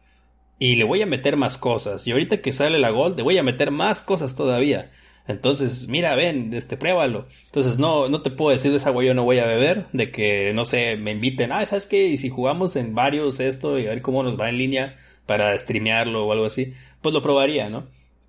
Y 0.59 0.77
le 0.77 0.85
voy 0.85 1.03
a 1.03 1.07
meter 1.07 1.37
más 1.37 1.59
cosas. 1.59 2.07
Y 2.07 2.13
ahorita 2.13 2.41
que 2.41 2.53
sale 2.53 2.79
la 2.79 2.91
Gold, 2.91 3.17
le 3.17 3.23
voy 3.23 3.37
a 3.37 3.43
meter 3.43 3.71
más 3.71 4.03
cosas 4.03 4.37
todavía. 4.37 4.91
Entonces, 5.29 5.89
mira, 5.89 6.15
ven, 6.15 6.55
este, 6.55 6.77
pruébalo. 6.77 7.27
Entonces, 7.47 7.79
no, 7.79 8.09
no 8.09 8.23
te 8.23 8.31
puedo 8.31 8.51
decir 8.51 8.71
de 8.71 8.77
esa 8.77 8.91
agua 8.91 9.05
yo 9.05 9.15
no 9.15 9.25
voy 9.25 9.39
a 9.39 9.47
beber, 9.47 9.87
de 9.93 10.11
que, 10.11 10.53
no 10.55 10.65
sé, 10.67 10.97
me 10.97 11.13
inviten, 11.13 11.53
ah, 11.53 11.67
¿sabes 11.67 11.87
qué? 11.87 12.07
Y 12.07 12.17
si 12.17 12.29
jugamos 12.29 12.77
en 12.77 12.95
varios 12.95 13.41
esto 13.41 13.79
y 13.79 13.87
a 13.87 13.91
ver 13.91 14.03
cómo 14.03 14.23
nos 14.23 14.39
va 14.41 14.49
en 14.49 14.59
línea 14.59 14.95
para 15.27 15.57
streamearlo 15.59 16.27
o 16.27 16.33
algo 16.33 16.47
así, 16.47 16.75
pues 17.03 17.13
lo 17.13 17.23
probaría, 17.23 17.69
¿no? 17.69 17.87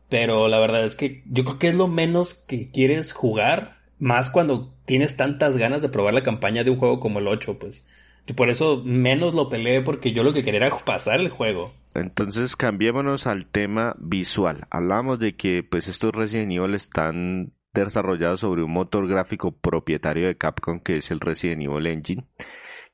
Pero 0.09 0.47
la 0.47 0.59
verdad 0.59 0.85
es 0.85 0.95
que 0.95 1.21
yo 1.29 1.43
creo 1.43 1.59
que 1.59 1.67
es 1.69 1.75
lo 1.75 1.87
menos 1.87 2.33
que 2.33 2.71
quieres 2.71 3.13
jugar, 3.13 3.77
más 3.99 4.29
cuando 4.29 4.73
tienes 4.85 5.17
tantas 5.17 5.57
ganas 5.57 5.81
de 5.81 5.89
probar 5.89 6.13
la 6.13 6.23
campaña 6.23 6.63
de 6.63 6.71
un 6.71 6.77
juego 6.77 6.99
como 6.99 7.19
el 7.19 7.27
8, 7.27 7.59
pues. 7.59 7.85
Y 8.25 8.33
por 8.33 8.49
eso 8.49 8.81
menos 8.83 9.33
lo 9.33 9.49
peleé 9.49 9.81
porque 9.81 10.11
yo 10.11 10.23
lo 10.23 10.33
que 10.33 10.43
quería 10.43 10.65
era 10.65 10.77
pasar 10.79 11.19
el 11.19 11.29
juego. 11.29 11.73
Entonces 11.97 12.55
cambiémonos 12.55 13.27
al 13.27 13.47
tema 13.47 13.95
visual. 13.99 14.65
Hablamos 14.69 15.19
de 15.19 15.35
que 15.35 15.63
pues 15.63 15.87
estos 15.87 16.13
Resident 16.13 16.51
Evil 16.51 16.75
están 16.75 17.53
desarrollados 17.73 18.39
sobre 18.39 18.63
un 18.63 18.71
motor 18.71 19.07
gráfico 19.07 19.51
propietario 19.51 20.27
de 20.27 20.37
Capcom 20.37 20.79
que 20.79 20.97
es 20.97 21.11
el 21.11 21.19
Resident 21.19 21.63
Evil 21.63 21.87
Engine 21.87 22.25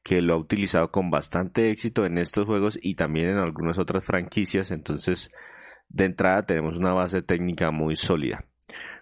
que 0.04 0.22
lo 0.22 0.34
ha 0.34 0.38
utilizado 0.38 0.92
con 0.92 1.10
bastante 1.10 1.72
éxito 1.72 2.06
en 2.06 2.18
estos 2.18 2.46
juegos 2.46 2.78
y 2.82 2.96
también 2.96 3.30
en 3.30 3.38
algunas 3.38 3.80
otras 3.80 4.04
franquicias. 4.04 4.70
Entonces, 4.72 5.32
de 5.90 6.06
entrada 6.06 6.46
tenemos 6.46 6.78
una 6.78 6.94
base 6.94 7.22
técnica 7.22 7.72
muy 7.72 7.96
sólida. 7.96 8.46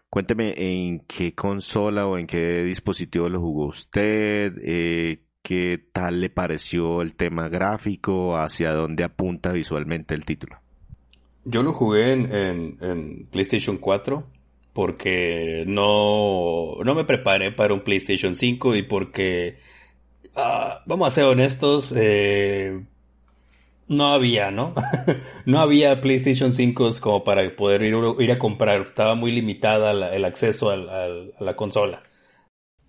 Cuénteme 0.10 0.54
en 0.58 1.00
qué 1.08 1.34
consola 1.34 2.06
o 2.06 2.18
en 2.18 2.28
qué 2.28 2.64
dispositivo 2.64 3.30
lo 3.30 3.40
jugó 3.40 3.68
usted, 3.68 4.54
eh, 4.64 5.24
¿Qué 5.42 5.80
tal 5.92 6.22
le 6.22 6.30
pareció 6.30 7.02
el 7.02 7.16
tema 7.16 7.50
gráfico? 7.50 8.38
¿Hacia 8.38 8.72
dónde 8.72 9.04
apunta 9.04 9.52
visualmente 9.52 10.14
el 10.14 10.24
título? 10.24 10.58
Yo 11.44 11.64
lo 11.64 11.74
jugué 11.74 12.12
en, 12.12 13.28
PlayStation 13.32 13.78
4 13.78 14.24
porque 14.74 15.64
no, 15.68 16.76
no 16.84 16.96
me 16.96 17.04
preparé 17.04 17.52
para 17.52 17.74
un 17.74 17.82
PlayStation 17.82 18.36
5 18.36 18.76
y 18.76 18.84
porque, 18.84 19.58
ah, 20.36 20.84
vamos 20.86 21.08
a 21.08 21.10
ser 21.10 21.26
honestos, 21.26 21.94
eh, 21.98 22.80
no 23.88 24.14
había, 24.14 24.52
¿no? 24.52 24.74
no 25.46 25.60
había 25.60 26.00
PlayStation 26.02 26.54
5 26.54 26.90
como 27.02 27.24
para 27.24 27.54
poder 27.56 27.82
ir, 27.82 27.96
ir 28.20 28.32
a 28.32 28.40
comprar. 28.40 28.82
Estaba 28.82 29.16
muy 29.16 29.32
limitada 29.32 29.92
el 29.92 30.24
acceso 30.24 30.70
a 30.70 30.78
la 30.78 31.56
consola. 31.56 32.04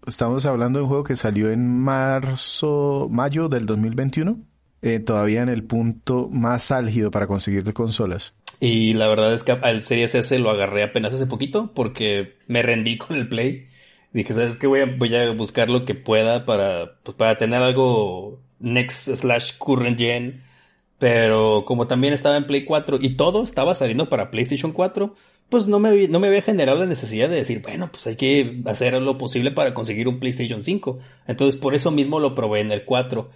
Estamos 0.07 0.47
hablando 0.47 0.79
de 0.79 0.83
un 0.83 0.89
juego 0.89 1.05
que 1.05 1.15
salió 1.15 1.53
en 1.53 1.69
marzo, 1.69 3.09
mayo 3.09 3.49
del 3.49 3.67
2021, 3.67 4.37
eh, 4.83 4.99
todavía 4.99 5.43
en 5.43 5.49
el 5.49 5.63
punto 5.63 6.29
más 6.29 6.73
álgido 6.73 7.13
para 7.13 7.29
conseguir 7.29 7.73
consolas. 7.73 8.35
Y 8.59 8.95
la 8.95 9.07
verdad 9.07 9.33
es 9.33 9.45
que 9.45 9.53
al 9.53 9.81
Series 9.81 10.15
S 10.17 10.37
lo 10.41 10.51
agarré 10.51 10.83
apenas 10.83 11.15
hace 11.15 11.27
poquito 11.27 11.73
porque 11.73 12.37
me 12.49 12.63
rendí 12.63 12.99
con 12.99 13.17
el 13.17 13.29
Play. 13.29 13.69
Dije, 14.13 14.33
¿sabes 14.33 14.57
qué? 14.57 14.67
Voy 14.67 14.81
a, 14.81 14.87
voy 14.87 15.15
a 15.15 15.31
buscar 15.33 15.71
lo 15.71 15.85
que 15.85 15.95
pueda 15.95 16.45
para, 16.47 16.97
pues, 17.05 17.17
para 17.17 17.37
tener 17.37 17.63
algo 17.63 18.41
next 18.59 19.09
slash 19.15 19.57
current 19.59 19.99
gen. 19.99 20.43
Pero 20.99 21.65
como 21.65 21.87
también 21.87 22.13
estaba 22.13 22.37
en 22.37 22.47
Play 22.47 22.65
4 22.65 22.99
y 23.01 23.17
todo 23.17 23.45
estaba 23.45 23.75
saliendo 23.75 24.09
para 24.09 24.31
PlayStation 24.31 24.73
4, 24.73 25.15
pues 25.53 25.69
no 25.69 25.79
me, 25.79 26.09
no 26.09 26.19
me 26.19 26.29
había 26.29 26.41
generado 26.41 26.79
la 26.79 26.87
necesidad 26.87 27.29
de 27.29 27.37
decir, 27.37 27.61
bueno, 27.61 27.91
pues 27.93 28.07
hay 28.07 28.17
que 28.17 28.63
hacer 28.65 28.95
lo 28.95 29.19
posible 29.19 29.51
para 29.51 29.75
conseguir 29.75 30.09
un 30.09 30.19
PlayStation 30.19 30.63
5. 30.63 30.99
Entonces 31.27 31.61
por 31.61 31.75
eso 31.75 31.91
mismo 31.91 32.21
lo 32.21 32.35
probé 32.35 32.61
en 32.61 32.73
el 32.73 32.87
4. 32.87 33.29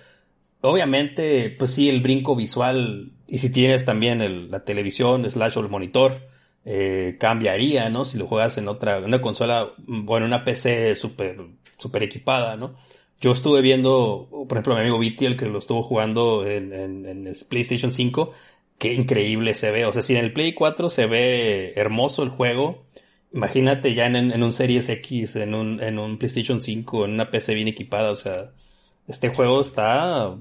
Obviamente, 0.62 1.50
pues 1.50 1.72
sí, 1.72 1.90
el 1.90 2.00
brinco 2.00 2.34
visual, 2.34 3.12
y 3.28 3.36
si 3.36 3.52
tienes 3.52 3.84
también 3.84 4.50
la 4.50 4.64
televisión, 4.64 5.30
slash 5.30 5.58
o 5.58 5.60
el 5.60 5.68
monitor, 5.68 6.22
eh, 6.64 7.18
cambiaría, 7.20 7.90
¿no? 7.90 8.06
Si 8.06 8.16
lo 8.16 8.26
juegas 8.26 8.56
en 8.56 8.68
otra, 8.68 8.98
una 9.00 9.20
consola, 9.20 9.74
bueno, 9.86 10.24
una 10.24 10.42
PC 10.42 10.94
súper, 10.94 11.36
super 11.76 12.02
equipada, 12.02 12.56
¿no? 12.56 12.76
Yo 13.20 13.32
estuve 13.32 13.60
viendo, 13.60 14.26
por 14.48 14.56
ejemplo, 14.56 14.74
mi 14.74 14.80
amigo 14.80 14.98
Viti, 14.98 15.26
el 15.26 15.36
que 15.36 15.44
lo 15.44 15.58
estuvo 15.58 15.82
jugando 15.82 16.46
en, 16.46 16.72
en 16.72 17.26
el 17.26 17.36
PlayStation 17.46 17.92
5, 17.92 18.32
qué 18.78 18.94
increíble 18.94 19.54
se 19.54 19.70
ve. 19.70 19.86
O 19.86 19.92
sea, 19.92 20.02
si 20.02 20.14
en 20.16 20.24
el 20.24 20.32
Play 20.32 20.52
4 20.52 20.88
se 20.88 21.06
ve 21.06 21.72
hermoso 21.76 22.22
el 22.22 22.30
juego, 22.30 22.84
imagínate 23.32 23.94
ya 23.94 24.06
en, 24.06 24.42
un 24.42 24.52
Series 24.52 24.88
X, 24.88 25.36
en 25.36 25.54
un, 25.54 25.82
en 25.82 25.98
un 25.98 26.18
PlayStation 26.18 26.60
5, 26.60 27.04
en 27.04 27.12
una 27.12 27.30
PC 27.30 27.54
bien 27.54 27.68
equipada. 27.68 28.10
O 28.10 28.16
sea, 28.16 28.50
este 29.08 29.28
juego 29.28 29.60
está 29.60 30.34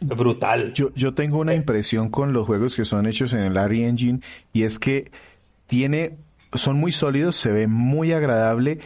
brutal. 0.00 0.72
Yo, 0.74 0.92
yo 0.94 1.14
tengo 1.14 1.38
una 1.38 1.54
impresión 1.54 2.10
con 2.10 2.32
los 2.32 2.46
juegos 2.46 2.76
que 2.76 2.84
son 2.84 3.06
hechos 3.06 3.32
en 3.32 3.40
el 3.40 3.56
Ari 3.56 3.84
Engine 3.84 4.20
y 4.52 4.64
es 4.64 4.78
que 4.78 5.10
tiene, 5.66 6.16
son 6.52 6.76
muy 6.76 6.92
sólidos, 6.92 7.36
se 7.36 7.52
ve 7.52 7.66
muy 7.66 8.12
agradable 8.12 8.78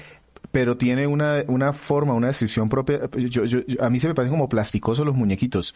pero 0.53 0.79
tiene 0.79 1.07
una, 1.07 1.45
una 1.49 1.75
forma, 1.75 2.15
una 2.15 2.29
descripción 2.29 2.71
propia. 2.71 3.11
Yo, 3.15 3.45
yo, 3.45 3.61
a 3.79 3.91
mí 3.91 3.99
se 3.99 4.09
me 4.09 4.15
parecen 4.15 4.33
como 4.33 4.49
plasticosos 4.49 5.05
los 5.05 5.15
muñequitos. 5.15 5.75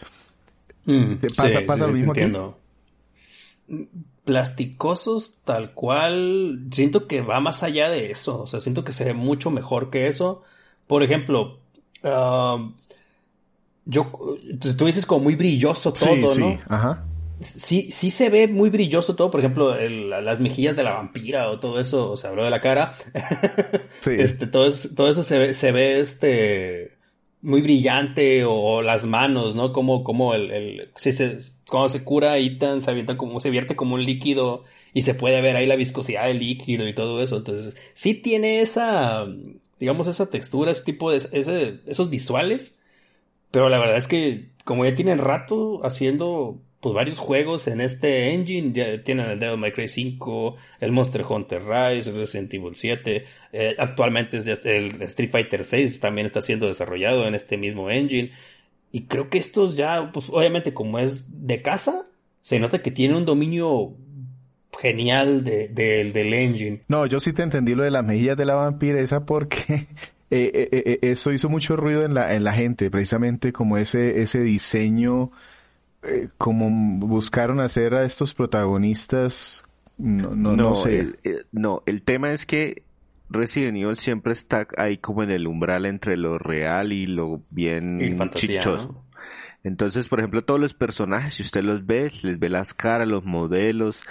Mm, 0.86 1.16
pasa, 1.36 1.60
pasa 1.66 1.86
lo 1.86 1.92
mismo 1.92 2.12
entiendo. 2.12 2.58
Plasticosos 4.24 5.38
tal 5.44 5.72
cual, 5.72 6.66
siento 6.70 7.06
que 7.06 7.20
va 7.20 7.40
más 7.40 7.62
allá 7.62 7.88
de 7.88 8.10
eso, 8.10 8.42
o 8.42 8.46
sea, 8.46 8.60
siento 8.60 8.84
que 8.84 8.92
se 8.92 9.04
ve 9.04 9.14
mucho 9.14 9.50
mejor 9.50 9.90
que 9.90 10.06
eso. 10.06 10.42
Por 10.86 11.02
ejemplo, 11.02 11.58
um, 12.02 12.74
yo, 13.84 14.12
tú 14.76 14.86
dices 14.86 15.06
como 15.06 15.24
muy 15.24 15.36
brilloso 15.36 15.92
todo, 15.92 16.16
¿no? 16.16 16.28
Sí, 16.28 16.58
ajá 16.68 17.04
sí, 17.40 17.90
sí 17.90 18.10
se 18.10 18.30
ve 18.30 18.46
muy 18.48 18.70
brilloso 18.70 19.16
todo, 19.16 19.30
por 19.30 19.40
ejemplo, 19.40 19.74
las 19.76 20.40
mejillas 20.40 20.76
de 20.76 20.84
la 20.84 20.92
vampira 20.92 21.50
o 21.50 21.58
todo 21.58 21.80
eso, 21.80 22.12
o 22.12 22.16
sea, 22.16 22.30
habló 22.30 22.44
de 22.44 22.50
la 22.50 22.60
cara. 22.60 22.92
sí. 24.00 24.10
Este, 24.20 24.46
todo, 24.46 24.66
eso, 24.66 24.90
todo 24.94 25.08
eso 25.08 25.22
se 25.22 25.38
ve, 25.38 25.54
se 25.54 25.72
ve 25.72 26.00
este 26.00 26.89
muy 27.42 27.62
brillante 27.62 28.44
o, 28.44 28.82
las 28.82 29.06
manos, 29.06 29.54
¿no? 29.54 29.72
Como, 29.72 30.04
como 30.04 30.34
el, 30.34 30.50
el 30.50 30.90
si 30.96 31.12
se, 31.12 31.38
cuando 31.68 31.88
se 31.88 32.04
cura 32.04 32.38
Ethan 32.38 32.82
se 32.82 32.90
avienta 32.90 33.16
como, 33.16 33.40
se 33.40 33.50
vierte 33.50 33.76
como 33.76 33.94
un 33.94 34.04
líquido 34.04 34.64
y 34.92 35.02
se 35.02 35.14
puede 35.14 35.40
ver 35.40 35.56
ahí 35.56 35.66
la 35.66 35.76
viscosidad 35.76 36.26
del 36.26 36.38
líquido 36.40 36.86
y 36.88 36.94
todo 36.94 37.22
eso. 37.22 37.38
Entonces, 37.38 37.76
sí 37.94 38.14
tiene 38.14 38.60
esa, 38.60 39.26
digamos, 39.78 40.06
esa 40.06 40.28
textura, 40.30 40.70
ese 40.70 40.84
tipo 40.84 41.10
de, 41.10 41.16
ese, 41.16 41.80
esos 41.86 42.10
visuales. 42.10 42.78
Pero 43.50 43.68
la 43.68 43.78
verdad 43.78 43.96
es 43.96 44.06
que, 44.06 44.50
como 44.64 44.84
ya 44.84 44.94
tienen 44.94 45.18
rato 45.18 45.84
haciendo 45.84 46.60
pues 46.80 46.94
varios 46.94 47.18
juegos 47.18 47.66
en 47.66 47.80
este 47.80 48.32
engine. 48.32 48.72
Ya 48.72 49.02
tienen 49.04 49.26
el 49.26 49.38
Devil 49.38 49.58
May 49.58 49.72
Cry 49.72 49.86
5, 49.86 50.56
el 50.80 50.92
Monster 50.92 51.24
Hunter 51.28 51.62
Rise, 51.62 52.10
Resident 52.12 52.52
Evil 52.54 52.74
7. 52.74 53.24
Eh, 53.52 53.74
actualmente 53.78 54.38
es 54.38 54.46
el 54.64 55.02
Street 55.02 55.30
Fighter 55.30 55.64
6 55.64 56.00
también 56.00 56.26
está 56.26 56.40
siendo 56.40 56.66
desarrollado 56.66 57.26
en 57.26 57.34
este 57.34 57.58
mismo 57.58 57.90
engine. 57.90 58.30
Y 58.92 59.02
creo 59.02 59.28
que 59.28 59.38
estos 59.38 59.76
ya, 59.76 60.10
pues 60.12 60.28
obviamente 60.30 60.72
como 60.72 60.98
es 60.98 61.46
de 61.46 61.62
casa, 61.62 62.06
se 62.40 62.58
nota 62.58 62.82
que 62.82 62.90
tiene 62.90 63.14
un 63.14 63.26
dominio 63.26 63.94
genial 64.80 65.44
de, 65.44 65.68
del 65.68 66.32
engine. 66.32 66.82
No, 66.88 67.04
yo 67.04 67.20
sí 67.20 67.34
te 67.34 67.42
entendí 67.42 67.74
lo 67.74 67.84
de 67.84 67.90
las 67.90 68.04
mejillas 68.04 68.38
de 68.38 68.46
la 68.46 68.54
vampiresa 68.54 69.26
porque 69.26 69.86
eh, 70.30 70.68
eh, 70.72 70.98
eso 71.02 71.30
hizo 71.30 71.50
mucho 71.50 71.76
ruido 71.76 72.04
en 72.04 72.14
la, 72.14 72.34
en 72.34 72.42
la 72.42 72.54
gente, 72.54 72.90
precisamente 72.90 73.52
como 73.52 73.76
ese, 73.76 74.22
ese 74.22 74.40
diseño 74.40 75.30
eh, 76.02 76.28
como 76.38 76.70
buscaron 77.06 77.60
hacer 77.60 77.94
a 77.94 78.04
estos 78.04 78.34
protagonistas, 78.34 79.64
no, 79.98 80.34
no, 80.34 80.56
no, 80.56 80.74
sé. 80.74 80.98
El, 80.98 81.46
no, 81.52 81.82
el 81.86 82.02
tema 82.02 82.32
es 82.32 82.46
que 82.46 82.82
Resident 83.28 83.76
Evil 83.76 83.98
siempre 83.98 84.32
está 84.32 84.66
ahí 84.76 84.98
como 84.98 85.22
en 85.22 85.30
el 85.30 85.46
umbral 85.46 85.86
entre 85.86 86.16
lo 86.16 86.38
real 86.38 86.92
y 86.92 87.06
lo 87.06 87.42
bien 87.50 88.18
chichoso. 88.34 89.04
Entonces, 89.62 90.08
por 90.08 90.20
ejemplo, 90.20 90.42
todos 90.42 90.58
los 90.58 90.74
personajes, 90.74 91.34
si 91.34 91.42
usted 91.42 91.62
los 91.62 91.84
ve, 91.84 92.10
les 92.22 92.38
ve 92.38 92.48
las 92.48 92.72
caras, 92.72 93.06
los 93.06 93.24
modelos, 93.24 94.02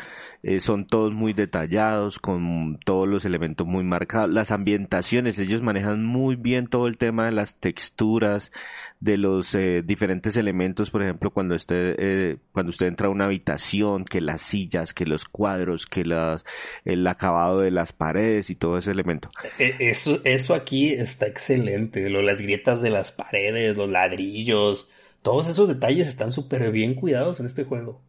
eh, 0.42 0.62
son 0.62 0.88
todos 0.88 1.14
muy 1.14 1.34
detallados, 1.34 2.18
con 2.18 2.80
todos 2.86 3.08
los 3.08 3.26
elementos 3.26 3.68
muy 3.68 3.84
marcados. 3.84 4.34
Las 4.34 4.52
ambientaciones, 4.52 5.38
ellos 5.38 5.62
manejan 5.62 6.06
muy 6.06 6.36
bien 6.36 6.68
todo 6.68 6.88
el 6.88 6.98
tema 6.98 7.26
de 7.26 7.34
las 7.34 7.56
texturas, 7.56 8.52
de 9.02 9.18
los 9.18 9.54
eh, 9.56 9.82
diferentes 9.84 10.38
elementos, 10.38 10.92
por 10.92 11.04
ejemplo, 11.04 11.32
cuando 11.32 11.56
usted, 11.56 11.96
eh, 11.98 12.38
cuando 12.54 12.70
usted 12.70 12.88
entra 12.88 13.08
a 13.08 13.12
una 13.12 13.26
habitación, 13.26 14.06
que 14.06 14.22
las 14.22 14.42
sillas, 14.42 14.94
que 14.94 15.06
los 15.06 15.26
cuadros, 15.26 15.86
que 15.86 16.06
las, 16.06 16.46
el 16.86 17.06
acabado 17.06 17.60
de 17.60 17.72
las 17.72 17.92
paredes 17.92 18.50
y 18.50 18.56
todo 18.56 18.78
ese 18.78 18.92
elemento. 18.92 19.30
E, 19.58 19.76
eso, 19.80 20.22
eso 20.24 20.54
aquí 20.54 20.90
está 20.94 21.28
excelente, 21.28 22.10
lo, 22.10 22.22
las 22.22 22.42
grietas 22.42 22.82
de 22.82 22.90
las 22.90 23.12
paredes, 23.12 23.76
los 23.76 23.90
ladrillos, 23.90 24.90
todos 25.22 25.50
esos 25.50 25.68
detalles 25.68 26.08
están 26.08 26.32
súper 26.32 26.72
bien 26.72 26.96
cuidados 26.96 27.40
en 27.42 27.46
este 27.46 27.66
juego. 27.66 28.02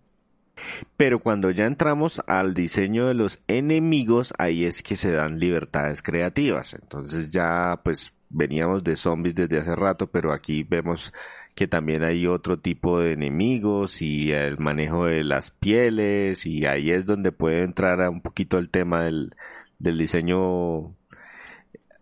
Pero 0.96 1.18
cuando 1.20 1.50
ya 1.50 1.66
entramos 1.66 2.22
al 2.26 2.54
diseño 2.54 3.06
de 3.06 3.14
los 3.14 3.42
enemigos, 3.48 4.32
ahí 4.38 4.64
es 4.64 4.82
que 4.82 4.96
se 4.96 5.12
dan 5.12 5.38
libertades 5.38 6.02
creativas. 6.02 6.74
Entonces 6.74 7.30
ya 7.30 7.80
pues 7.82 8.12
veníamos 8.28 8.84
de 8.84 8.96
zombies 8.96 9.34
desde 9.34 9.58
hace 9.58 9.74
rato, 9.74 10.06
pero 10.06 10.32
aquí 10.32 10.62
vemos 10.62 11.12
que 11.54 11.66
también 11.66 12.04
hay 12.04 12.26
otro 12.26 12.58
tipo 12.58 13.00
de 13.00 13.12
enemigos 13.12 14.00
y 14.02 14.32
el 14.32 14.58
manejo 14.58 15.06
de 15.06 15.24
las 15.24 15.50
pieles 15.50 16.46
y 16.46 16.64
ahí 16.64 16.90
es 16.90 17.04
donde 17.04 17.32
puede 17.32 17.62
entrar 17.62 18.08
un 18.08 18.22
poquito 18.22 18.56
el 18.58 18.70
tema 18.70 19.04
del, 19.04 19.34
del 19.78 19.98
diseño 19.98 20.94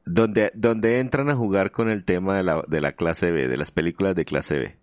donde, 0.04 0.52
donde 0.54 1.00
entran 1.00 1.28
a 1.30 1.36
jugar 1.36 1.70
con 1.70 1.88
el 1.88 2.04
tema 2.04 2.36
de 2.36 2.42
la, 2.42 2.62
de 2.66 2.80
la 2.80 2.92
clase 2.92 3.30
B, 3.30 3.48
de 3.48 3.56
las 3.56 3.70
películas 3.70 4.14
de 4.14 4.24
clase 4.24 4.58
B. 4.58 4.76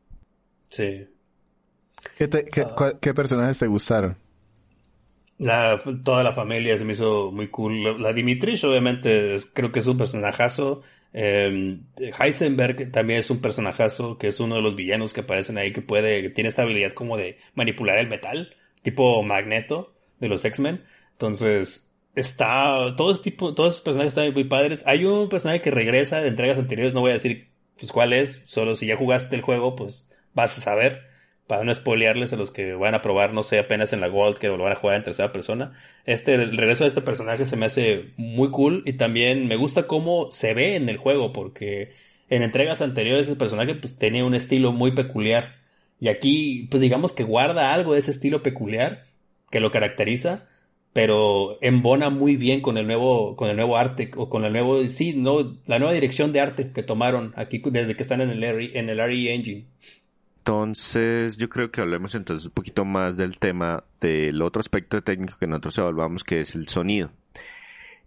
Sí. 0.69 1.07
Ah. 2.19 2.93
¿Qué, 3.01 3.13
personajes 3.13 3.59
te 3.59 3.67
gustaron? 3.67 4.17
La, 5.37 5.81
toda 6.03 6.23
la 6.23 6.33
familia 6.33 6.77
se 6.77 6.85
me 6.85 6.93
hizo 6.93 7.31
muy 7.31 7.49
cool. 7.49 8.01
La 8.01 8.13
Dimitrish, 8.13 8.63
obviamente, 8.65 9.35
creo 9.53 9.71
que 9.71 9.79
es 9.79 9.87
un 9.87 9.97
personajazo. 9.97 10.81
Eh, 11.13 11.77
Heisenberg 12.19 12.91
también 12.91 13.19
es 13.19 13.29
un 13.29 13.39
personajazo, 13.39 14.17
que 14.17 14.27
es 14.27 14.39
uno 14.39 14.55
de 14.55 14.61
los 14.61 14.75
villanos 14.75 15.13
que 15.13 15.21
aparecen 15.21 15.57
ahí, 15.57 15.71
que 15.71 15.81
puede, 15.81 16.21
que 16.21 16.29
tiene 16.29 16.49
esta 16.49 16.63
habilidad 16.63 16.93
como 16.93 17.17
de 17.17 17.37
manipular 17.53 17.97
el 17.97 18.07
metal, 18.07 18.55
tipo 18.81 19.23
Magneto 19.23 19.93
de 20.19 20.27
los 20.27 20.43
X-Men. 20.45 20.83
Entonces, 21.13 21.93
está, 22.15 22.95
todo 22.95 23.13
tipo, 23.19 23.53
todos 23.53 23.73
esos 23.73 23.83
personajes 23.83 24.13
están 24.13 24.33
muy 24.33 24.45
padres. 24.45 24.83
Hay 24.87 25.05
un 25.05 25.29
personaje 25.29 25.61
que 25.61 25.71
regresa 25.71 26.21
de 26.21 26.29
entregas 26.29 26.57
anteriores, 26.57 26.93
no 26.93 27.01
voy 27.01 27.11
a 27.11 27.15
decir 27.15 27.49
pues 27.77 27.91
cuál 27.91 28.13
es, 28.13 28.43
solo 28.45 28.75
si 28.75 28.87
ya 28.87 28.95
jugaste 28.95 29.35
el 29.35 29.41
juego, 29.41 29.75
pues 29.75 30.09
vas 30.33 30.57
a 30.57 30.61
saber 30.61 31.03
para 31.47 31.63
no 31.63 31.73
spoilearles 31.73 32.33
a 32.33 32.37
los 32.37 32.51
que 32.51 32.73
van 32.73 32.95
a 32.95 33.01
probar, 33.01 33.33
no 33.33 33.43
sé, 33.43 33.59
apenas 33.59 33.93
en 33.93 34.01
la 34.01 34.07
Gold, 34.07 34.37
que 34.37 34.47
lo 34.47 34.57
van 34.57 34.71
a 34.71 34.75
jugar 34.75 34.95
en 34.97 35.03
tercera 35.03 35.31
persona. 35.31 35.73
Este, 36.05 36.33
el 36.33 36.57
regreso 36.57 36.83
de 36.83 36.89
este 36.89 37.01
personaje 37.01 37.45
se 37.45 37.55
me 37.55 37.67
hace 37.67 38.13
muy 38.17 38.49
cool 38.49 38.81
y 38.85 38.93
también 38.93 39.47
me 39.47 39.55
gusta 39.55 39.87
cómo 39.87 40.31
se 40.31 40.53
ve 40.53 40.75
en 40.75 40.89
el 40.89 40.97
juego, 40.97 41.33
porque 41.33 41.91
en 42.29 42.41
entregas 42.41 42.81
anteriores 42.81 43.27
ese 43.27 43.35
personaje 43.35 43.75
pues 43.75 43.97
tenía 43.97 44.25
un 44.25 44.35
estilo 44.35 44.71
muy 44.71 44.91
peculiar. 44.91 45.55
Y 45.99 46.07
aquí, 46.09 46.67
pues 46.71 46.81
digamos 46.81 47.13
que 47.13 47.23
guarda 47.23 47.73
algo 47.73 47.93
de 47.93 47.99
ese 47.99 48.11
estilo 48.11 48.43
peculiar 48.43 49.05
que 49.51 49.59
lo 49.59 49.71
caracteriza, 49.71 50.47
pero 50.93 51.57
embona 51.61 52.09
muy 52.09 52.37
bien 52.37 52.61
con 52.61 52.77
el 52.77 52.87
nuevo, 52.87 53.35
con 53.35 53.49
el 53.49 53.55
nuevo 53.55 53.77
arte, 53.77 54.11
o 54.15 54.29
con 54.29 54.45
el 54.45 54.53
nuevo, 54.53 54.87
sí, 54.87 55.13
no, 55.15 55.57
la 55.67 55.77
nueva 55.77 55.93
dirección 55.93 56.31
de 56.33 56.39
arte 56.39 56.71
que 56.71 56.83
tomaron 56.83 57.33
aquí 57.35 57.61
desde 57.65 57.95
que 57.95 58.03
están 58.03 58.21
en 58.21 58.31
el, 58.31 58.43
en 58.43 58.89
el 58.89 58.97
RE 58.97 59.33
Engine. 59.33 59.65
Entonces, 60.47 61.37
yo 61.37 61.49
creo 61.49 61.71
que 61.71 61.81
hablemos 61.81 62.13
entonces 62.13 62.45
un 62.45 62.51
poquito 62.51 62.85
más 62.85 63.17
del 63.17 63.39
tema 63.39 63.83
del 63.99 64.43
otro 64.43 64.59
aspecto 64.59 65.01
técnico 65.01 65.39
que 65.39 65.47
nosotros 65.47 65.79
evaluamos, 65.79 66.23
que 66.23 66.41
es 66.41 66.53
el 66.53 66.67
sonido. 66.67 67.09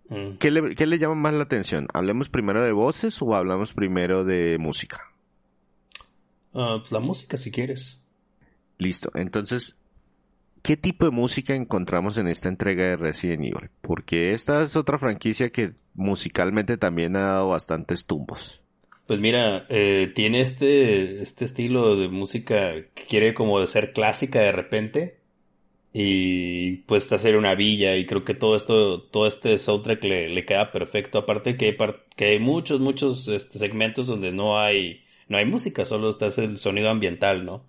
Mm. 0.08 0.36
¿Qué, 0.38 0.52
le, 0.52 0.98
llama 1.00 1.16
más 1.16 1.34
la 1.34 1.42
atención? 1.42 1.88
¿Hablemos 1.92 2.28
primero 2.28 2.62
de 2.62 2.70
voces 2.70 3.20
o 3.22 3.34
hablamos 3.34 3.74
primero 3.74 4.22
de 4.22 4.56
música? 4.56 5.00
Ah, 6.54 6.76
pues 6.78 6.92
la 6.92 7.00
música, 7.00 7.36
si 7.36 7.50
quieres. 7.50 8.00
Listo. 8.78 9.10
Entonces, 9.16 9.74
¿qué 10.62 10.76
tipo 10.76 11.06
de 11.06 11.10
música 11.10 11.56
encontramos 11.56 12.18
en 12.18 12.28
esta 12.28 12.48
entrega 12.48 12.84
de 12.84 12.96
Resident 12.98 13.46
Evil? 13.46 13.70
Porque 13.80 14.32
esta 14.32 14.62
es 14.62 14.76
otra 14.76 15.00
franquicia 15.00 15.50
que 15.50 15.72
musicalmente 15.94 16.76
también 16.76 17.16
ha 17.16 17.32
dado 17.32 17.48
bastantes 17.48 18.06
tumbos. 18.06 18.62
Pues 19.08 19.20
mira, 19.20 19.66
eh, 19.70 20.12
tiene 20.14 20.42
este, 20.42 21.22
este 21.22 21.46
estilo 21.46 21.96
de 21.96 22.08
música 22.08 22.74
que 22.94 23.04
quiere 23.08 23.32
como 23.32 23.58
de 23.58 23.66
ser 23.66 23.92
clásica 23.92 24.40
de 24.40 24.52
repente 24.52 25.20
y 25.94 26.78
pues 26.86 27.10
hacer 27.12 27.36
una 27.36 27.54
villa 27.54 27.96
y 27.96 28.06
creo 28.06 28.24
que 28.24 28.34
todo 28.34 28.56
esto, 28.56 29.02
todo 29.02 29.26
este 29.26 29.58
soundtrack 29.58 30.04
le, 30.04 30.28
le 30.28 30.44
queda 30.44 30.72
perfecto. 30.72 31.18
Aparte 31.20 31.56
que 31.56 31.66
hay, 31.66 31.76
que 32.16 32.26
hay 32.26 32.38
muchos, 32.40 32.80
muchos 32.80 33.28
este, 33.28 33.58
segmentos 33.58 34.06
donde 34.06 34.32
no 34.32 34.60
hay, 34.60 35.04
no 35.28 35.38
hay 35.38 35.46
música, 35.46 35.86
solo 35.86 36.10
está 36.10 36.26
el 36.42 36.58
sonido 36.58 36.90
ambiental, 36.90 37.46
¿no? 37.46 37.64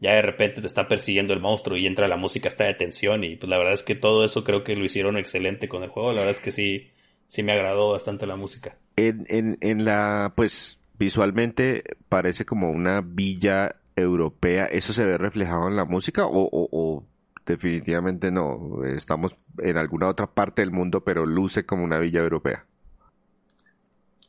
Ya 0.00 0.14
de 0.16 0.22
repente 0.22 0.60
te 0.62 0.66
está 0.66 0.88
persiguiendo 0.88 1.32
el 1.34 1.40
monstruo 1.40 1.78
y 1.78 1.86
entra 1.86 2.08
la 2.08 2.16
música, 2.16 2.48
está 2.48 2.64
de 2.64 2.74
tensión 2.74 3.24
y 3.24 3.36
pues 3.36 3.48
la 3.50 3.58
verdad 3.58 3.74
es 3.74 3.84
que 3.84 3.94
todo 3.94 4.24
eso 4.24 4.44
creo 4.44 4.64
que 4.64 4.76
lo 4.76 4.84
hicieron 4.84 5.16
excelente 5.18 5.68
con 5.68 5.84
el 5.84 5.90
juego. 5.90 6.12
La 6.12 6.20
verdad 6.22 6.32
es 6.32 6.40
que 6.40 6.52
sí, 6.52 6.91
sí 7.32 7.42
me 7.42 7.52
agradó 7.52 7.92
bastante 7.92 8.26
la 8.26 8.36
música. 8.36 8.76
En, 8.94 9.24
en, 9.30 9.56
en 9.62 9.86
la, 9.86 10.34
pues, 10.36 10.78
visualmente 10.98 11.82
parece 12.10 12.44
como 12.44 12.68
una 12.68 13.00
villa 13.00 13.76
europea. 13.96 14.66
¿Eso 14.66 14.92
se 14.92 15.06
ve 15.06 15.16
reflejado 15.16 15.66
en 15.68 15.76
la 15.76 15.86
música 15.86 16.26
o, 16.26 16.48
o, 16.52 17.06
definitivamente 17.46 18.30
no. 18.30 18.84
Estamos 18.84 19.34
en 19.62 19.78
alguna 19.78 20.10
otra 20.10 20.26
parte 20.26 20.60
del 20.60 20.72
mundo, 20.72 21.00
pero 21.00 21.24
luce 21.24 21.64
como 21.64 21.84
una 21.84 21.98
villa 21.98 22.20
europea. 22.20 22.66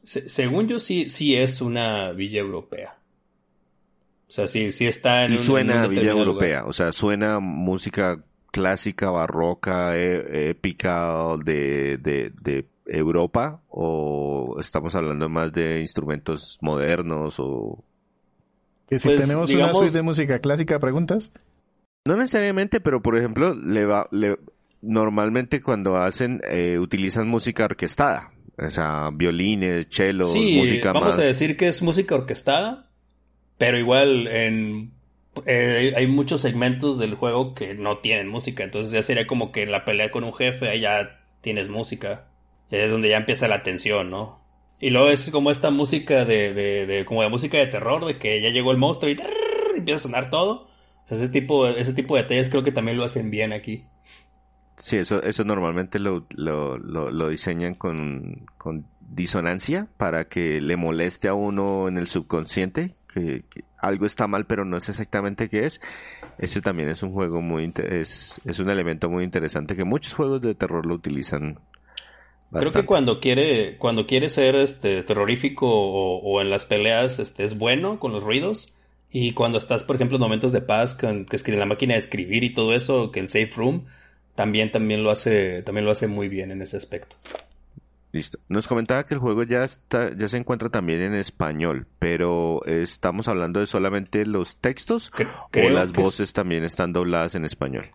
según 0.06 0.70
yo, 0.70 0.80
sí, 0.80 1.10
sí 1.10 1.36
es 1.36 1.60
una 1.60 2.14
villa 2.14 2.40
europea. 2.40 2.96
O 4.30 4.32
sea, 4.32 4.48
sí, 4.48 4.72
sí 4.72 4.88
está 4.88 5.26
en 5.26 5.34
y 5.34 5.38
suena 5.40 5.88
villa 5.88 6.12
europea, 6.12 6.64
o 6.66 6.72
sea, 6.72 6.94
suena 6.94 7.40
música 7.40 8.24
clásica, 8.50 9.10
barroca, 9.12 9.98
e, 9.98 10.52
épica 10.52 11.36
de, 11.44 11.98
de, 11.98 12.66
Europa, 12.86 13.62
o 13.70 14.56
estamos 14.60 14.96
hablando 14.96 15.30
más 15.30 15.52
de 15.54 15.80
instrumentos 15.82 16.58
modernos 16.62 17.36
o... 17.40 17.84
si 18.90 19.08
pues, 19.08 19.22
tenemos 19.22 19.54
una 19.54 19.74
suite 19.74 19.94
de 19.94 20.02
música 20.02 20.40
clásica, 20.40 20.80
preguntas? 20.80 21.32
No 22.06 22.18
necesariamente, 22.18 22.82
pero 22.82 23.02
por 23.02 23.18
ejemplo, 23.18 23.54
le 23.54 23.86
va, 23.86 24.08
le, 24.12 24.38
normalmente 24.82 25.62
cuando 25.62 25.98
hacen, 25.98 26.42
eh, 26.50 26.78
utilizan 26.78 27.28
música 27.28 27.66
orquestada. 27.66 28.32
O 28.58 28.70
sea, 28.70 29.10
violines, 29.12 29.88
cello, 29.90 30.26
sí, 30.26 30.58
música 30.58 30.92
vamos 30.92 31.18
a 31.18 31.24
decir 31.24 31.58
que 31.58 31.68
es 31.68 31.82
música 31.82 32.14
orquestada, 32.14 32.92
pero 33.58 33.80
igual 33.80 34.28
en 34.28 34.92
eh, 35.48 35.94
hay 35.96 36.08
muchos 36.08 36.42
segmentos 36.42 37.00
del 37.00 37.16
juego 37.16 37.56
que 37.56 37.74
no 37.74 37.98
tienen 37.98 38.28
música, 38.28 38.64
entonces 38.64 38.92
ya 38.92 39.02
sería 39.02 39.26
como 39.26 39.52
que 39.52 39.64
en 39.64 39.72
la 39.72 39.86
pelea 39.86 40.12
con 40.12 40.24
un 40.24 40.34
jefe 40.34 40.70
ahí 40.70 40.82
ya 40.82 41.20
tienes 41.42 41.68
música, 41.70 42.28
es 42.70 42.92
donde 42.92 43.10
ya 43.10 43.18
empieza 43.18 43.48
la 43.48 43.64
tensión, 43.64 44.10
¿no? 44.10 44.42
Y 44.80 44.90
luego 44.90 45.10
es 45.10 45.30
como 45.30 45.52
esta 45.52 45.70
música 45.70 46.26
de, 46.26 46.54
de, 46.54 46.86
de 46.86 47.06
como 47.06 47.24
de 47.24 47.30
música 47.30 47.58
de 47.58 47.68
terror, 47.68 48.06
de 48.06 48.18
que 48.18 48.42
ya 48.42 48.50
llegó 48.50 48.72
el 48.72 48.78
monstruo 48.78 49.12
y 49.12 49.16
empieza 49.78 50.00
a 50.00 50.04
sonar 50.10 50.30
todo 50.30 50.74
ese 51.10 51.30
tipo, 51.30 51.68
ese 51.68 51.94
tipo 51.94 52.16
de 52.16 52.24
detalles 52.24 52.50
creo 52.50 52.64
que 52.64 52.72
también 52.72 52.98
lo 52.98 53.04
hacen 53.04 53.30
bien 53.30 53.54
aquí. 53.54 53.86
Sí, 54.78 54.98
eso, 54.98 55.22
eso 55.22 55.44
normalmente 55.44 56.00
lo, 56.00 56.26
lo, 56.32 56.78
lo, 56.78 57.30
diseñan 57.30 57.76
con, 57.76 58.46
con, 58.58 58.86
disonancia 59.00 59.88
para 59.98 60.26
que 60.26 60.60
le 60.60 60.76
moleste 60.76 61.28
a 61.28 61.36
uno 61.36 61.88
en 61.88 61.98
el 61.98 62.08
subconsciente, 62.08 62.96
que, 63.08 63.44
algo 63.78 64.08
está 64.08 64.28
mal 64.28 64.46
pero 64.46 64.66
no 64.66 64.78
es 64.78 64.90
exactamente 64.90 65.48
qué 65.50 65.66
es. 65.66 65.80
Ese 66.40 66.62
también 66.62 66.90
es 66.90 67.04
un 67.04 67.14
juego 67.14 67.42
muy, 67.42 67.72
es, 67.76 68.42
es 68.46 68.60
un 68.60 68.70
elemento 68.70 69.10
muy 69.10 69.24
interesante 69.24 69.76
que 69.76 69.84
muchos 69.84 70.16
juegos 70.16 70.42
de 70.42 70.56
terror 70.56 70.86
lo 70.86 70.96
utilizan 70.96 71.60
Creo 72.54 72.72
que 72.72 72.86
cuando 72.86 73.20
quiere, 73.20 73.78
cuando 73.78 74.06
quiere 74.06 74.30
ser 74.30 74.56
este 74.56 75.04
terrorífico 75.04 75.68
o, 75.68 76.20
o, 76.20 76.42
en 76.42 76.50
las 76.50 76.66
peleas 76.66 77.20
este, 77.20 77.44
es 77.44 77.58
bueno 77.58 78.00
con 78.00 78.12
los 78.12 78.24
ruidos. 78.24 78.74
Y 79.12 79.34
cuando 79.34 79.58
estás, 79.58 79.84
por 79.84 79.96
ejemplo, 79.96 80.18
en 80.18 80.22
momentos 80.22 80.52
de 80.52 80.62
paz, 80.62 80.96
con, 80.96 81.26
que 81.26 81.36
escribe 81.36 81.60
la 81.60 81.66
máquina 81.66 81.94
de 81.94 82.00
escribir 82.00 82.44
y 82.44 82.54
todo 82.54 82.74
eso, 82.74 83.12
que 83.12 83.20
el 83.20 83.28
safe 83.28 83.52
room, 83.56 83.86
también, 84.36 84.72
también 84.72 85.04
lo 85.04 85.12
hace, 85.12 85.62
también 85.64 85.86
lo 85.86 85.92
hace 85.92 86.08
muy 86.08 86.30
bien 86.30 86.52
en 86.52 86.62
ese 86.62 86.78
aspecto. 86.78 87.16
Listo. 88.12 88.40
Nos 88.48 88.68
comentaba 88.68 89.06
que 89.06 89.16
el 89.16 89.20
juego 89.20 89.44
ya 89.44 89.64
está, 89.64 90.16
ya 90.16 90.28
se 90.28 90.38
encuentra 90.38 90.70
también 90.70 91.02
en 91.02 91.16
español, 91.16 91.88
pero 91.98 92.64
estamos 92.66 93.28
hablando 93.28 93.60
de 93.60 93.66
solamente 93.66 94.26
los 94.26 94.58
textos 94.58 95.12
o 95.18 95.70
las 95.70 95.92
voces 95.92 96.32
también 96.32 96.64
están 96.64 96.94
dobladas 96.94 97.34
en 97.34 97.46
español. 97.46 97.90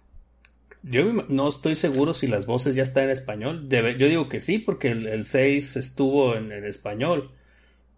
Yo 0.83 1.05
no 1.29 1.49
estoy 1.49 1.74
seguro 1.74 2.14
si 2.14 2.26
las 2.26 2.47
voces 2.47 2.74
ya 2.74 2.83
están 2.83 3.05
en 3.05 3.11
español. 3.11 3.68
yo 3.68 4.09
digo 4.09 4.29
que 4.29 4.41
sí, 4.41 4.59
porque 4.59 4.91
el, 4.91 5.24
6 5.24 5.76
estuvo 5.76 6.35
en, 6.37 6.53
español. 6.64 7.33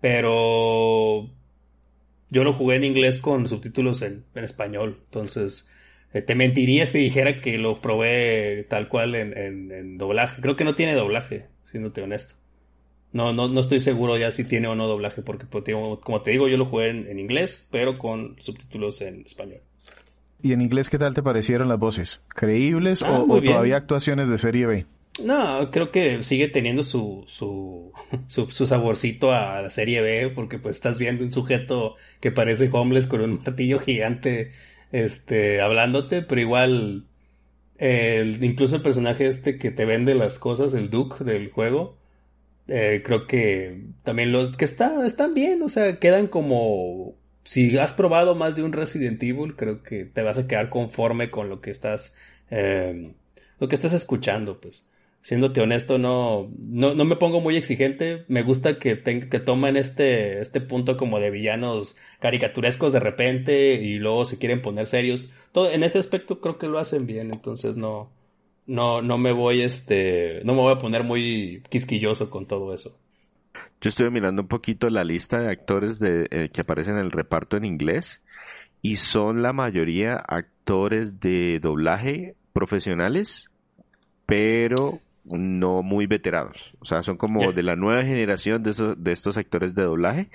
Pero 0.01 1.31
yo 2.31 2.45
lo 2.45 2.53
jugué 2.55 2.77
en 2.77 2.85
inglés 2.85 3.19
con 3.19 3.47
subtítulos 3.47 4.03
en, 4.03 4.25
español, 4.35 5.01
entonces 5.05 5.69
eh, 6.15 6.23
te 6.23 6.35
mentiría 6.35 6.87
si 6.87 6.99
dijera 6.99 7.37
que 7.37 7.59
lo 7.59 7.81
probé 7.81 8.67
tal 8.69 8.89
cual 8.89 9.15
en, 9.15 9.99
doblaje. 9.99 10.41
Creo 10.41 10.57
que 10.57 10.65
no 10.65 10.75
tiene 10.75 10.95
doblaje, 10.95 11.47
siéndote 11.63 12.03
honesto. 12.03 12.37
No, 13.13 13.33
no, 13.33 13.49
no 13.49 13.61
estoy 13.61 13.81
seguro 13.81 14.17
ya 14.17 14.31
si 14.33 14.45
tiene 14.45 14.69
o 14.69 14.75
no 14.77 14.87
doblaje, 14.87 15.23
porque 15.23 15.47
como 15.47 16.23
te 16.23 16.31
digo, 16.31 16.49
yo 16.49 16.57
lo 16.57 16.67
jugué 16.67 16.91
en, 16.91 17.19
inglés, 17.19 17.67
pero 17.71 17.95
con 17.95 18.37
subtítulos 18.41 19.01
en 19.01 19.23
español. 19.23 19.61
¿Y 20.43 20.53
en 20.53 20.61
inglés 20.61 20.89
qué 20.89 20.99
tal 20.99 21.15
te 21.15 21.23
parecieron 21.23 21.69
las 21.69 21.79
voces? 21.79 22.23
¿Creíbles 22.29 23.03
ah, 23.03 23.25
o, 23.27 23.41
todavía 23.43 23.77
actuaciones 23.77 24.29
de 24.29 24.39
serie 24.39 24.67
B? 24.67 24.87
No, 25.25 25.71
creo 25.71 25.91
que 25.91 26.23
sigue 26.23 26.49
teniendo 26.49 26.83
su, 26.83 27.25
su, 27.27 27.93
su, 28.27 28.67
saborcito 28.67 29.33
a 29.33 29.63
la 29.63 29.71
serie 29.71 30.01
B, 30.01 30.31
porque 30.35 30.59
pues 30.59 30.77
estás 30.77 30.99
viendo 30.99 31.25
un 31.25 31.33
sujeto 31.33 31.97
que 32.21 32.31
parece 32.31 32.71
homeless 32.73 33.07
con 33.07 33.21
un 33.21 33.43
martillo 33.45 33.79
gigante, 33.81 34.53
este, 34.93 35.61
hablándote, 35.61 36.23
pero 36.23 36.41
igual, 36.41 37.07
incluso 37.79 38.77
el 38.77 38.83
personaje 38.83 39.27
este 39.27 39.59
que 39.59 39.71
te 39.71 39.85
vende 39.85 40.15
las 40.15 40.39
cosas, 40.39 40.75
el 40.75 40.91
Duke 40.91 41.25
del 41.25 41.51
juego, 41.51 41.99
eh, 42.73 43.03
creo 43.05 43.27
que 43.27 43.83
también 44.05 44.31
los 44.31 44.57
que 44.57 44.65
está, 44.65 45.05
están 45.05 45.35
bien, 45.35 45.61
o 45.63 45.69
sea, 45.69 45.99
quedan 45.99 46.29
como, 46.29 47.17
si 47.45 47.77
has 47.79 47.93
probado 47.93 48.35
más 48.35 48.57
de 48.57 48.63
un 48.63 48.73
Resident 48.73 49.23
Evil, 49.23 49.57
creo 49.57 49.83
que 49.83 50.05
te 50.05 50.23
vas 50.23 50.39
a 50.39 50.47
quedar 50.47 50.69
conforme 50.69 51.31
con 51.31 51.49
lo 51.49 51.61
que 51.61 51.71
estás, 51.71 52.17
eh, 52.51 53.13
lo 53.59 53.69
que 53.69 53.75
estás 53.75 53.93
escuchando, 53.93 54.61
pues 54.61 54.87
siéndote 55.23 55.61
honesto, 55.61 55.99
no, 55.99 56.51
no, 56.59 56.95
no 56.95 57.05
me 57.05 57.17
pongo 57.17 57.41
muy 57.41 57.57
exigente. 57.57 58.25
Me 58.29 58.43
gusta 58.43 58.79
que, 58.79 59.03
que 59.03 59.41
tomen 59.41 59.77
este, 59.77 60.41
este 60.41 60.61
punto 60.61 60.97
como 60.97 61.21
de 61.21 61.31
villanos 61.31 61.97
caricaturescos 62.21 62.93
de 62.93 63.01
repente 63.01 63.75
y 63.75 63.99
luego 63.99 64.25
se 64.25 64.39
quieren 64.39 64.63
poner 64.63 64.87
serios. 64.87 65.31
Todo, 65.53 65.71
en 65.71 65.85
ese 65.85 65.99
aspecto 65.99 66.41
creo 66.41 66.59
que 66.59 66.69
lo 66.69 66.79
hacen 66.79 67.07
bien, 67.07 67.33
entonces 67.33 67.77
no, 67.77 68.11
no, 68.67 69.03
no 69.03 69.19
me 69.19 69.33
voy, 69.33 69.63
este, 69.63 70.41
no 70.45 70.55
me 70.55 70.61
voy 70.61 70.73
a 70.73 70.79
poner 70.79 71.05
muy 71.05 71.63
quisquilloso 71.71 72.31
con 72.31 72.47
todo 72.47 72.73
eso. 72.75 72.99
Yo 73.81 73.89
estuve 73.89 74.11
mirando 74.11 74.43
un 74.43 74.49
poquito 74.49 74.91
la 74.91 75.05
lista 75.05 75.39
de 75.39 75.51
actores 75.51 75.99
de, 75.99 76.29
eh, 76.31 76.51
que 76.53 76.61
aparecen 76.61 76.99
en 76.99 77.05
el 77.05 77.13
reparto 77.13 77.57
en 77.57 77.65
inglés 77.65 78.23
y 78.83 78.97
son 78.97 79.43
la 79.43 79.53
mayoría 79.53 80.17
actores 80.17 81.21
de 81.21 81.61
doblaje 81.61 82.35
profesionales, 82.53 83.51
pero 84.27 85.01
no 85.25 85.83
muy 85.83 86.07
veteranos. 86.07 86.75
O 86.81 86.85
sea, 86.85 87.03
son 87.03 87.17
como 87.17 87.53
de 87.53 87.63
la 87.63 87.77
nueva 87.77 88.03
generación 88.03 88.63
de, 88.63 88.71
esos, 88.71 89.03
de 89.03 89.13
estos 89.13 89.39
actores 89.39 89.75
de 89.75 89.83
doblaje. 89.83 90.31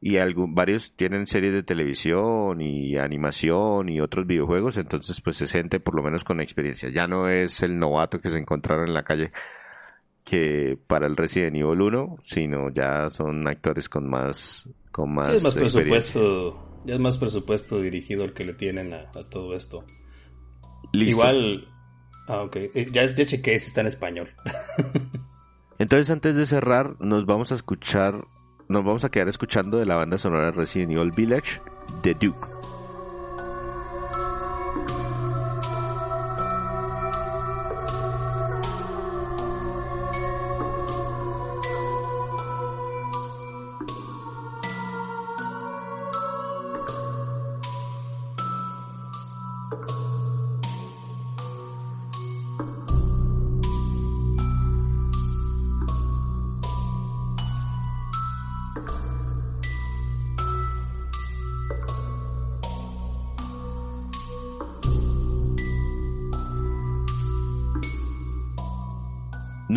Y 0.00 0.18
algún, 0.18 0.54
varios 0.54 0.92
tienen 0.96 1.26
series 1.26 1.54
de 1.54 1.62
televisión 1.62 2.60
y 2.60 2.98
animación 2.98 3.88
y 3.88 4.00
otros 4.00 4.26
videojuegos. 4.26 4.76
Entonces, 4.76 5.20
pues 5.20 5.40
es 5.40 5.50
gente 5.50 5.80
por 5.80 5.94
lo 5.94 6.02
menos 6.02 6.24
con 6.24 6.40
experiencia. 6.40 6.90
Ya 6.90 7.06
no 7.06 7.28
es 7.28 7.62
el 7.62 7.78
novato 7.78 8.20
que 8.20 8.30
se 8.30 8.38
encontraron 8.38 8.88
en 8.88 8.94
la 8.94 9.04
calle 9.04 9.32
que 10.24 10.78
para 10.86 11.06
el 11.06 11.16
Resident 11.16 11.56
Evil 11.56 11.80
1, 11.80 12.16
sino 12.24 12.70
ya 12.70 13.10
son 13.10 13.46
actores 13.46 13.88
con 13.88 14.08
más, 14.08 14.68
con 14.90 15.14
más, 15.14 15.28
es 15.28 15.42
más 15.42 15.54
presupuesto, 15.54 16.80
ya 16.86 16.94
es 16.94 17.00
más 17.00 17.18
presupuesto 17.18 17.80
dirigido 17.80 18.24
el 18.24 18.32
que 18.32 18.44
le 18.44 18.54
tienen 18.54 18.94
a, 18.94 19.10
todo 19.30 19.54
esto. 19.54 19.84
Igual, 20.92 21.66
Ah, 22.26 22.42
ok. 22.42 22.56
Eh, 22.56 22.86
ya, 22.90 23.04
ya 23.04 23.26
chequé 23.26 23.58
si 23.58 23.66
está 23.66 23.82
en 23.82 23.88
español. 23.88 24.30
Entonces, 25.78 26.10
antes 26.10 26.36
de 26.36 26.46
cerrar, 26.46 26.96
nos 27.00 27.26
vamos 27.26 27.52
a 27.52 27.56
escuchar, 27.56 28.24
nos 28.68 28.84
vamos 28.84 29.04
a 29.04 29.10
quedar 29.10 29.28
escuchando 29.28 29.78
de 29.78 29.86
la 29.86 29.96
banda 29.96 30.18
sonora 30.18 30.50
Resident 30.52 30.92
Evil 30.92 31.10
Village, 31.10 31.60
The 32.02 32.14
Duke. 32.14 32.53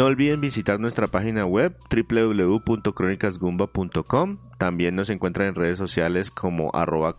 Olviden 0.08 0.42
visitar 0.42 0.80
nuestra 0.80 1.06
página 1.08 1.46
web 1.46 1.76
www.cronicasgumba.com. 1.90 4.38
También 4.58 4.96
nos 4.96 5.10
encuentran 5.10 5.50
en 5.50 5.56
redes 5.56 5.78
sociales 5.78 6.32
como 6.32 6.72
arroba 6.74 7.16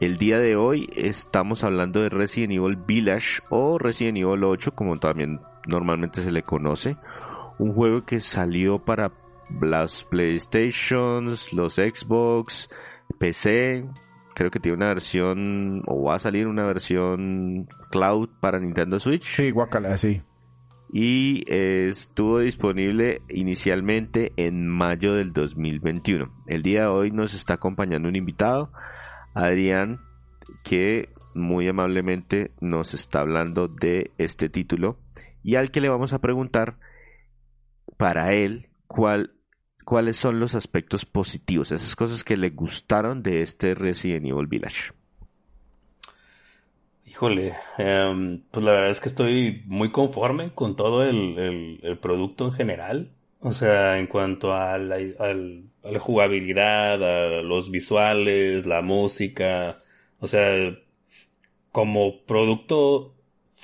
El 0.00 0.18
día 0.18 0.38
de 0.38 0.56
hoy 0.56 0.90
estamos 0.94 1.62
hablando 1.64 2.02
de 2.02 2.08
Resident 2.08 2.52
Evil 2.52 2.76
Village 2.76 3.42
o 3.48 3.78
Resident 3.78 4.18
Evil 4.18 4.44
8 4.44 4.74
como 4.74 4.98
también 4.98 5.40
normalmente 5.66 6.22
se 6.22 6.30
le 6.30 6.42
conoce. 6.42 6.96
Un 7.58 7.74
juego 7.74 8.04
que 8.04 8.20
salió 8.20 8.78
para 8.78 9.12
las 9.60 10.04
PlayStations, 10.04 11.52
los 11.52 11.74
Xbox, 11.76 12.70
PC 13.18 13.84
creo 14.34 14.50
que 14.50 14.60
tiene 14.60 14.76
una 14.76 14.88
versión, 14.88 15.82
o 15.86 16.04
va 16.04 16.16
a 16.16 16.18
salir 16.18 16.46
una 16.46 16.64
versión 16.64 17.68
cloud 17.90 18.28
para 18.40 18.58
Nintendo 18.58 18.98
Switch. 18.98 19.24
Sí, 19.24 19.50
guacala, 19.50 19.96
sí. 19.98 20.22
Y 20.92 21.44
estuvo 21.46 22.40
disponible 22.40 23.22
inicialmente 23.30 24.32
en 24.36 24.68
mayo 24.68 25.14
del 25.14 25.32
2021. 25.32 26.30
El 26.46 26.62
día 26.62 26.82
de 26.82 26.86
hoy 26.88 27.10
nos 27.10 27.32
está 27.32 27.54
acompañando 27.54 28.08
un 28.08 28.16
invitado, 28.16 28.70
Adrián, 29.34 30.00
que 30.62 31.08
muy 31.34 31.66
amablemente 31.66 32.50
nos 32.60 32.92
está 32.92 33.20
hablando 33.20 33.68
de 33.68 34.10
este 34.18 34.50
título 34.50 34.98
y 35.42 35.56
al 35.56 35.70
que 35.70 35.80
le 35.80 35.88
vamos 35.88 36.12
a 36.12 36.20
preguntar 36.20 36.76
para 37.96 38.34
él 38.34 38.68
cuál 38.86 39.32
cuáles 39.84 40.16
son 40.16 40.38
los 40.38 40.54
aspectos 40.54 41.04
positivos, 41.04 41.72
esas 41.72 41.96
cosas 41.96 42.22
que 42.22 42.36
le 42.36 42.50
gustaron 42.50 43.22
de 43.22 43.42
este 43.42 43.74
Resident 43.74 44.26
Evil 44.26 44.46
Village. 44.46 44.92
Híjole, 47.12 47.52
em, 47.76 48.40
pues 48.50 48.64
la 48.64 48.72
verdad 48.72 48.88
es 48.88 49.00
que 49.02 49.10
estoy 49.10 49.62
muy 49.66 49.92
conforme 49.92 50.54
con 50.54 50.76
todo 50.76 51.04
el, 51.04 51.98
producto 52.00 52.46
en 52.46 52.52
general. 52.52 53.12
O 53.40 53.52
sea, 53.52 53.98
en 53.98 54.06
cuanto 54.06 54.54
a 54.54 54.78
la, 54.78 54.96
jugabilidad, 56.00 57.02
a 57.02 57.42
los 57.42 57.70
visuales, 57.70 58.64
la 58.64 58.80
música. 58.80 59.82
O 60.20 60.26
sea, 60.26 60.74
como 61.70 62.22
producto 62.24 63.14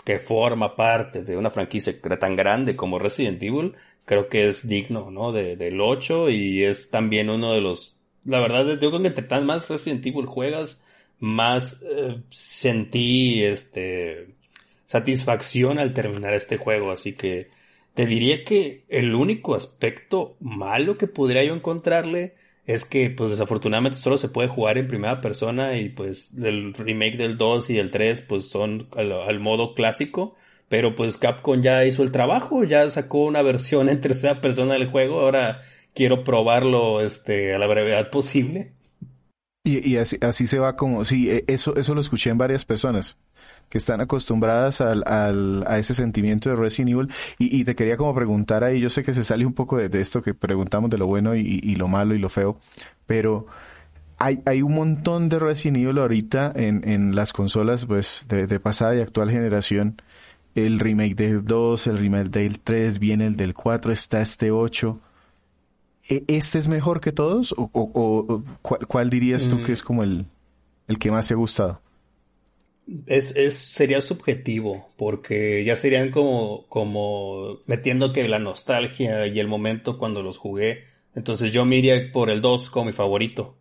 que 0.04 0.18
forma 0.18 0.76
parte 0.76 1.22
de 1.22 1.36
una 1.38 1.50
franquicia 1.50 1.98
tan 2.20 2.36
grande 2.36 2.76
como 2.76 2.98
Resident 2.98 3.42
Evil, 3.42 3.76
creo 4.04 4.28
que 4.28 4.48
es 4.48 4.68
digno, 4.68 5.10
¿no? 5.10 5.32
De, 5.32 5.56
del 5.56 5.80
8 5.80 6.28
y 6.28 6.64
es 6.64 6.90
también 6.90 7.30
uno 7.30 7.54
de 7.54 7.62
los... 7.62 7.96
La 8.26 8.40
verdad, 8.40 8.78
yo 8.78 8.90
creo 8.90 9.00
que 9.00 9.08
entre 9.08 9.40
más 9.40 9.70
Resident 9.70 10.04
Evil 10.04 10.26
juegas, 10.26 10.84
más 11.20 11.82
eh, 11.82 12.22
sentí 12.30 13.42
este 13.42 14.28
satisfacción 14.86 15.78
al 15.78 15.92
terminar 15.92 16.34
este 16.34 16.56
juego, 16.56 16.90
así 16.90 17.12
que 17.12 17.50
te 17.94 18.06
diría 18.06 18.44
que 18.44 18.84
el 18.88 19.14
único 19.14 19.54
aspecto 19.54 20.36
malo 20.40 20.96
que 20.96 21.08
podría 21.08 21.44
yo 21.44 21.54
encontrarle 21.54 22.34
es 22.66 22.84
que 22.84 23.10
pues 23.10 23.30
desafortunadamente 23.30 23.98
solo 23.98 24.18
se 24.18 24.28
puede 24.28 24.48
jugar 24.48 24.78
en 24.78 24.88
primera 24.88 25.20
persona 25.20 25.78
y 25.78 25.88
pues 25.88 26.32
el 26.38 26.74
remake 26.74 27.16
del 27.16 27.38
2 27.38 27.70
y 27.70 27.78
el 27.78 27.90
3 27.90 28.20
pues 28.22 28.48
son 28.50 28.88
al 28.94 29.40
modo 29.40 29.74
clásico. 29.74 30.36
Pero 30.68 30.94
pues 30.94 31.16
Capcom 31.16 31.62
ya 31.62 31.84
hizo 31.86 32.02
el 32.02 32.12
trabajo, 32.12 32.64
ya 32.64 32.88
sacó 32.90 33.24
una 33.24 33.40
versión 33.42 33.88
en 33.88 34.02
tercera 34.02 34.40
persona 34.42 34.74
del 34.74 34.90
juego, 34.90 35.20
ahora 35.20 35.60
quiero 35.94 36.24
probarlo 36.24 37.00
este, 37.00 37.54
a 37.54 37.58
la 37.58 37.66
brevedad 37.66 38.10
posible. 38.10 38.72
Y, 39.68 39.86
y 39.86 39.96
así, 39.98 40.16
así, 40.22 40.46
se 40.46 40.58
va 40.58 40.76
como, 40.76 41.04
sí, 41.04 41.30
e, 41.30 41.44
eso, 41.46 41.76
eso 41.76 41.94
lo 41.94 42.00
escuché 42.00 42.30
en 42.30 42.38
varias 42.38 42.64
personas 42.64 43.18
que 43.68 43.76
están 43.76 44.00
acostumbradas 44.00 44.80
al, 44.80 45.02
al, 45.06 45.62
a 45.66 45.78
ese 45.78 45.92
sentimiento 45.92 46.48
de 46.48 46.56
Resident 46.56 46.92
Evil. 46.92 47.08
Y, 47.38 47.64
te 47.64 47.74
quería 47.74 47.98
como 47.98 48.14
preguntar 48.14 48.64
ahí, 48.64 48.80
yo 48.80 48.88
sé 48.88 49.02
que 49.02 49.12
se 49.12 49.22
sale 49.22 49.44
un 49.44 49.52
poco 49.52 49.76
de, 49.76 50.00
esto 50.00 50.22
que 50.22 50.32
preguntamos 50.32 50.88
de 50.88 50.96
lo 50.96 51.06
bueno 51.06 51.36
y, 51.36 51.60
y, 51.62 51.76
lo 51.76 51.86
malo 51.86 52.14
y 52.14 52.18
lo 52.18 52.30
feo, 52.30 52.58
pero 53.04 53.46
hay, 54.16 54.40
hay 54.46 54.62
un 54.62 54.74
montón 54.74 55.28
de 55.28 55.38
Resident 55.38 55.76
Evil 55.76 55.98
ahorita 55.98 56.50
en, 56.56 56.88
en 56.88 57.14
las 57.14 57.34
consolas 57.34 57.84
pues 57.84 58.24
de, 58.26 58.46
de 58.46 58.60
pasada 58.60 58.96
y 58.96 59.00
actual 59.00 59.30
generación 59.30 60.00
el 60.54 60.80
remake 60.80 61.14
del 61.14 61.44
2, 61.44 61.86
el 61.88 61.98
remake 61.98 62.30
del 62.30 62.60
3, 62.60 62.98
viene 62.98 63.26
el 63.26 63.36
del 63.36 63.52
4, 63.54 63.92
está 63.92 64.22
este 64.22 64.50
8. 64.50 64.98
¿E, 66.08 66.24
¿Este 66.26 66.58
es 66.58 66.68
mejor 66.68 67.00
que 67.00 67.12
todos? 67.12 67.54
¿O, 67.56 68.42
cuál, 68.62 69.10
dirías 69.10 69.48
tú 69.48 69.62
que 69.62 69.72
es 69.72 69.82
mm. 69.82 69.86
como 69.86 70.02
el, 70.02 70.26
el 70.88 70.98
que 70.98 71.10
más 71.10 71.28
te 71.28 71.34
ha 71.34 71.36
gustado? 71.36 71.80
Es, 73.06 73.36
es, 73.36 73.54
sería 73.54 74.00
subjetivo, 74.00 74.88
porque 74.96 75.62
ya 75.62 75.76
serían 75.76 76.10
como, 76.10 76.64
como 76.68 77.58
metiendo 77.66 78.14
que 78.14 78.26
la 78.28 78.38
nostalgia 78.38 79.26
y 79.26 79.38
el 79.38 79.46
momento 79.46 79.98
cuando 79.98 80.22
los 80.22 80.38
jugué. 80.38 80.84
Entonces 81.14 81.52
yo 81.52 81.66
me 81.66 81.76
iría 81.76 82.10
por 82.12 82.30
el 82.30 82.40
2 82.40 82.70
como 82.70 82.86
mi 82.86 82.92
favorito, 82.92 83.56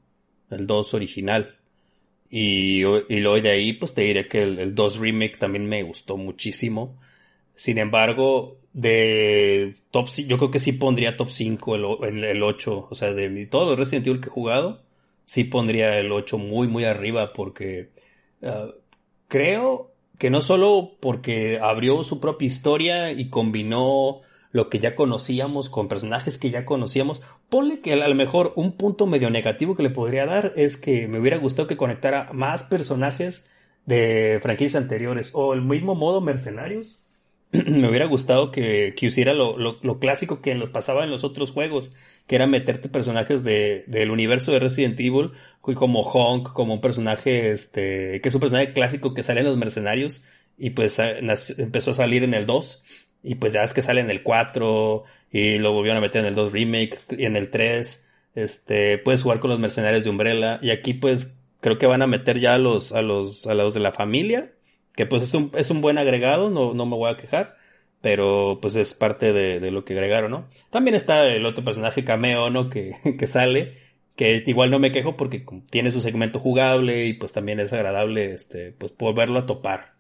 el 0.50 0.66
2 0.66 0.94
original. 0.94 1.58
Y, 2.30 2.84
y 2.84 3.20
luego 3.20 3.42
de 3.42 3.50
ahí, 3.50 3.74
pues 3.74 3.94
te 3.94 4.02
diré 4.02 4.26
que 4.26 4.44
el, 4.44 4.76
2 4.76 5.00
Remake 5.00 5.38
también 5.38 5.68
me 5.68 5.84
gustó 5.84 6.16
muchísimo. 6.18 6.98
Sin 7.56 7.80
embargo, 7.80 8.58
de 8.78 9.74
top 9.90 10.08
yo 10.28 10.38
creo 10.38 10.52
que 10.52 10.60
sí 10.60 10.72
pondría 10.72 11.18
top 11.18 11.32
5 11.32 11.76
el, 12.06 12.24
el 12.24 12.44
8. 12.44 12.88
O 12.92 12.96
sea, 12.96 13.12
de 13.12 13.48
todos 13.48 13.68
los 13.70 13.80
Resident 13.80 14.06
Evil 14.06 14.22
que 14.22 14.28
he 14.28 14.32
jugado, 14.32 14.84
sí 15.26 15.46
pondría 15.46 15.98
el 15.98 16.12
8 16.12 16.38
muy, 16.38 16.68
muy 16.68 16.86
arriba 16.86 17.34
porque 17.34 17.90
ah, 18.44 18.68
creo 19.28 19.92
que 20.20 20.30
no 20.30 20.42
solo 20.42 20.92
porque 21.00 21.60
abrió 21.60 22.04
su 22.04 22.20
propia 22.20 22.46
historia 22.46 23.12
y 23.12 23.30
combinó 23.30 24.22
lo 24.52 24.70
que 24.70 24.78
ya 24.78 24.96
conocíamos, 24.96 25.72
con 25.72 25.88
personajes 25.88 26.38
que 26.38 26.52
ya 26.52 26.64
conocíamos. 26.64 27.24
Ponle 27.50 27.80
que 27.82 27.94
a 27.94 28.08
lo 28.08 28.16
mejor 28.16 28.54
un 28.56 28.74
punto 28.74 29.08
medio 29.08 29.32
negativo 29.32 29.76
que 29.76 29.84
le 29.84 29.90
podría 29.90 30.28
dar 30.28 30.54
es 30.56 30.78
que 30.78 31.08
me 31.08 31.20
hubiera 31.20 31.38
gustado 31.38 31.68
que 31.68 31.78
conectara 31.78 32.30
más 32.32 32.64
personajes 32.64 33.48
de 33.88 34.40
franquicias 34.44 34.80
anteriores 34.80 35.32
o 35.34 35.56
el 35.56 35.64
mismo 35.64 35.96
modo 35.96 36.22
mercenarios. 36.22 37.04
me 37.52 37.88
hubiera 37.90 38.06
gustado 38.06 38.52
que, 38.52 38.94
que 38.98 39.06
hiciera 39.06 39.34
lo, 39.34 39.58
lo, 39.58 40.00
clásico 40.00 40.42
que 40.42 40.56
pasaba 40.72 41.04
en 41.04 41.12
los 41.12 41.24
otros 41.24 41.52
juegos, 41.52 41.94
que 42.28 42.36
era 42.36 42.48
meterte 42.48 42.90
personajes 42.90 43.44
de, 43.44 43.84
del 43.88 44.12
universo 44.12 44.52
de 44.52 44.60
Resident 44.60 45.00
Evil, 45.00 45.32
como 45.62 46.02
Honk, 46.02 46.54
como 46.54 46.74
un 46.74 46.82
personaje, 46.82 47.52
este, 47.52 48.22
que 48.22 48.30
es 48.30 48.36
un 48.36 48.42
personaje 48.42 48.74
clásico 48.74 49.14
que 49.14 49.24
sale 49.24 49.42
en 49.42 49.48
los 49.48 49.58
mercenarios, 49.58 50.24
y 50.58 50.72
pues 50.72 50.98
empezó 51.00 51.92
a 51.92 51.94
salir 51.94 52.24
en 52.24 52.34
el 52.34 52.46
2 52.46 52.84
y 53.24 53.36
pues 53.36 53.54
ya 53.54 53.64
es 53.64 53.74
que 53.74 53.82
sale 53.82 54.02
en 54.02 54.10
el 54.10 54.24
4 54.24 55.04
y 55.32 55.58
lo 55.60 55.74
volvieron 55.74 55.98
a 55.98 56.02
meter 56.02 56.22
en 56.22 56.28
el 56.28 56.36
2 56.36 56.52
remake 56.52 56.98
y 57.18 57.26
en 57.26 57.36
el 57.36 57.50
3. 57.50 58.06
Este, 58.36 58.98
puedes 59.00 59.22
jugar 59.22 59.40
con 59.40 59.50
los 59.50 59.60
mercenarios 59.60 60.04
de 60.04 60.10
Umbrella 60.10 60.60
y 60.62 60.70
aquí 60.70 60.94
pues 60.94 61.38
creo 61.60 61.78
que 61.78 61.88
van 61.88 62.02
a 62.02 62.08
meter 62.08 62.40
ya 62.40 62.54
a 62.54 62.58
los 62.58 62.92
a 62.92 63.02
los 63.02 63.48
a 63.48 63.54
los 63.54 63.74
de 63.74 63.80
la 63.80 63.92
familia, 63.92 64.52
que 64.98 65.06
pues 65.06 65.24
es 65.24 65.34
un 65.34 65.52
es 65.56 65.72
un 65.72 65.80
buen 65.80 65.98
agregado, 65.98 66.50
no 66.50 66.74
no 66.74 66.86
me 66.86 66.98
voy 66.98 67.10
a 67.10 67.16
quejar, 67.18 67.56
pero 68.02 68.60
pues 68.62 68.76
es 68.76 68.94
parte 68.94 69.32
de, 69.32 69.62
de 69.62 69.72
lo 69.72 69.86
que 69.86 69.94
agregaron, 69.94 70.32
¿no? 70.32 70.50
También 70.70 70.96
está 70.96 71.26
el 71.26 71.46
otro 71.46 71.64
personaje 71.64 72.04
cameo, 72.04 72.50
¿no? 72.50 72.70
que 72.70 72.94
que 73.18 73.28
sale 73.28 73.76
que 74.18 74.44
igual 74.48 74.72
no 74.72 74.80
me 74.80 74.92
quejo 74.92 75.16
porque 75.16 75.46
tiene 75.70 75.92
su 75.92 76.02
segmento 76.02 76.40
jugable 76.40 77.06
y 77.06 77.14
pues 77.14 77.32
también 77.34 77.60
es 77.62 77.72
agradable 77.72 78.34
este 78.34 78.74
pues 78.74 78.94
volverlo 78.98 79.40
a 79.40 79.46
topar 79.46 79.98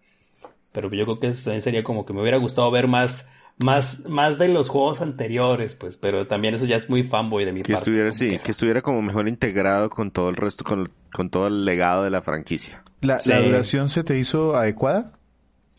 pero 0.77 0.91
yo 0.93 1.05
creo 1.05 1.19
que 1.19 1.31
también 1.31 1.61
sería 1.61 1.83
como 1.83 2.05
que 2.05 2.13
me 2.13 2.21
hubiera 2.21 2.37
gustado 2.37 2.69
ver 2.69 2.87
más, 2.87 3.31
más, 3.59 4.05
más 4.07 4.37
de 4.37 4.49
los 4.49 4.69
juegos 4.69 5.01
anteriores, 5.01 5.75
pues, 5.75 5.97
pero 5.97 6.27
también 6.27 6.53
eso 6.55 6.65
ya 6.65 6.75
es 6.75 6.89
muy 6.89 7.03
fanboy 7.03 7.43
de 7.43 7.53
mi 7.53 7.63
que 7.63 7.73
parte. 7.73 7.89
Estuviera, 7.89 8.13
sí, 8.13 8.39
que 8.43 8.51
estuviera 8.51 8.81
como 8.81 9.01
mejor 9.01 9.27
integrado 9.27 9.89
con 9.89 10.11
todo 10.11 10.29
el 10.29 10.35
resto, 10.35 10.63
con, 10.63 10.91
con 11.11 11.29
todo 11.29 11.47
el 11.47 11.65
legado 11.65 12.03
de 12.03 12.11
la 12.11 12.21
franquicia. 12.21 12.83
¿La, 13.01 13.19
duración 13.19 13.89
se 13.89 14.03
te 14.03 14.17
hizo 14.17 14.55
adecuada? 14.55 15.13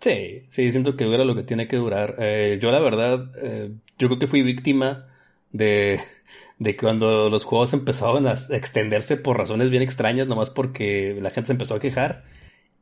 Sí, 0.00 0.44
sí, 0.50 0.70
siento 0.70 0.96
que 0.96 1.04
dura 1.04 1.24
lo 1.24 1.34
que 1.34 1.42
tiene 1.42 1.68
que 1.68 1.76
durar. 1.76 2.16
Eh, 2.18 2.58
yo 2.60 2.70
la 2.70 2.80
verdad, 2.80 3.30
eh, 3.42 3.70
yo 3.98 4.08
creo 4.08 4.18
que 4.18 4.28
fui 4.28 4.42
víctima 4.42 5.06
de, 5.52 6.00
de 6.58 6.76
cuando 6.76 7.30
los 7.30 7.44
juegos 7.44 7.72
empezaban 7.74 8.26
a 8.26 8.34
extenderse 8.50 9.16
por 9.16 9.38
razones 9.38 9.70
bien 9.70 9.82
extrañas, 9.82 10.26
nomás 10.26 10.50
porque 10.50 11.18
la 11.20 11.30
gente 11.30 11.48
se 11.48 11.52
empezó 11.52 11.74
a 11.74 11.80
quejar. 11.80 12.24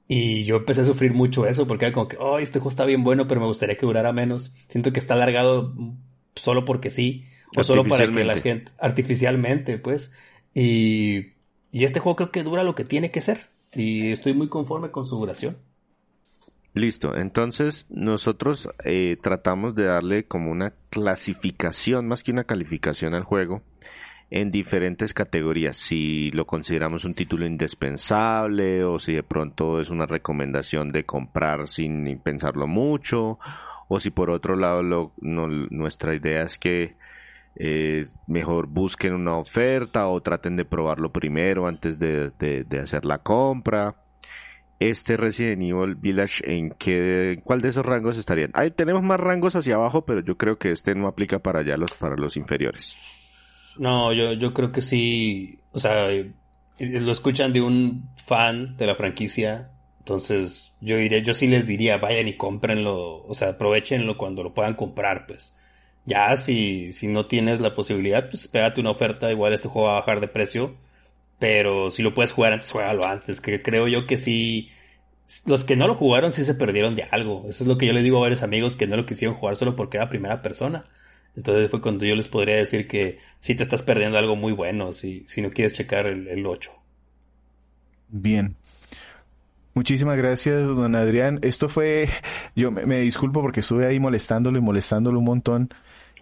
Y 0.09 0.45
yo 0.45 0.57
empecé 0.57 0.83
a 0.83 0.85
sufrir 0.85 1.13
mucho 1.13 1.47
eso 1.47 1.67
porque 1.67 1.87
era 1.87 1.95
como 1.95 2.09
que, 2.09 2.17
oh, 2.19 2.39
este 2.39 2.59
juego 2.61 2.71
está 2.71 2.85
bien 2.85 3.03
bueno, 3.03 3.27
pero 3.27 3.41
me 3.41 3.47
gustaría 3.47 3.77
que 3.77 3.87
durara 3.87 4.13
menos. 4.13 4.55
Siento 4.69 4.93
que 4.93 5.01
está 5.01 5.15
alargado 5.15 5.75
solo 6.37 6.65
porque 6.65 6.91
sí, 6.91 7.25
o 7.57 7.65
solo 7.65 7.85
para 7.85 8.11
que 8.11 8.25
la 8.25 8.37
gente, 8.37 8.71
artificialmente, 8.79 9.79
pues. 9.79 10.13
Y, 10.55 11.33
y 11.73 11.85
este 11.85 12.01
juego 12.01 12.17
creo 12.17 12.31
que 12.31 12.45
dura 12.45 12.63
lo 12.63 12.75
que 12.75 12.85
tiene 12.85 13.11
que 13.11 13.21
ser. 13.21 13.49
Y 13.75 14.11
estoy 14.11 14.33
muy 14.33 14.49
conforme 14.49 14.91
con 14.91 15.07
su 15.07 15.17
duración. 15.17 15.57
Listo, 16.77 17.17
entonces 17.17 17.87
nosotros 17.89 18.69
eh, 18.85 19.17
tratamos 19.23 19.75
de 19.75 19.85
darle 19.85 20.25
como 20.25 20.51
una 20.51 20.75
clasificación, 20.91 22.07
más 22.07 22.23
que 22.23 22.33
una 22.33 22.45
calificación 22.45 23.15
al 23.15 23.25
juego, 23.25 23.63
en 24.31 24.51
diferentes 24.51 25.15
categorías, 25.15 25.77
si 25.77 26.31
lo 26.33 26.47
consideramos 26.47 27.05
un 27.05 27.15
título 27.15 27.47
indispensable 27.47 28.83
o 28.85 28.99
si 28.99 29.15
de 29.15 29.23
pronto 29.23 29.81
es 29.81 29.89
una 29.89 30.07
recomendación 30.07 30.91
de 30.91 31.05
comprar 31.05 31.69
sin 31.69 32.19
pensarlo 32.19 32.67
mucho 32.67 33.39
o 33.89 34.01
si 34.01 34.11
por 34.11 34.31
otro 34.31 34.57
lado 34.57 34.83
lo, 34.83 35.13
nuestra 35.21 36.15
idea 36.15 36.43
es 36.43 36.59
que 36.59 36.97
eh, 37.55 38.07
mejor 38.27 38.67
busquen 38.67 39.15
una 39.15 39.37
oferta 39.37 40.09
o 40.09 40.21
traten 40.21 40.57
de 40.57 40.65
probarlo 40.65 41.13
primero 41.13 41.69
antes 41.69 41.99
de, 41.99 42.67
hacer 42.83 43.05
la 43.05 43.19
compra. 43.19 43.95
Este 44.79 45.17
Resident 45.17 45.63
Evil 45.63 45.95
Village, 45.95 46.43
¿en 46.45 46.71
qué, 46.71 47.41
cuál 47.45 47.63
de 47.63 47.69
esos 47.69 47.87
rangos 47.87 48.19
estarían? 48.19 48.51
Ahí 48.53 48.71
tenemos 48.73 49.03
más 49.03 49.19
rangos 49.19 49.57
hacia 49.57 49.77
abajo, 49.77 50.05
pero 50.05 50.21
yo 50.21 50.37
creo 50.37 50.59
que 50.59 50.71
este 50.71 50.95
no 50.95 51.07
aplica 51.07 51.39
para 51.39 51.61
allá 51.61 51.79
los, 51.79 51.93
para 51.93 52.17
los 52.17 52.37
inferiores. 52.37 52.97
No, 53.79 54.13
yo, 54.13 54.33
yo 54.33 54.55
creo 54.55 54.73
que 54.73 54.81
sí, 54.81 55.59
o 55.73 55.79
sea, 55.79 56.09
lo 56.79 57.13
escuchan 57.13 57.53
de 57.53 57.61
un 57.61 58.09
fan 58.17 58.77
de 58.77 58.87
la 58.87 58.95
franquicia. 58.95 59.71
Entonces, 59.99 60.75
yo 60.81 60.97
diría, 60.97 61.19
yo 61.19 61.35
sí 61.35 61.47
les 61.47 61.67
diría, 61.67 61.99
vayan 61.99 62.29
y 62.29 62.37
cómprenlo, 62.37 63.25
o 63.27 63.35
sea, 63.35 63.51
aprovechenlo 63.51 64.17
cuando 64.17 64.43
lo 64.43 64.55
puedan 64.55 64.75
comprar, 64.75 65.27
pues. 65.27 65.55
Ya, 66.05 66.37
si, 66.37 66.93
si 66.93 67.09
no 67.09 67.27
tienes 67.27 67.61
la 67.61 67.75
posibilidad, 67.75 68.29
pues 68.29 68.47
pégate 68.49 68.81
una 68.81 68.91
oferta, 68.93 69.31
igual 69.33 69.53
este 69.53 69.69
juego 69.69 69.89
va 69.89 69.97
a 69.97 70.01
bajar 70.01 70.21
de 70.21 70.29
precio. 70.29 70.77
Pero 71.39 71.91
si 71.91 72.03
lo 72.03 72.15
puedes 72.15 72.33
jugar 72.33 72.53
antes, 72.55 72.71
juégalo 72.73 73.07
antes, 73.07 73.41
que 73.41 73.63
creo 73.63 73.89
yo 73.89 74.07
que 74.07 74.17
sí, 74.19 74.71
los 75.47 75.65
que 75.65 75.77
no 75.77 75.87
lo 75.87 75.95
jugaron 75.95 76.33
sí 76.33 76.45
se 76.45 76.55
perdieron 76.55 76.95
de 76.95 77.05
algo. 77.05 77.45
Eso 77.49 77.65
es 77.65 77.69
lo 77.69 77.79
que 77.79 77.87
yo 77.87 77.93
les 77.93 78.05
digo 78.05 78.19
a 78.19 78.23
varios 78.23 78.43
amigos 78.43 78.77
que 78.77 78.87
no 78.87 78.97
lo 78.97 79.07
quisieron 79.07 79.37
jugar 79.37 79.57
solo 79.57 79.77
porque 79.77 79.97
era 79.99 80.09
primera 80.09 80.43
persona. 80.43 80.87
Entonces 81.37 81.71
fue 81.71 81.83
cuando 81.83 82.07
yo 82.07 82.15
les 82.15 82.29
podría 82.29 82.57
decir 82.57 82.89
que 82.89 83.19
sí 83.41 83.55
te 83.55 83.63
estás 83.63 83.83
perdiendo 83.83 84.19
algo 84.19 84.37
muy 84.37 84.53
bueno 84.53 84.93
si, 84.93 85.25
si 85.29 85.43
no 85.43 85.51
quieres 85.51 85.75
checar 85.75 86.07
el, 86.07 86.29
el 86.29 86.47
8. 86.47 86.73
Bien. 88.09 88.57
Muchísimas 89.77 90.17
gracias, 90.17 90.67
don 90.67 90.95
Adrián. 90.95 91.39
Esto 91.43 91.69
fue, 91.69 92.09
yo 92.57 92.71
me, 92.71 93.01
disculpo 93.01 93.43
porque 93.43 93.61
estuve 93.61 93.85
ahí 93.85 94.01
molestándolo 94.01 94.57
y 94.57 94.63
molestándolo 94.63 95.19
un 95.19 95.27
montón. 95.27 95.69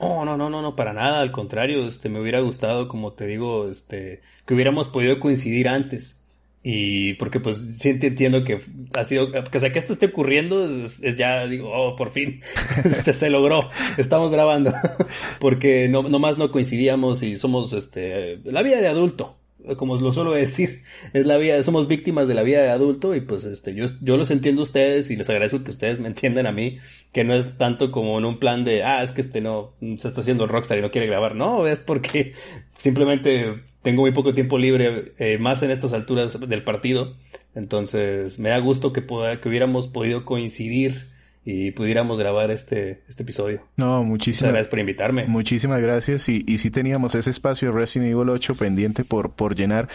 Oh, 0.01 0.25
no, 0.25 0.37
no, 0.37 0.51
no, 0.51 0.61
no, 0.61 0.75
para 0.75 0.93
nada, 0.93 1.21
al 1.21 1.31
contrario, 1.31 1.87
este, 1.87 2.09
me 2.09 2.21
hubiera 2.21 2.41
gustado, 2.41 2.89
como 2.89 3.13
te 3.13 3.29
digo, 3.29 3.69
este, 3.69 4.23
que 4.45 4.55
hubiéramos 4.55 4.89
podido 4.89 5.21
coincidir 5.21 5.69
antes. 5.69 6.21
Y 6.67 7.13
porque 7.15 7.41
pues 7.41 7.63
sí 7.79 7.91
entiendo 7.91 8.43
que 8.43 8.59
ha 8.95 9.05
sido, 9.05 9.31
que, 9.31 9.61
sea, 9.61 9.71
que 9.71 9.79
esto 9.79 9.93
esté 9.93 10.07
ocurriendo 10.07 10.67
es, 10.67 10.99
ya, 11.15 11.47
digo, 11.47 11.71
oh, 11.71 11.95
por 11.95 12.11
fin, 12.11 12.41
se, 12.91 13.29
logró, 13.29 13.69
estamos 13.99 14.33
grabando. 14.33 14.73
porque 15.41 15.89
no, 15.89 16.03
nomás 16.05 16.39
no 16.39 16.51
coincidíamos 16.51 17.23
y 17.23 17.37
somos, 17.37 17.75
este, 17.75 18.39
la 18.45 18.63
vida 18.63 18.81
de 18.81 18.89
adulto 18.89 19.37
como 19.77 19.97
lo 19.97 20.13
suelo 20.13 20.33
decir, 20.33 20.83
es 21.13 21.27
la 21.27 21.37
vida, 21.37 21.63
somos 21.63 21.89
víctimas 21.89 22.29
de 22.29 22.35
la 22.35 22.43
vida 22.43 22.63
de 22.63 22.71
adulto 22.71 23.15
y 23.15 23.21
pues 23.21 23.45
este, 23.45 23.75
yo, 23.75 23.87
yo 24.01 24.17
los 24.17 24.31
entiendo 24.31 24.63
a 24.63 24.65
ustedes 24.65 25.11
y 25.11 25.17
les 25.17 25.29
agradezco 25.31 25.65
que 25.65 25.71
ustedes 25.71 26.01
me 26.01 26.09
entiendan 26.09 26.47
a 26.47 26.53
mí, 26.53 26.79
que 27.13 27.25
no 27.25 27.35
es 27.35 27.57
tanto 27.57 27.91
como 27.91 28.19
en 28.19 28.25
un 28.25 28.39
plan 28.39 28.65
de, 28.65 28.83
ah, 28.83 29.03
es 29.03 29.13
que 29.13 29.21
este 29.21 29.41
no, 29.41 29.75
se 29.99 30.09
está 30.09 30.21
haciendo 30.21 30.47
rockstar 30.47 30.79
y 30.79 30.83
no 30.83 30.91
quiere 30.91 31.07
grabar, 31.07 31.35
no, 31.35 31.67
es 31.67 31.81
porque 31.81 32.33
simplemente 32.79 33.63
tengo 33.83 34.03
muy 34.03 34.13
poco 34.13 34.35
tiempo 34.35 34.59
libre, 34.59 35.13
eh, 35.19 35.39
más 35.39 35.63
en 35.63 35.71
estas 35.71 35.93
alturas 35.93 36.39
del 36.41 36.65
partido, 36.65 37.17
entonces 37.55 38.39
me 38.39 38.51
da 38.51 38.59
gusto 38.59 38.93
que, 38.93 39.03
pueda, 39.03 39.41
que 39.41 39.49
hubiéramos 39.49 39.89
podido 39.89 40.25
coincidir 40.25 41.14
y 41.47 41.73
pudiéramos 41.73 42.19
grabar 42.19 42.51
este, 42.51 43.03
este 43.07 43.23
episodio. 43.23 43.63
No, 43.77 44.03
muchísimas 44.03 44.53
gracias 44.53 44.69
por 44.69 44.79
invitarme. 44.79 45.27
Muchísimas 45.27 45.81
gracias. 45.81 46.29
Y, 46.31 46.43
y 46.47 46.59
sí 46.59 46.71
teníamos 46.71 47.15
ese 47.15 47.31
espacio 47.31 47.71
de 47.71 47.79
Resident 47.79 48.13
Evil 48.13 48.31
8 48.31 48.55
pendiente 48.55 49.05
por, 49.05 49.33
por 49.33 49.55
llenar. 49.55 49.89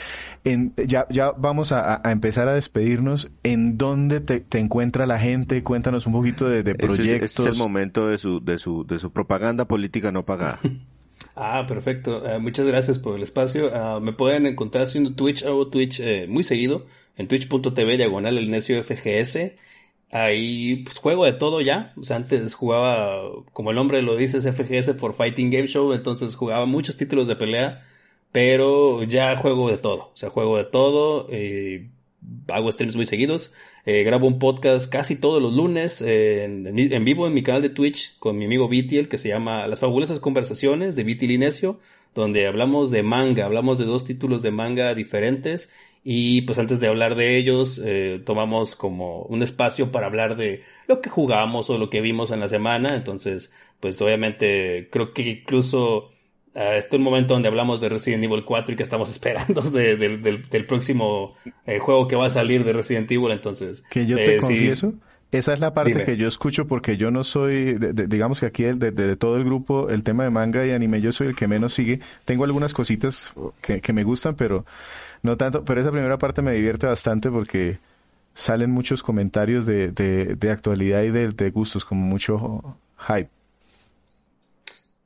En, 0.43 0.73
ya, 0.85 1.07
ya 1.09 1.31
vamos 1.31 1.71
a, 1.71 2.07
a 2.07 2.11
empezar 2.11 2.47
a 2.49 2.53
despedirnos. 2.53 3.31
¿En 3.41 3.77
dónde 3.77 4.19
te, 4.19 4.41
te, 4.41 4.59
encuentra 4.59 5.07
la 5.07 5.17
gente? 5.17 5.63
Cuéntanos 5.63 6.05
un 6.05 6.13
poquito 6.13 6.47
de, 6.47 6.61
de 6.61 6.75
proyectos. 6.75 7.31
Este 7.31 7.49
es, 7.49 7.55
el 7.55 7.57
momento 7.57 8.07
de 8.07 8.19
su, 8.19 8.39
de 8.39 8.59
su, 8.59 8.85
de 8.85 8.99
su 8.99 9.11
propaganda 9.11 9.65
política 9.65 10.11
no 10.11 10.25
pagada. 10.25 10.59
Ah, 11.41 11.65
perfecto. 11.65 12.21
Uh, 12.21 12.39
muchas 12.41 12.65
gracias 12.65 12.99
por 12.99 13.15
el 13.15 13.23
espacio. 13.23 13.71
Uh, 13.71 14.01
me 14.01 14.11
pueden 14.11 14.45
encontrar 14.45 14.83
haciendo 14.83 15.13
Twitch, 15.13 15.43
hago 15.43 15.69
Twitch 15.69 16.01
eh, 16.01 16.27
muy 16.27 16.43
seguido 16.43 16.85
en 17.15 17.29
twitch.tv 17.29 17.95
diagonal 17.95 18.37
el 18.37 18.49
necio 18.49 18.83
FGS. 18.83 19.53
Ahí 20.11 20.77
pues, 20.77 20.97
juego 20.97 21.25
de 21.25 21.33
todo 21.33 21.61
ya. 21.61 21.93
O 21.97 22.03
sea, 22.03 22.17
antes 22.17 22.53
jugaba, 22.55 23.21
como 23.53 23.69
el 23.71 23.75
nombre 23.75 24.01
lo 24.01 24.15
dice, 24.15 24.39
FGS 24.39 24.95
for 24.97 25.13
Fighting 25.13 25.51
Game 25.51 25.67
Show, 25.67 25.93
entonces 25.93 26.35
jugaba 26.35 26.65
muchos 26.65 26.97
títulos 26.97 27.27
de 27.27 27.35
pelea, 27.35 27.83
pero 28.31 29.03
ya 29.03 29.35
juego 29.37 29.69
de 29.69 29.77
todo. 29.77 30.11
O 30.13 30.17
sea, 30.17 30.29
juego 30.29 30.57
de 30.57 30.65
todo. 30.65 31.27
Eh, 31.31 31.89
hago 32.47 32.71
streams 32.71 32.95
muy 32.95 33.05
seguidos. 33.05 33.53
Eh, 33.85 34.03
grabo 34.03 34.27
un 34.27 34.39
podcast 34.39 34.91
casi 34.91 35.15
todos 35.15 35.41
los 35.41 35.53
lunes 35.53 36.01
eh, 36.01 36.43
en, 36.43 37.05
vivo 37.05 37.27
en 37.27 37.33
mi 37.33 37.43
canal 37.43 37.61
de 37.61 37.69
Twitch 37.69 38.17
con 38.19 38.37
mi 38.37 38.45
amigo 38.45 38.69
el 38.71 39.07
que 39.07 39.17
se 39.17 39.29
llama 39.29 39.67
Las 39.67 39.79
fabulosas 39.79 40.19
conversaciones 40.19 40.95
de 40.95 41.03
Viti 41.03 41.27
Linecio, 41.27 41.79
donde 42.15 42.47
hablamos 42.47 42.91
de 42.91 43.03
manga, 43.03 43.45
hablamos 43.45 43.77
de 43.77 43.85
dos 43.85 44.05
títulos 44.05 44.41
de 44.41 44.51
manga 44.51 44.93
diferentes 44.95 45.71
y 46.03 46.41
pues 46.41 46.57
antes 46.59 46.79
de 46.79 46.87
hablar 46.87 47.15
de 47.15 47.37
ellos, 47.37 47.79
eh, 47.83 48.21
tomamos 48.25 48.75
como 48.75 49.23
un 49.23 49.43
espacio 49.43 49.91
para 49.91 50.07
hablar 50.07 50.37
de 50.37 50.63
lo 50.87 51.01
que 51.01 51.09
jugamos 51.09 51.69
o 51.69 51.77
lo 51.77 51.89
que 51.89 52.01
vimos 52.01 52.31
en 52.31 52.39
la 52.39 52.47
semana. 52.47 52.95
Entonces, 52.95 53.53
pues 53.79 54.01
obviamente 54.01 54.87
creo 54.91 55.13
que 55.13 55.23
incluso 55.23 56.09
uh, 56.55 56.59
este 56.77 56.95
es 56.95 56.99
un 56.99 57.03
momento 57.03 57.33
donde 57.33 57.49
hablamos 57.49 57.81
de 57.81 57.89
Resident 57.89 58.23
Evil 58.23 58.45
4 58.45 58.73
y 58.73 58.77
que 58.77 58.83
estamos 58.83 59.09
esperando 59.11 59.61
del, 59.61 60.65
próximo 60.67 61.35
eh, 61.65 61.79
juego 61.79 62.07
que 62.07 62.15
va 62.15 62.27
a 62.27 62.29
salir 62.29 62.63
de 62.63 62.73
Resident 62.73 63.11
Evil. 63.11 63.31
Entonces, 63.31 63.83
que 63.89 64.05
yo 64.05 64.15
te 64.15 64.37
eh, 64.37 64.39
confieso. 64.39 64.93
Esa 65.31 65.53
es 65.53 65.59
la 65.59 65.75
parte 65.75 66.05
que 66.05 66.17
yo 66.17 66.27
escucho 66.27 66.65
porque 66.65 66.97
yo 66.97 67.11
no 67.11 67.21
soy, 67.21 67.75
digamos 67.75 68.39
que 68.39 68.47
aquí 68.47 68.63
de, 68.63 69.15
todo 69.15 69.37
el 69.37 69.43
grupo, 69.43 69.91
el 69.91 70.01
tema 70.01 70.23
de 70.23 70.31
manga 70.31 70.65
y 70.65 70.71
anime, 70.71 71.01
yo 71.01 71.11
soy 71.11 71.27
el 71.27 71.35
que 71.35 71.47
menos 71.47 71.71
sigue. 71.71 71.99
Tengo 72.25 72.45
algunas 72.45 72.73
cositas 72.73 73.31
que, 73.61 73.79
que 73.79 73.93
me 73.93 74.01
gustan, 74.01 74.33
pero 74.33 74.65
no 75.23 75.37
tanto, 75.37 75.65
pero 75.65 75.81
esa 75.81 75.91
primera 75.91 76.17
parte 76.17 76.41
me 76.41 76.53
divierte 76.53 76.87
bastante 76.87 77.29
porque 77.29 77.79
salen 78.33 78.71
muchos 78.71 79.03
comentarios 79.03 79.65
de, 79.65 79.91
de, 79.91 80.51
actualidad 80.51 81.03
y 81.03 81.11
de, 81.11 81.49
gustos, 81.49 81.83
como 81.85 82.05
mucho 82.05 82.77
hype. 83.07 83.29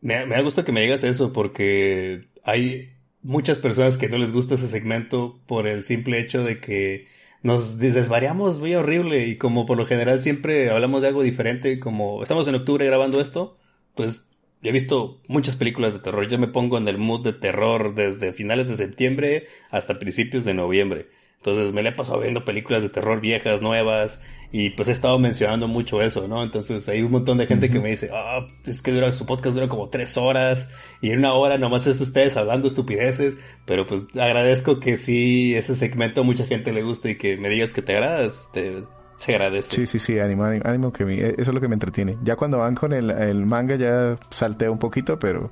Me, 0.01 0.25
me 0.25 0.41
gusta 0.43 0.63
que 0.63 0.71
me 0.71 0.81
digas 0.81 1.03
eso 1.03 1.33
porque 1.33 2.27
hay 2.43 2.93
muchas 3.21 3.59
personas 3.59 3.97
que 3.97 4.09
no 4.09 4.17
les 4.17 4.33
gusta 4.33 4.55
ese 4.55 4.67
segmento 4.67 5.39
por 5.47 5.65
el 5.67 5.81
simple 5.81 6.19
hecho 6.19 6.43
de 6.43 6.59
que 6.59 7.07
nos 7.41 7.77
desvariamos 7.77 8.59
muy 8.59 8.75
horrible 8.75 9.27
y 9.27 9.37
como 9.37 9.65
por 9.65 9.77
lo 9.77 9.85
general 9.85 10.19
siempre 10.19 10.69
hablamos 10.69 11.01
de 11.01 11.09
algo 11.09 11.23
diferente, 11.23 11.79
como 11.79 12.21
estamos 12.23 12.47
en 12.47 12.55
octubre 12.55 12.85
grabando 12.85 13.19
esto, 13.19 13.57
pues 13.95 14.29
yo 14.63 14.69
he 14.69 14.71
visto 14.71 15.19
muchas 15.27 15.57
películas 15.57 15.93
de 15.93 15.99
terror. 15.99 16.25
Yo 16.27 16.39
me 16.39 16.47
pongo 16.47 16.77
en 16.77 16.87
el 16.87 16.97
mood 16.97 17.21
de 17.21 17.33
terror 17.33 17.95
desde 17.95 18.31
finales 18.31 18.69
de 18.69 18.77
septiembre 18.77 19.45
hasta 19.69 19.95
principios 19.95 20.45
de 20.45 20.53
noviembre. 20.53 21.09
Entonces 21.35 21.73
me 21.73 21.83
le 21.83 21.89
he 21.89 21.91
pasado 21.91 22.21
viendo 22.21 22.45
películas 22.45 22.81
de 22.81 22.87
terror 22.87 23.19
viejas, 23.19 23.61
nuevas, 23.61 24.23
y 24.53 24.69
pues 24.69 24.87
he 24.87 24.93
estado 24.93 25.19
mencionando 25.19 25.67
mucho 25.67 26.01
eso, 26.01 26.25
¿no? 26.29 26.41
Entonces 26.41 26.87
hay 26.87 27.01
un 27.01 27.11
montón 27.11 27.37
de 27.37 27.45
gente 27.45 27.69
que 27.69 27.79
me 27.79 27.89
dice, 27.89 28.11
ah, 28.13 28.47
es 28.65 28.81
que 28.81 28.93
dura, 28.93 29.11
su 29.11 29.25
podcast 29.25 29.53
dura 29.53 29.67
como 29.67 29.89
tres 29.89 30.15
horas, 30.15 30.71
y 31.01 31.09
en 31.09 31.19
una 31.19 31.33
hora 31.33 31.57
nomás 31.57 31.85
es 31.85 31.99
ustedes 31.99 32.37
hablando 32.37 32.67
estupideces, 32.67 33.37
pero 33.65 33.85
pues 33.85 34.07
agradezco 34.13 34.79
que 34.79 34.95
sí, 34.95 35.53
ese 35.53 35.75
segmento 35.75 36.21
a 36.21 36.23
mucha 36.23 36.45
gente 36.45 36.71
le 36.71 36.83
guste 36.83 37.09
y 37.09 37.17
que 37.17 37.35
me 37.35 37.49
digas 37.49 37.73
que 37.73 37.81
te 37.81 37.91
agrada, 37.91 38.23
este, 38.23 38.77
se 39.15 39.33
agradece. 39.33 39.71
Sí, 39.71 39.85
sí, 39.85 39.99
sí, 39.99 40.19
ánimo, 40.19 40.43
ánimo, 40.45 40.91
que 40.91 41.03
eso 41.37 41.51
es 41.51 41.53
lo 41.53 41.61
que 41.61 41.67
me 41.67 41.75
entretiene. 41.75 42.17
Ya 42.23 42.35
cuando 42.35 42.59
van 42.59 42.75
con 42.75 42.93
el, 42.93 43.09
el 43.09 43.45
manga 43.45 43.75
ya 43.75 44.17
saltea 44.29 44.71
un 44.71 44.79
poquito, 44.79 45.19
pero... 45.19 45.51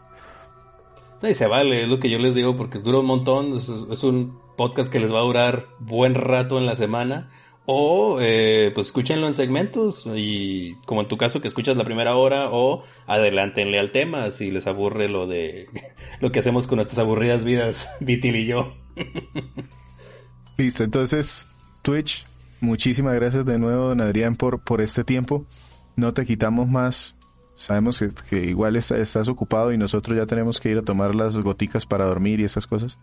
y 1.22 1.34
se 1.34 1.47
vale, 1.47 1.84
es 1.84 1.89
lo 1.89 1.99
que 1.99 2.09
yo 2.09 2.20
les 2.20 2.36
digo, 2.36 2.57
porque 2.57 2.80
dura 2.80 2.99
un 2.99 3.05
montón, 3.05 3.55
es, 3.57 4.03
un 4.03 4.39
podcast 4.57 4.91
que 4.91 4.99
les 4.99 5.14
va 5.14 5.20
a 5.20 5.24
durar 5.24 5.68
buen 5.80 6.16
rato 6.16 6.57
en 6.57 6.66
la 6.66 6.76
semana. 6.76 7.30
O, 7.68 8.18
eh, 8.20 8.72
pues 8.74 8.88
escúchenlo 8.88 9.28
en 9.28 9.36
segmentos 9.36 10.09
y 10.16 10.76
como 10.88 11.01
en 11.01 11.07
tu 11.07 11.16
caso 11.16 11.41
que 11.41 11.47
escuchas 11.47 11.78
la 11.78 11.84
primera 11.84 12.16
hora 12.16 12.49
o 12.49 12.84
adelántenle 13.05 13.80
al 13.80 13.91
tema 13.91 14.32
si 14.32 14.49
les 14.49 14.66
aburre 14.66 15.07
lo 15.07 15.28
de 15.28 15.70
lo 16.20 16.32
que 16.32 16.39
hacemos 16.39 16.66
con 16.66 16.78
nuestras 16.78 16.97
aburridas 16.97 17.45
vidas, 17.45 17.95
Vitil 17.99 18.36
y 18.36 18.45
yo. 18.47 18.74
Listo, 20.57 20.84
entonces 20.84 21.47
Twitch, 21.84 22.26
Muchísimas 22.62 23.16
gracias 23.16 23.43
de 23.43 23.57
nuevo, 23.57 23.88
don 23.88 24.01
Adrián, 24.01 24.36
por, 24.36 24.64
por 24.64 24.82
este 24.82 25.03
tiempo. 25.03 25.47
No 25.95 26.14
te 26.14 26.26
quitamos 26.26 26.70
más. 26.70 27.18
Sabemos 27.55 28.03
que, 28.30 28.38
igual 28.45 28.76
estás 28.76 29.28
ocupado 29.28 29.74
y 29.74 29.80
nosotros 29.80 30.16
ya 30.16 30.28
tenemos 30.28 30.59
que 30.59 30.70
ir 30.70 30.78
a 30.78 30.84
tomar 30.84 31.16
las 31.16 31.36
goticas 31.38 31.88
para 31.88 32.05
dormir 32.05 32.39
y 32.39 32.43
esas 32.43 32.68
cosas. 32.68 32.99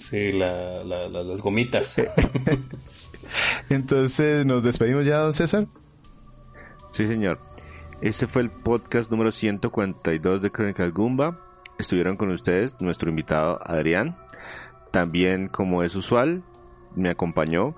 Sí, 0.00 0.32
las 0.32 1.40
gomitas. 1.40 1.96
Entonces, 3.70 4.44
¿nos 4.44 4.64
despedimos 4.64 5.06
ya, 5.06 5.18
don 5.18 5.32
César? 5.32 5.68
Sí, 6.90 7.06
señor. 7.06 7.38
Este 8.00 8.26
fue 8.26 8.42
el 8.42 8.50
podcast 8.50 9.08
número 9.08 9.30
142 9.30 10.42
de 10.42 10.50
Crónicas 10.50 10.92
Gumba. 10.92 11.38
Estuvieron 11.78 12.16
con 12.16 12.30
ustedes 12.32 12.74
nuestro 12.80 13.08
invitado 13.08 13.60
Adrián. 13.64 14.16
También, 14.90 15.46
como 15.46 15.84
es 15.84 15.94
usual, 15.94 16.42
me 16.96 17.08
acompañó 17.08 17.76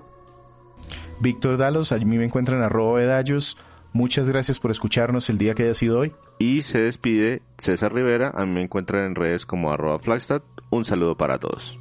Víctor 1.19 1.57
Dalos, 1.57 1.91
a 1.91 1.97
mí 1.97 2.17
me 2.17 2.25
encuentran 2.25 2.61
arroba 2.61 3.01
Dallos. 3.03 3.57
Muchas 3.93 4.29
gracias 4.29 4.59
por 4.59 4.71
escucharnos 4.71 5.29
el 5.29 5.37
día 5.37 5.55
que 5.55 5.63
haya 5.63 5.73
sido 5.73 5.99
hoy. 5.99 6.13
Y 6.39 6.61
se 6.61 6.79
despide 6.79 7.41
César 7.57 7.93
Rivera, 7.93 8.31
a 8.35 8.45
mí 8.45 8.53
me 8.53 8.63
encuentran 8.63 9.05
en 9.05 9.15
redes 9.15 9.45
como 9.45 9.71
arroba 9.71 9.99
Flagstad. 9.99 10.41
Un 10.69 10.85
saludo 10.85 11.15
para 11.15 11.39
todos. 11.39 11.79